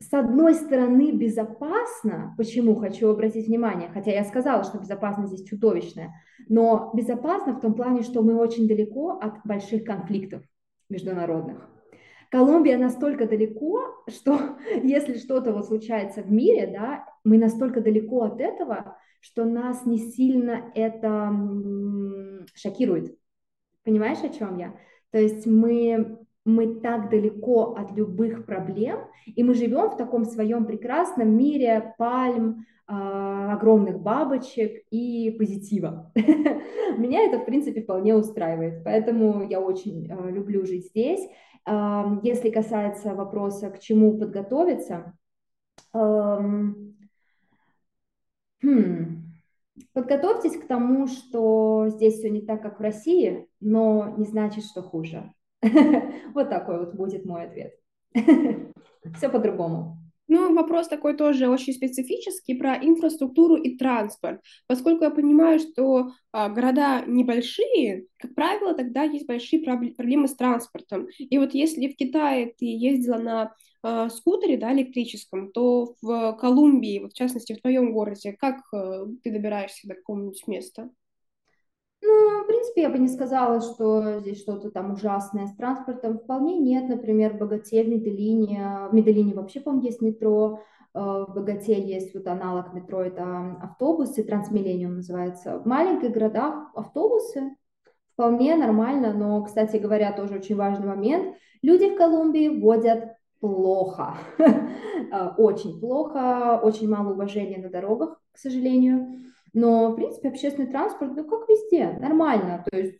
с 0.00 0.12
одной 0.12 0.54
стороны 0.54 1.12
безопасно, 1.12 2.34
почему 2.36 2.74
хочу 2.76 3.08
обратить 3.08 3.46
внимание, 3.48 3.88
хотя 3.92 4.12
я 4.12 4.24
сказала, 4.24 4.62
что 4.64 4.78
безопасность 4.78 5.32
здесь 5.32 5.48
чудовищная, 5.48 6.12
но 6.48 6.90
безопасно 6.94 7.54
в 7.54 7.60
том 7.60 7.74
плане, 7.74 8.02
что 8.02 8.22
мы 8.22 8.34
очень 8.36 8.68
далеко 8.68 9.18
от 9.18 9.44
больших 9.44 9.84
конфликтов 9.84 10.42
международных. 10.90 11.68
Колумбия 12.30 12.76
настолько 12.76 13.26
далеко, 13.26 14.04
что 14.08 14.56
если 14.82 15.14
что-то 15.18 15.52
вот 15.52 15.66
случается 15.66 16.22
в 16.22 16.30
мире, 16.30 16.66
да, 16.66 17.06
мы 17.24 17.38
настолько 17.38 17.80
далеко 17.80 18.24
от 18.24 18.40
этого, 18.40 18.98
что 19.20 19.44
нас 19.44 19.86
не 19.86 19.98
сильно 19.98 20.70
это 20.74 21.32
шокирует. 22.54 23.16
Понимаешь, 23.84 24.22
о 24.22 24.28
чем 24.28 24.58
я? 24.58 24.74
То 25.14 25.20
есть 25.20 25.46
мы, 25.46 26.18
мы 26.44 26.74
так 26.80 27.08
далеко 27.08 27.76
от 27.78 27.92
любых 27.92 28.46
проблем, 28.46 28.98
и 29.26 29.44
мы 29.44 29.54
живем 29.54 29.90
в 29.90 29.96
таком 29.96 30.24
своем 30.24 30.66
прекрасном 30.66 31.36
мире 31.36 31.94
пальм, 31.98 32.66
а, 32.88 33.52
огромных 33.52 34.00
бабочек 34.00 34.82
и 34.90 35.30
позитива. 35.38 36.10
Меня 36.98 37.28
это, 37.28 37.38
в 37.38 37.44
принципе, 37.44 37.82
вполне 37.82 38.16
устраивает, 38.16 38.82
поэтому 38.82 39.46
я 39.48 39.60
очень 39.60 40.10
а, 40.10 40.28
люблю 40.32 40.66
жить 40.66 40.86
здесь. 40.86 41.24
Если 42.24 42.50
касается 42.50 43.14
вопроса, 43.14 43.70
к 43.70 43.78
чему 43.78 44.18
подготовиться, 44.18 45.16
Хм. 48.62 49.23
Подготовьтесь 49.92 50.56
к 50.56 50.66
тому, 50.66 51.06
что 51.06 51.88
здесь 51.88 52.18
все 52.18 52.30
не 52.30 52.40
так, 52.40 52.62
как 52.62 52.78
в 52.78 52.82
России, 52.82 53.48
но 53.60 54.14
не 54.16 54.24
значит, 54.24 54.64
что 54.64 54.82
хуже. 54.82 55.32
Вот 56.34 56.50
такой 56.50 56.80
вот 56.80 56.94
будет 56.94 57.24
мой 57.24 57.44
ответ. 57.44 57.74
Все 59.16 59.28
по-другому. 59.28 60.03
Ну, 60.26 60.54
вопрос 60.54 60.88
такой 60.88 61.16
тоже 61.16 61.48
очень 61.48 61.74
специфический 61.74 62.54
про 62.54 62.76
инфраструктуру 62.76 63.56
и 63.56 63.76
транспорт. 63.76 64.40
Поскольку 64.66 65.04
я 65.04 65.10
понимаю, 65.10 65.58
что 65.58 66.12
а, 66.32 66.48
города 66.48 67.04
небольшие, 67.06 68.06
как 68.18 68.34
правило, 68.34 68.74
тогда 68.74 69.02
есть 69.02 69.26
большие 69.26 69.62
проблемы 69.62 70.26
с 70.26 70.34
транспортом. 70.34 71.08
И 71.18 71.36
вот 71.36 71.52
если 71.52 71.88
в 71.88 71.96
Китае 71.96 72.54
ты 72.58 72.64
ездила 72.64 73.18
на 73.18 73.54
а, 73.82 74.08
скутере, 74.08 74.56
да, 74.56 74.72
электрическом, 74.72 75.52
то 75.52 75.94
в 76.00 76.32
Колумбии, 76.40 77.00
вот 77.00 77.12
в 77.12 77.16
частности 77.16 77.52
в 77.52 77.60
твоем 77.60 77.92
городе, 77.92 78.32
как 78.32 78.62
а, 78.72 79.04
ты 79.22 79.30
добираешься 79.30 79.86
до 79.86 79.94
какого-нибудь 79.94 80.46
места? 80.46 80.88
В 82.44 82.46
принципе, 82.46 82.82
я 82.82 82.90
бы 82.90 82.98
не 82.98 83.08
сказала, 83.08 83.60
что 83.60 84.20
здесь 84.20 84.40
что-то 84.40 84.70
там 84.70 84.92
ужасное 84.92 85.46
с 85.46 85.56
транспортом. 85.56 86.18
Вполне 86.18 86.58
нет, 86.58 86.88
например, 86.90 87.32
в 87.32 87.38
Богате, 87.38 87.82
в 87.82 87.88
Медellине. 87.88 88.88
В 88.90 88.94
Медellине 88.94 89.34
вообще, 89.34 89.60
по-моему, 89.60 89.86
есть 89.86 90.02
метро. 90.02 90.60
Э, 90.94 91.24
в 91.26 91.32
Богате 91.34 91.80
есть 91.80 92.14
вот 92.14 92.26
аналог 92.26 92.72
метро, 92.72 93.02
это 93.02 93.56
автобусы, 93.62 94.22
Трансмиллениум 94.22 94.96
называется. 94.96 95.58
В 95.58 95.66
маленьких 95.66 96.12
городах 96.12 96.70
автобусы 96.74 97.56
вполне 98.12 98.54
нормально, 98.56 99.12
но, 99.12 99.42
кстати 99.42 99.78
говоря, 99.78 100.12
тоже 100.12 100.36
очень 100.36 100.56
важный 100.56 100.86
момент. 100.86 101.34
Люди 101.62 101.94
в 101.94 101.96
Колумбии 101.96 102.60
водят 102.60 103.16
плохо, 103.40 104.14
э, 104.38 105.28
очень 105.38 105.80
плохо, 105.80 106.60
очень 106.62 106.88
мало 106.88 107.12
уважения 107.12 107.58
на 107.58 107.70
дорогах, 107.70 108.20
к 108.32 108.38
сожалению. 108.38 109.24
Но, 109.54 109.90
в 109.90 109.94
принципе, 109.94 110.28
общественный 110.28 110.68
транспорт, 110.68 111.12
ну, 111.16 111.24
как 111.24 111.48
везде, 111.48 111.96
нормально. 112.00 112.64
То 112.70 112.76
есть 112.76 112.98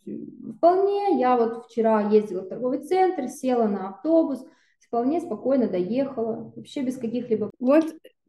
вполне, 0.57 1.19
я 1.21 1.37
вот 1.37 1.67
вчера 1.67 2.09
ездила 2.09 2.43
в 2.43 2.49
торговый 2.49 2.79
центр, 2.79 3.29
села 3.29 3.67
на 3.67 3.91
автобус, 3.91 4.47
вполне 4.81 5.21
спокойно 5.21 5.69
доехала, 5.69 6.53
вообще 6.57 6.83
без 6.83 6.97
каких-либо... 6.97 7.51
Вот 7.59 7.85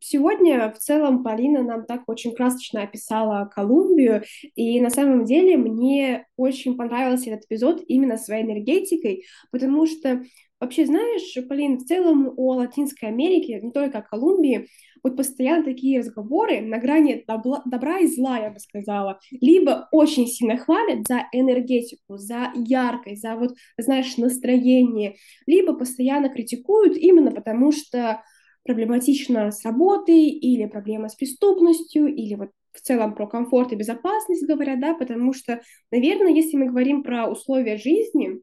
Сегодня 0.08 0.72
в 0.72 0.78
целом 0.78 1.24
Полина 1.24 1.64
нам 1.64 1.86
так 1.86 2.04
очень 2.08 2.36
красочно 2.36 2.84
описала 2.84 3.50
Колумбию, 3.52 4.22
и 4.54 4.80
на 4.80 4.92
самом 4.92 5.26
деле 5.26 5.58
мне 5.58 6.28
очень 6.38 6.78
понравился 6.78 7.32
этот 7.32 7.46
эпизод 7.46 7.82
именно 7.88 8.18
своей 8.18 8.44
энергетикой, 8.44 9.24
потому 9.52 9.88
что 9.88 10.22
вообще, 10.60 10.86
знаешь, 10.86 11.36
Полин, 11.48 11.80
в 11.80 11.86
целом 11.86 12.34
о 12.38 12.56
Латинской 12.56 13.10
Америке, 13.10 13.60
не 13.62 13.72
только 13.72 13.98
о 13.98 14.04
Колумбии, 14.04 14.68
вот 15.06 15.18
постоянно 15.18 15.64
такие 15.64 16.00
разговоры 16.00 16.62
на 16.62 16.80
грани 16.80 17.24
добла, 17.28 17.62
добра 17.66 18.00
и 18.00 18.08
зла, 18.08 18.40
я 18.40 18.50
бы 18.50 18.58
сказала. 18.60 19.20
Либо 19.40 19.88
очень 19.92 20.26
сильно 20.26 20.58
хвалят 20.58 21.08
за 21.08 21.28
энергетику, 21.32 22.18
за 22.18 22.52
яркость, 22.56 23.22
за 23.22 23.36
вот, 23.36 23.56
знаешь, 23.78 24.18
настроение, 24.18 25.18
либо 25.46 25.74
постоянно 25.74 26.30
критикуют 26.30 26.98
именно 26.98 27.30
потому, 27.30 27.72
что 27.72 28.24
проблематично 28.64 29.52
с 29.52 29.64
работой, 29.64 30.28
или 30.30 30.66
проблема 30.66 31.08
с 31.08 31.14
преступностью, 31.14 32.08
или 32.08 32.34
вот 32.34 32.50
в 32.74 32.82
целом 32.82 33.14
про 33.14 33.28
комфорт 33.28 33.74
и 33.74 33.76
безопасность 33.76 34.48
говорят, 34.48 34.80
да, 34.80 34.96
потому 34.96 35.34
что, 35.34 35.62
наверное, 35.92 36.34
если 36.34 36.58
мы 36.58 36.66
говорим 36.66 37.04
про 37.04 37.28
условия 37.30 37.78
жизни, 37.78 38.42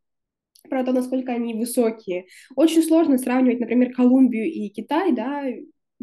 про 0.70 0.84
то, 0.84 0.92
насколько 0.92 1.32
они 1.32 1.54
высокие, 1.54 2.26
очень 2.54 2.84
сложно 2.84 3.18
сравнивать, 3.18 3.58
например, 3.58 3.92
Колумбию 3.92 4.46
и 4.46 4.68
Китай, 4.68 5.10
да, 5.10 5.42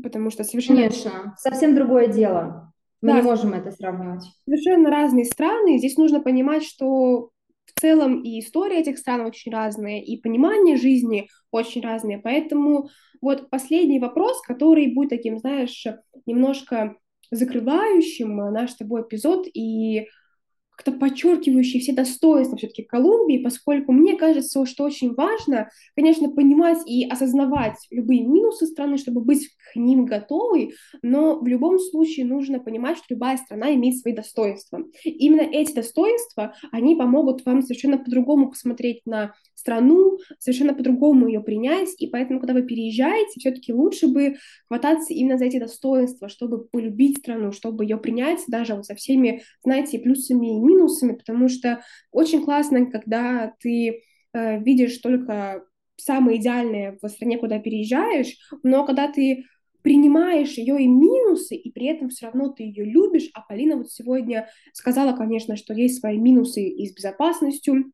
потому 0.01 0.29
что 0.29 0.43
совершенно... 0.43 0.79
Конечно, 0.79 1.35
совсем 1.37 1.75
другое 1.75 2.07
дело. 2.07 2.73
Мы 3.01 3.09
да, 3.09 3.15
не 3.17 3.21
можем 3.21 3.53
это 3.53 3.71
сравнивать. 3.71 4.23
Совершенно 4.45 4.89
разные 4.89 5.25
страны. 5.25 5.77
Здесь 5.77 5.97
нужно 5.97 6.21
понимать, 6.21 6.63
что 6.63 7.29
в 7.65 7.79
целом 7.79 8.21
и 8.23 8.39
история 8.39 8.79
этих 8.79 8.97
стран 8.97 9.21
очень 9.21 9.51
разная, 9.51 10.01
и 10.01 10.17
понимание 10.17 10.75
жизни 10.75 11.29
очень 11.51 11.81
разное. 11.81 12.19
Поэтому 12.21 12.89
вот 13.21 13.49
последний 13.49 13.99
вопрос, 13.99 14.41
который 14.41 14.93
будет 14.93 15.09
таким, 15.09 15.37
знаешь, 15.37 15.85
немножко 16.25 16.95
закрывающим 17.31 18.35
наш 18.51 18.71
с 18.71 18.75
тобой 18.75 19.03
эпизод 19.03 19.47
и 19.53 20.07
как-то 20.71 20.93
подчеркивающие 20.93 21.81
все 21.81 21.91
достоинства 21.91 22.57
все-таки 22.57 22.83
Колумбии, 22.83 23.43
поскольку 23.43 23.91
мне 23.91 24.15
кажется, 24.15 24.65
что 24.65 24.85
очень 24.85 25.13
важно, 25.13 25.69
конечно, 25.93 26.31
понимать 26.31 26.79
и 26.87 27.05
осознавать 27.05 27.75
любые 27.91 28.25
минусы 28.25 28.65
страны, 28.65 28.97
чтобы 28.97 29.21
быть 29.21 29.49
к 29.71 29.75
ним 29.75 30.05
готовой, 30.05 30.73
но 31.01 31.39
в 31.39 31.47
любом 31.47 31.79
случае 31.79 32.25
нужно 32.25 32.59
понимать, 32.59 32.97
что 32.97 33.07
любая 33.09 33.37
страна 33.37 33.73
имеет 33.73 33.97
свои 33.97 34.13
достоинства. 34.13 34.83
именно 35.03 35.41
эти 35.41 35.73
достоинства, 35.73 36.53
они 36.71 36.95
помогут 36.95 37.45
вам 37.45 37.61
совершенно 37.61 37.97
по-другому 37.97 38.49
посмотреть 38.49 39.05
на 39.05 39.33
страну, 39.53 40.17
совершенно 40.39 40.73
по-другому 40.73 41.27
ее 41.27 41.41
принять, 41.41 41.89
и 41.97 42.07
поэтому, 42.07 42.39
когда 42.39 42.53
вы 42.53 42.63
переезжаете, 42.63 43.39
все-таки 43.39 43.73
лучше 43.73 44.07
бы 44.07 44.35
хвататься 44.67 45.13
именно 45.13 45.37
за 45.37 45.45
эти 45.45 45.59
достоинства, 45.59 46.29
чтобы 46.29 46.65
полюбить 46.65 47.19
страну, 47.19 47.51
чтобы 47.51 47.83
ее 47.83 47.97
принять 47.97 48.39
даже 48.47 48.75
вот 48.75 48.85
со 48.85 48.95
всеми, 48.95 49.43
знаете, 49.63 49.99
плюсами 49.99 50.55
и 50.55 50.59
минусами, 50.59 51.13
потому 51.13 51.49
что 51.49 51.81
очень 52.11 52.43
классно, 52.43 52.89
когда 52.89 53.53
ты 53.59 54.01
э, 54.33 54.59
видишь 54.63 54.97
только 54.99 55.63
самое 55.97 56.39
идеальное 56.39 56.97
в 57.01 57.07
стране, 57.09 57.37
куда 57.37 57.59
переезжаешь, 57.59 58.37
но 58.63 58.85
когда 58.85 59.11
ты 59.11 59.45
принимаешь 59.89 60.51
ее 60.51 60.79
и 60.79 60.87
минусы, 60.87 61.55
и 61.55 61.71
при 61.71 61.87
этом 61.87 62.09
все 62.09 62.27
равно 62.27 62.49
ты 62.49 62.61
ее 62.61 62.85
любишь. 62.85 63.31
А 63.33 63.41
Полина 63.41 63.75
вот 63.75 63.91
сегодня 63.91 64.47
сказала, 64.71 65.17
конечно, 65.17 65.55
что 65.55 65.73
есть 65.73 65.99
свои 65.99 66.19
минусы 66.19 66.63
и 66.63 66.87
с 66.87 66.93
безопасностью, 66.93 67.91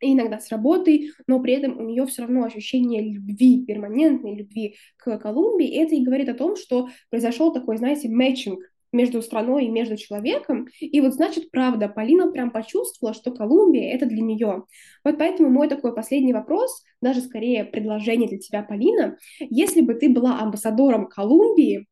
и 0.00 0.12
иногда 0.12 0.38
с 0.38 0.50
работой, 0.50 1.10
но 1.26 1.40
при 1.40 1.54
этом 1.54 1.78
у 1.78 1.82
нее 1.82 2.06
все 2.06 2.22
равно 2.22 2.44
ощущение 2.44 3.02
любви, 3.02 3.64
перманентной 3.66 4.36
любви 4.36 4.76
к 4.96 5.18
Колумбии. 5.18 5.66
И 5.66 5.78
это 5.78 5.96
и 5.96 6.04
говорит 6.04 6.28
о 6.28 6.34
том, 6.34 6.54
что 6.54 6.88
произошел 7.10 7.52
такой, 7.52 7.76
знаете, 7.76 8.08
мэтчинг 8.08 8.60
между 8.92 9.22
страной 9.22 9.64
и 9.64 9.70
между 9.70 9.96
человеком. 9.96 10.68
И 10.80 11.00
вот 11.00 11.14
значит, 11.14 11.50
правда, 11.50 11.88
Полина 11.88 12.30
прям 12.30 12.50
почувствовала, 12.50 13.14
что 13.14 13.32
Колумбия— 13.32 13.92
это 13.94 14.06
для 14.06 14.20
нее. 14.20 14.64
Вот 15.04 15.18
поэтому 15.18 15.48
мой 15.48 15.68
такой 15.68 15.94
последний 15.94 16.32
вопрос, 16.32 16.84
даже 17.00 17.20
скорее 17.22 17.64
предложение 17.64 18.28
для 18.28 18.38
тебя, 18.38 18.62
Полина. 18.62 19.16
Если 19.40 19.80
бы 19.80 19.94
ты 19.94 20.08
была 20.08 20.40
амбассадором 20.40 21.08
Колумбии, 21.08 21.86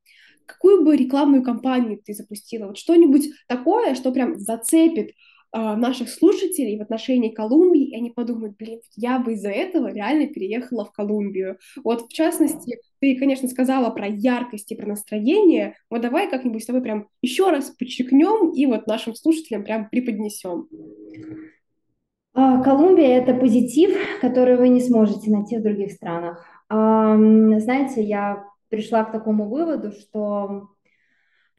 какую 0.47 0.85
бы 0.85 0.97
рекламную 0.97 1.43
кампанию 1.43 2.01
ты 2.05 2.13
запустила? 2.13 2.67
Вот 2.67 2.79
что-нибудь 2.79 3.31
такое, 3.49 3.95
что 3.95 4.13
прям 4.13 4.39
зацепит 4.39 5.13
наших 5.53 6.09
слушателей 6.09 6.79
в 6.79 6.83
отношении 6.83 7.31
Колумбии, 7.31 7.91
и 7.91 7.97
они 7.97 8.11
подумают, 8.11 8.57
блин, 8.57 8.81
я 8.97 9.19
бы 9.19 9.33
из-за 9.33 9.51
этого 9.51 9.93
реально 9.93 10.27
переехала 10.29 10.85
в 10.85 10.93
Колумбию. 10.93 11.59
Вот, 11.83 12.03
в 12.03 12.13
частности, 12.13 12.79
ты, 13.01 13.17
конечно, 13.17 13.49
сказала 13.49 13.91
про 13.91 14.07
яркость 14.07 14.71
и 14.71 14.77
про 14.77 14.87
настроение, 14.87 15.75
вот 15.91 16.03
давай 16.03 16.31
как-нибудь 16.31 16.63
с 16.63 16.67
тобой 16.67 16.83
прям 16.83 17.09
еще 17.21 17.51
раз 17.51 17.71
подчеркнем 17.71 18.53
и 18.53 18.67
вот 18.67 18.87
нашим 18.87 19.15
слушателям 19.15 19.65
прям 19.65 19.89
преподнесем. 19.89 20.69
А, 22.33 22.63
Колумбия— 22.63 23.19
это 23.21 23.35
позитив, 23.35 23.97
который 24.21 24.57
вы 24.57 24.69
не 24.69 24.81
сможете 24.81 25.31
найти 25.31 25.59
в 25.59 25.63
других 25.63 25.93
странах. 25.93 26.47
Знаете, 26.69 28.05
я 28.05 28.45
пришла 28.69 29.03
к 29.03 29.11
такому 29.11 29.49
выводу, 29.49 29.91
что 29.91 30.69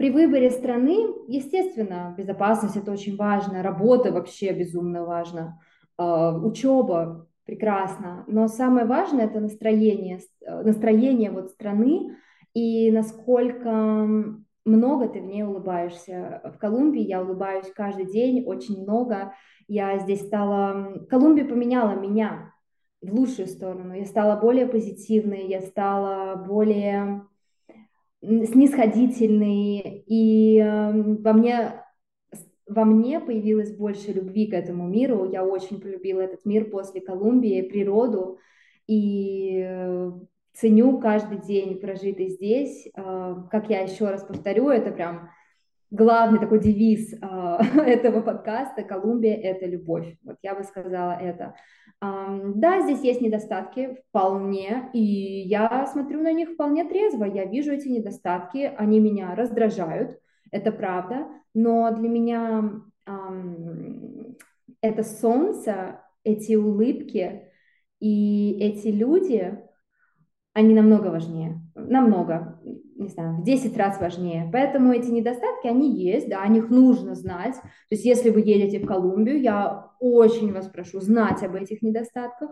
при 0.01 0.09
выборе 0.09 0.49
страны, 0.49 0.97
естественно, 1.27 2.15
безопасность 2.17 2.75
это 2.75 2.91
очень 2.91 3.15
важно, 3.15 3.61
работа 3.61 4.11
вообще 4.11 4.51
безумно 4.51 5.05
важна, 5.05 5.59
а, 5.95 6.35
учеба 6.35 7.27
прекрасно, 7.45 8.23
но 8.25 8.47
самое 8.47 8.87
важное 8.87 9.25
это 9.25 9.39
настроение, 9.39 10.19
э, 10.43 10.63
настроение 10.63 11.29
вот 11.29 11.51
страны 11.51 12.17
и 12.55 12.89
насколько 12.89 14.17
много 14.65 15.07
ты 15.07 15.21
в 15.21 15.25
ней 15.25 15.43
улыбаешься. 15.43 16.41
В 16.51 16.57
Колумбии 16.57 17.03
я 17.03 17.21
улыбаюсь 17.21 17.71
каждый 17.75 18.11
день, 18.11 18.43
очень 18.47 18.81
много. 18.81 19.35
Я 19.67 19.99
здесь 19.99 20.25
стала... 20.25 21.05
Колумбия 21.11 21.45
поменяла 21.45 21.93
меня 21.93 22.51
в 23.03 23.13
лучшую 23.13 23.47
сторону. 23.47 23.93
Я 23.93 24.05
стала 24.05 24.41
более 24.41 24.65
позитивной, 24.65 25.45
я 25.45 25.61
стала 25.61 26.43
более 26.43 27.21
снисходительный, 28.21 30.03
и 30.05 30.59
эм, 30.59 31.21
во 31.21 31.33
мне, 31.33 31.83
во 32.67 32.85
мне 32.85 33.19
появилось 33.19 33.75
больше 33.75 34.13
любви 34.13 34.47
к 34.47 34.53
этому 34.53 34.87
миру. 34.87 35.29
Я 35.29 35.43
очень 35.45 35.81
полюбила 35.81 36.21
этот 36.21 36.45
мир 36.45 36.69
после 36.69 37.01
Колумбии, 37.01 37.61
природу, 37.61 38.37
и 38.87 39.63
э, 39.65 40.11
ценю 40.53 40.99
каждый 40.99 41.39
день 41.39 41.79
прожитый 41.79 42.29
здесь. 42.29 42.87
Э, 42.95 43.35
как 43.49 43.69
я 43.69 43.81
еще 43.81 44.09
раз 44.09 44.23
повторю, 44.23 44.69
это 44.69 44.91
прям 44.91 45.29
главный 45.91 46.39
такой 46.39 46.59
девиз 46.59 47.13
этого 47.21 48.21
подкаста 48.21 48.83
«Колумбия– 48.83 49.35
это 49.43 49.65
любовь». 49.65 50.17
Вот 50.23 50.37
я 50.41 50.55
бы 50.55 50.63
сказала 50.63 51.11
это. 51.11 51.55
Да, 52.01 52.81
здесь 52.81 53.01
есть 53.01 53.21
недостатки 53.21 53.97
вполне, 54.09 54.89
и 54.93 54.99
я 54.99 55.85
смотрю 55.85 56.21
на 56.23 56.33
них 56.33 56.51
вполне 56.51 56.83
трезво. 56.85 57.25
Я 57.25 57.45
вижу 57.45 57.73
эти 57.73 57.89
недостатки, 57.89 58.71
они 58.75 58.99
меня 58.99 59.35
раздражают, 59.35 60.19
это 60.49 60.71
правда, 60.71 61.27
но 61.53 61.95
для 61.95 62.09
меня 62.09 62.81
это 64.81 65.03
солнце, 65.03 66.01
эти 66.23 66.55
улыбки 66.55 67.51
и 67.99 68.57
эти 68.59 68.87
люди, 68.87 69.59
они 70.53 70.73
намного 70.73 71.07
важнее, 71.07 71.61
намного 71.75 72.59
не 73.01 73.09
знаю, 73.09 73.37
в 73.37 73.43
10 73.43 73.75
раз 73.77 73.99
важнее. 73.99 74.49
Поэтому 74.51 74.93
эти 74.93 75.09
недостатки, 75.09 75.67
они 75.67 75.91
есть, 75.91 76.29
да, 76.29 76.41
о 76.41 76.47
них 76.47 76.69
нужно 76.69 77.15
знать. 77.15 77.55
То 77.55 77.91
есть 77.91 78.05
если 78.05 78.29
вы 78.29 78.41
едете 78.41 78.79
в 78.79 78.85
Колумбию, 78.85 79.41
я 79.41 79.91
очень 79.99 80.53
вас 80.53 80.67
прошу 80.67 81.01
знать 81.01 81.43
об 81.43 81.55
этих 81.55 81.81
недостатках, 81.81 82.51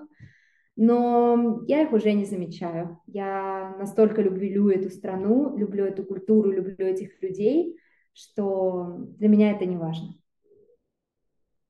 но 0.75 1.61
я 1.67 1.81
их 1.81 1.93
уже 1.93 2.13
не 2.13 2.25
замечаю. 2.25 2.99
Я 3.07 3.75
настолько 3.79 4.21
люблю 4.21 4.69
эту 4.69 4.89
страну, 4.89 5.57
люблю 5.57 5.85
эту 5.85 6.03
культуру, 6.03 6.51
люблю 6.51 6.85
этих 6.85 7.21
людей, 7.21 7.77
что 8.13 9.07
для 9.17 9.27
меня 9.27 9.51
это 9.51 9.65
не 9.65 9.77
важно. 9.77 10.18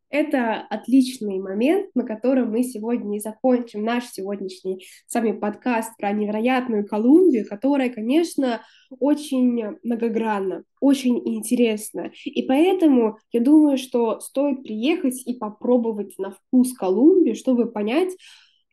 Это 0.10 0.62
отличный 0.72 1.40
момент, 1.40 1.92
на 1.94 2.04
котором 2.04 2.50
мы 2.50 2.64
сегодня 2.64 3.18
и 3.18 3.20
закончим 3.20 3.84
наш 3.84 4.06
сегодняшний 4.08 4.84
с 5.06 5.14
вами 5.14 5.34
подкаст 5.34 5.96
про 5.98 6.12
невероятную 6.12 6.88
Колумбию, 6.88 7.48
которая, 7.48 7.92
конечно, 7.92 8.64
очень 8.90 9.78
многогранна, 9.84 10.64
очень 10.82 11.20
интересна. 11.28 12.12
И 12.26 12.42
поэтому 12.42 13.20
я 13.32 13.40
думаю, 13.40 13.78
что 13.78 14.20
стоит 14.20 14.64
приехать 14.64 15.22
и 15.28 15.36
попробовать 15.36 16.18
на 16.18 16.32
вкус 16.32 16.74
Колумбию, 16.74 17.36
чтобы 17.36 17.72
понять, 17.72 18.10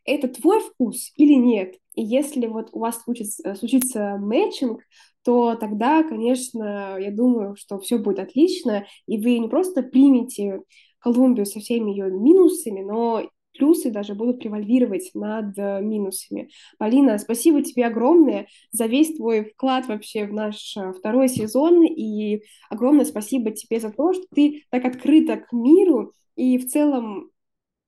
это 0.06 0.28
твой 0.28 0.60
вкус 0.60 1.12
или 1.16 1.34
нет. 1.34 1.74
И 1.96 2.02
если 2.02 2.46
вот 2.46 2.70
у 2.72 2.78
вас 2.78 3.02
случится, 3.02 3.54
случится 3.56 4.16
мэтчинг, 4.18 4.80
то 5.22 5.54
тогда, 5.56 6.02
конечно, 6.02 6.96
я 6.98 7.10
думаю, 7.10 7.56
что 7.56 7.78
все 7.78 7.98
будет 7.98 8.20
отлично, 8.20 8.86
и 9.06 9.18
вы 9.18 9.38
не 9.38 9.48
просто 9.48 9.82
примете 9.82 10.60
Колумбию 11.06 11.46
со 11.46 11.60
всеми 11.60 11.92
ее 11.92 12.10
минусами, 12.10 12.80
но 12.80 13.30
плюсы 13.56 13.92
даже 13.92 14.16
будут 14.16 14.40
превальвировать 14.40 15.12
над 15.14 15.56
э, 15.56 15.80
минусами. 15.80 16.50
Полина, 16.78 17.16
спасибо 17.18 17.62
тебе 17.62 17.86
огромное 17.86 18.48
за 18.72 18.86
весь 18.86 19.14
твой 19.14 19.44
вклад 19.44 19.86
вообще 19.86 20.26
в 20.26 20.32
наш 20.32 20.76
э, 20.76 20.92
второй 20.92 21.28
сезон, 21.28 21.84
и 21.84 22.42
огромное 22.68 23.04
спасибо 23.04 23.52
тебе 23.52 23.78
за 23.78 23.92
то, 23.92 24.14
что 24.14 24.24
ты 24.34 24.64
так 24.68 24.84
открыта 24.84 25.36
к 25.36 25.52
миру, 25.52 26.12
и 26.34 26.58
в 26.58 26.66
целом, 26.66 27.30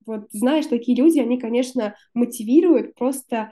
вот 0.05 0.27
знаешь, 0.31 0.67
такие 0.67 0.97
люди, 0.97 1.19
они, 1.19 1.37
конечно, 1.37 1.95
мотивируют 2.13 2.95
просто 2.95 3.51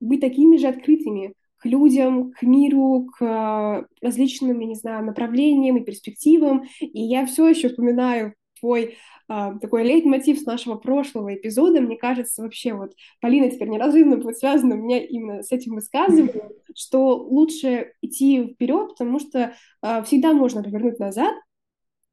быть 0.00 0.22
такими 0.22 0.56
же 0.56 0.68
открытыми 0.68 1.34
к 1.58 1.66
людям, 1.66 2.32
к 2.32 2.40
миру, 2.40 3.10
к 3.14 3.22
э, 3.22 3.84
различным, 4.00 4.58
я 4.58 4.66
не 4.66 4.74
знаю, 4.74 5.04
направлениям 5.04 5.76
и 5.76 5.84
перспективам. 5.84 6.64
И 6.80 7.02
я 7.02 7.26
все 7.26 7.46
еще 7.46 7.68
вспоминаю 7.68 8.32
твой 8.58 8.96
а, 9.28 9.58
такой 9.58 9.84
лейтмотив 9.84 10.38
с 10.38 10.46
нашего 10.46 10.76
прошлого 10.76 11.34
эпизода, 11.34 11.80
мне 11.80 11.96
кажется, 11.96 12.42
вообще 12.42 12.74
вот 12.74 12.92
Полина 13.20 13.50
теперь 13.50 13.68
неразрывно 13.68 14.16
будет 14.16 14.38
связана 14.38 14.74
у 14.74 14.78
меня 14.78 15.04
именно 15.04 15.42
с 15.42 15.50
этим 15.52 15.74
высказыванием, 15.74 16.52
что 16.74 17.16
лучше 17.16 17.92
идти 18.02 18.54
вперед, 18.54 18.90
потому 18.90 19.18
что 19.18 19.54
а, 19.82 20.02
всегда 20.02 20.32
можно 20.32 20.62
повернуть 20.62 20.98
назад, 20.98 21.34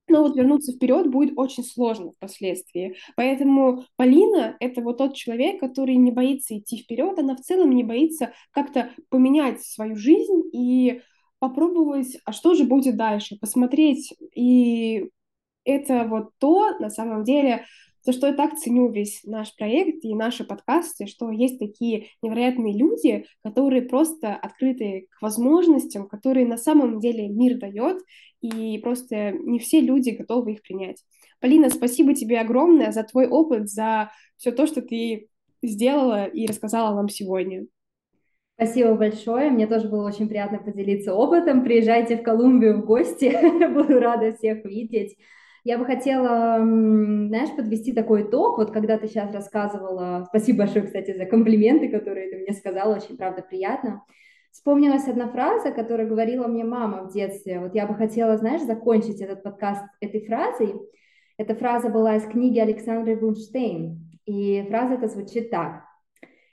но 0.07 0.21
вот 0.21 0.35
вернуться 0.35 0.73
вперед 0.73 1.09
будет 1.09 1.33
очень 1.37 1.63
сложно 1.63 2.11
впоследствии. 2.11 2.95
Поэтому 3.15 3.85
Полина— 3.95 4.57
это 4.59 4.81
вот 4.81 4.97
тот 4.97 5.15
человек, 5.15 5.59
который 5.59 5.95
не 5.95 6.11
боится 6.11 6.57
идти 6.57 6.77
вперед, 6.77 7.17
она 7.19 7.35
в 7.35 7.41
целом 7.41 7.71
не 7.71 7.83
боится 7.83 8.33
как-то 8.51 8.91
поменять 9.09 9.63
свою 9.63 9.95
жизнь 9.95 10.49
и 10.51 11.01
попробовать, 11.39 12.17
а 12.25 12.31
что 12.31 12.53
же 12.53 12.63
будет 12.63 12.95
дальше, 12.95 13.37
посмотреть 13.39 14.13
и 14.35 15.09
это 15.65 16.05
вот 16.05 16.29
то, 16.39 16.77
на 16.79 16.89
самом 16.89 17.23
деле, 17.23 17.65
за 18.03 18.11
что 18.11 18.27
я 18.27 18.33
так 18.33 18.57
ценю 18.57 18.91
весь 18.91 19.23
наш 19.23 19.55
проект 19.55 20.03
и 20.03 20.13
наши 20.13 20.43
подкасты, 20.43 21.07
что 21.07 21.31
есть 21.31 21.57
такие 21.57 22.07
невероятные 22.21 22.77
люди, 22.77 23.25
которые 23.43 23.83
просто 23.83 24.35
открыты 24.35 25.07
к 25.09 25.21
возможностям, 25.21 26.07
которые 26.07 26.45
на 26.45 26.57
самом 26.57 26.99
деле 26.99 27.29
мир 27.29 27.57
дает, 27.57 27.99
и 28.41 28.77
просто 28.79 29.31
не 29.31 29.59
все 29.59 29.79
люди 29.79 30.09
готовы 30.09 30.53
их 30.53 30.63
принять. 30.63 31.01
Полина, 31.39 31.69
спасибо 31.69 32.13
тебе 32.13 32.39
огромное 32.39 32.91
за 32.91 33.03
твой 33.03 33.27
опыт, 33.27 33.69
за 33.69 34.11
все 34.37 34.51
то, 34.51 34.67
что 34.67 34.81
ты 34.81 35.29
сделала 35.61 36.25
и 36.25 36.45
рассказала 36.45 36.93
нам 36.95 37.07
сегодня. 37.07 37.65
Спасибо 38.55 38.95
большое. 38.95 39.49
Мне 39.49 39.65
тоже 39.65 39.87
было 39.87 40.05
очень 40.05 40.27
приятно 40.27 40.59
поделиться 40.59 41.13
опытом. 41.13 41.63
Приезжайте 41.63 42.17
в 42.17 42.23
Колумбию 42.23 42.81
в 42.81 42.85
гости. 42.85 43.33
Буду 43.73 43.99
рада 43.99 44.33
всех 44.33 44.63
видеть. 44.65 45.17
Я 45.63 45.77
бы 45.77 45.85
хотела, 45.85 46.57
знаешь, 46.57 47.55
подвести 47.55 47.93
такой 47.93 48.23
итог. 48.23 48.57
Вот 48.57 48.71
когда 48.71 48.97
ты 48.97 49.07
сейчас 49.07 49.33
рассказывала, 49.33 50.25
спасибо 50.27 50.59
большое, 50.59 50.85
кстати, 50.85 51.15
за 51.15 51.25
комплименты, 51.25 51.87
которые 51.87 52.29
ты 52.29 52.37
мне 52.37 52.51
сказала, 52.51 52.95
очень, 52.95 53.15
правда, 53.15 53.41
приятно. 53.41 54.03
Вспомнилась 54.51 55.07
одна 55.07 55.29
фраза, 55.29 55.71
которую 55.71 56.09
говорила 56.09 56.47
мне 56.47 56.65
мама 56.65 57.03
в 57.03 57.13
детстве. 57.13 57.59
Вот 57.59 57.73
я 57.75 57.87
бы 57.87 57.95
хотела, 57.95 58.37
знаешь, 58.37 58.61
закончить 58.61 59.21
этот 59.21 59.41
подкаст 59.41 59.83
этой 60.01 60.25
фразой. 60.25 60.75
Эта 61.37 61.55
фраза 61.55 61.89
была 61.89 62.17
из 62.17 62.23
книги 62.25 62.59
Александры 62.59 63.15
Бунштейн. 63.15 64.11
И 64.25 64.63
фраза 64.69 64.95
эта 64.95 65.07
звучит 65.07 65.49
так. 65.49 65.83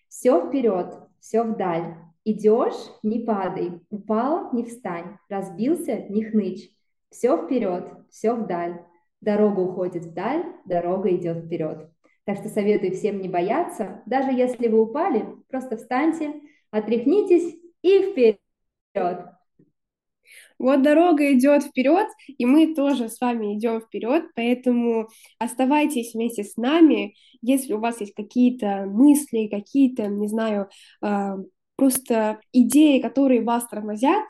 «Все 0.08 0.46
вперед, 0.46 0.94
все 1.20 1.42
вдаль. 1.42 1.96
Идешь, 2.24 2.90
не 3.02 3.20
падай. 3.20 3.80
Упал, 3.90 4.52
не 4.52 4.64
встань. 4.64 5.18
Разбился, 5.28 6.06
не 6.08 6.24
хнычь. 6.24 6.70
Все 7.10 7.36
вперед, 7.36 7.92
все 8.08 8.34
вдаль. 8.34 8.84
Дорога 9.20 9.60
уходит 9.60 10.04
вдаль, 10.04 10.44
дорога 10.64 11.14
идет 11.14 11.44
вперед. 11.44 11.90
Так 12.24 12.38
что 12.38 12.48
советую 12.48 12.92
всем 12.92 13.20
не 13.20 13.28
бояться. 13.28 14.02
Даже 14.06 14.32
если 14.32 14.68
вы 14.68 14.80
упали, 14.80 15.26
просто 15.48 15.76
встаньте, 15.76 16.34
отряхнитесь 16.70 17.56
и 17.82 18.12
вперед. 18.12 19.26
Вот 20.58 20.82
дорога 20.82 21.32
идет 21.32 21.64
вперед, 21.64 22.06
и 22.28 22.44
мы 22.44 22.74
тоже 22.74 23.08
с 23.08 23.20
вами 23.20 23.56
идем 23.56 23.80
вперед, 23.80 24.26
поэтому 24.34 25.08
оставайтесь 25.38 26.14
вместе 26.14 26.44
с 26.44 26.56
нами. 26.56 27.14
Если 27.40 27.72
у 27.72 27.80
вас 27.80 28.00
есть 28.00 28.14
какие-то 28.14 28.84
мысли, 28.86 29.48
какие-то, 29.48 30.06
не 30.06 30.28
знаю, 30.28 30.68
а, 31.00 31.36
просто 31.76 32.40
идеи, 32.52 33.00
которые 33.00 33.42
вас 33.42 33.66
тормозят, 33.68 34.22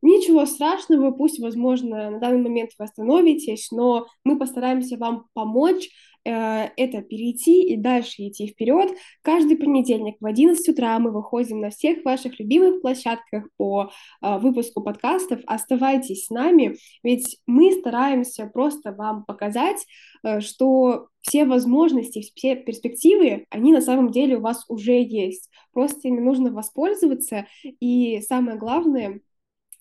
Ничего 0.00 0.46
страшного, 0.46 1.10
пусть, 1.10 1.40
возможно, 1.40 2.10
на 2.10 2.18
данный 2.18 2.42
момент 2.42 2.70
вы 2.78 2.84
остановитесь, 2.84 3.70
но 3.72 4.06
мы 4.22 4.38
постараемся 4.38 4.96
вам 4.96 5.26
помочь 5.34 5.88
э, 6.24 6.68
это 6.76 7.02
перейти 7.02 7.64
и 7.64 7.76
дальше 7.76 8.28
идти 8.28 8.46
вперед. 8.46 8.92
Каждый 9.22 9.56
понедельник 9.56 10.16
в 10.20 10.26
11 10.26 10.68
утра 10.68 10.96
мы 11.00 11.10
выходим 11.10 11.60
на 11.60 11.70
всех 11.70 12.04
ваших 12.04 12.38
любимых 12.38 12.80
площадках 12.80 13.48
по 13.56 13.90
э, 14.22 14.38
выпуску 14.38 14.82
подкастов. 14.82 15.40
Оставайтесь 15.46 16.26
с 16.26 16.30
нами, 16.30 16.76
ведь 17.02 17.38
мы 17.46 17.72
стараемся 17.72 18.46
просто 18.46 18.92
вам 18.92 19.24
показать, 19.24 19.84
э, 20.22 20.38
что 20.40 21.08
все 21.22 21.44
возможности, 21.44 22.22
все 22.36 22.54
перспективы, 22.54 23.46
они 23.50 23.72
на 23.72 23.80
самом 23.80 24.12
деле 24.12 24.36
у 24.36 24.42
вас 24.42 24.64
уже 24.68 25.02
есть. 25.02 25.50
Просто 25.72 26.06
ими 26.06 26.20
нужно 26.20 26.52
воспользоваться, 26.52 27.46
и 27.80 28.20
самое 28.20 28.56
главное— 28.56 29.20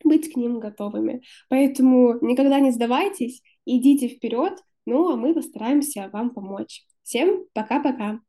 быть 0.03 0.31
к 0.31 0.35
ним 0.35 0.59
готовыми. 0.59 1.21
Поэтому 1.49 2.17
никогда 2.21 2.59
не 2.59 2.71
сдавайтесь, 2.71 3.41
идите 3.65 4.07
вперед, 4.07 4.53
ну 4.85 5.11
а 5.11 5.15
мы 5.15 5.33
постараемся 5.33 6.09
вам 6.11 6.31
помочь. 6.31 6.85
Всем 7.03 7.45
пока-пока! 7.53 8.19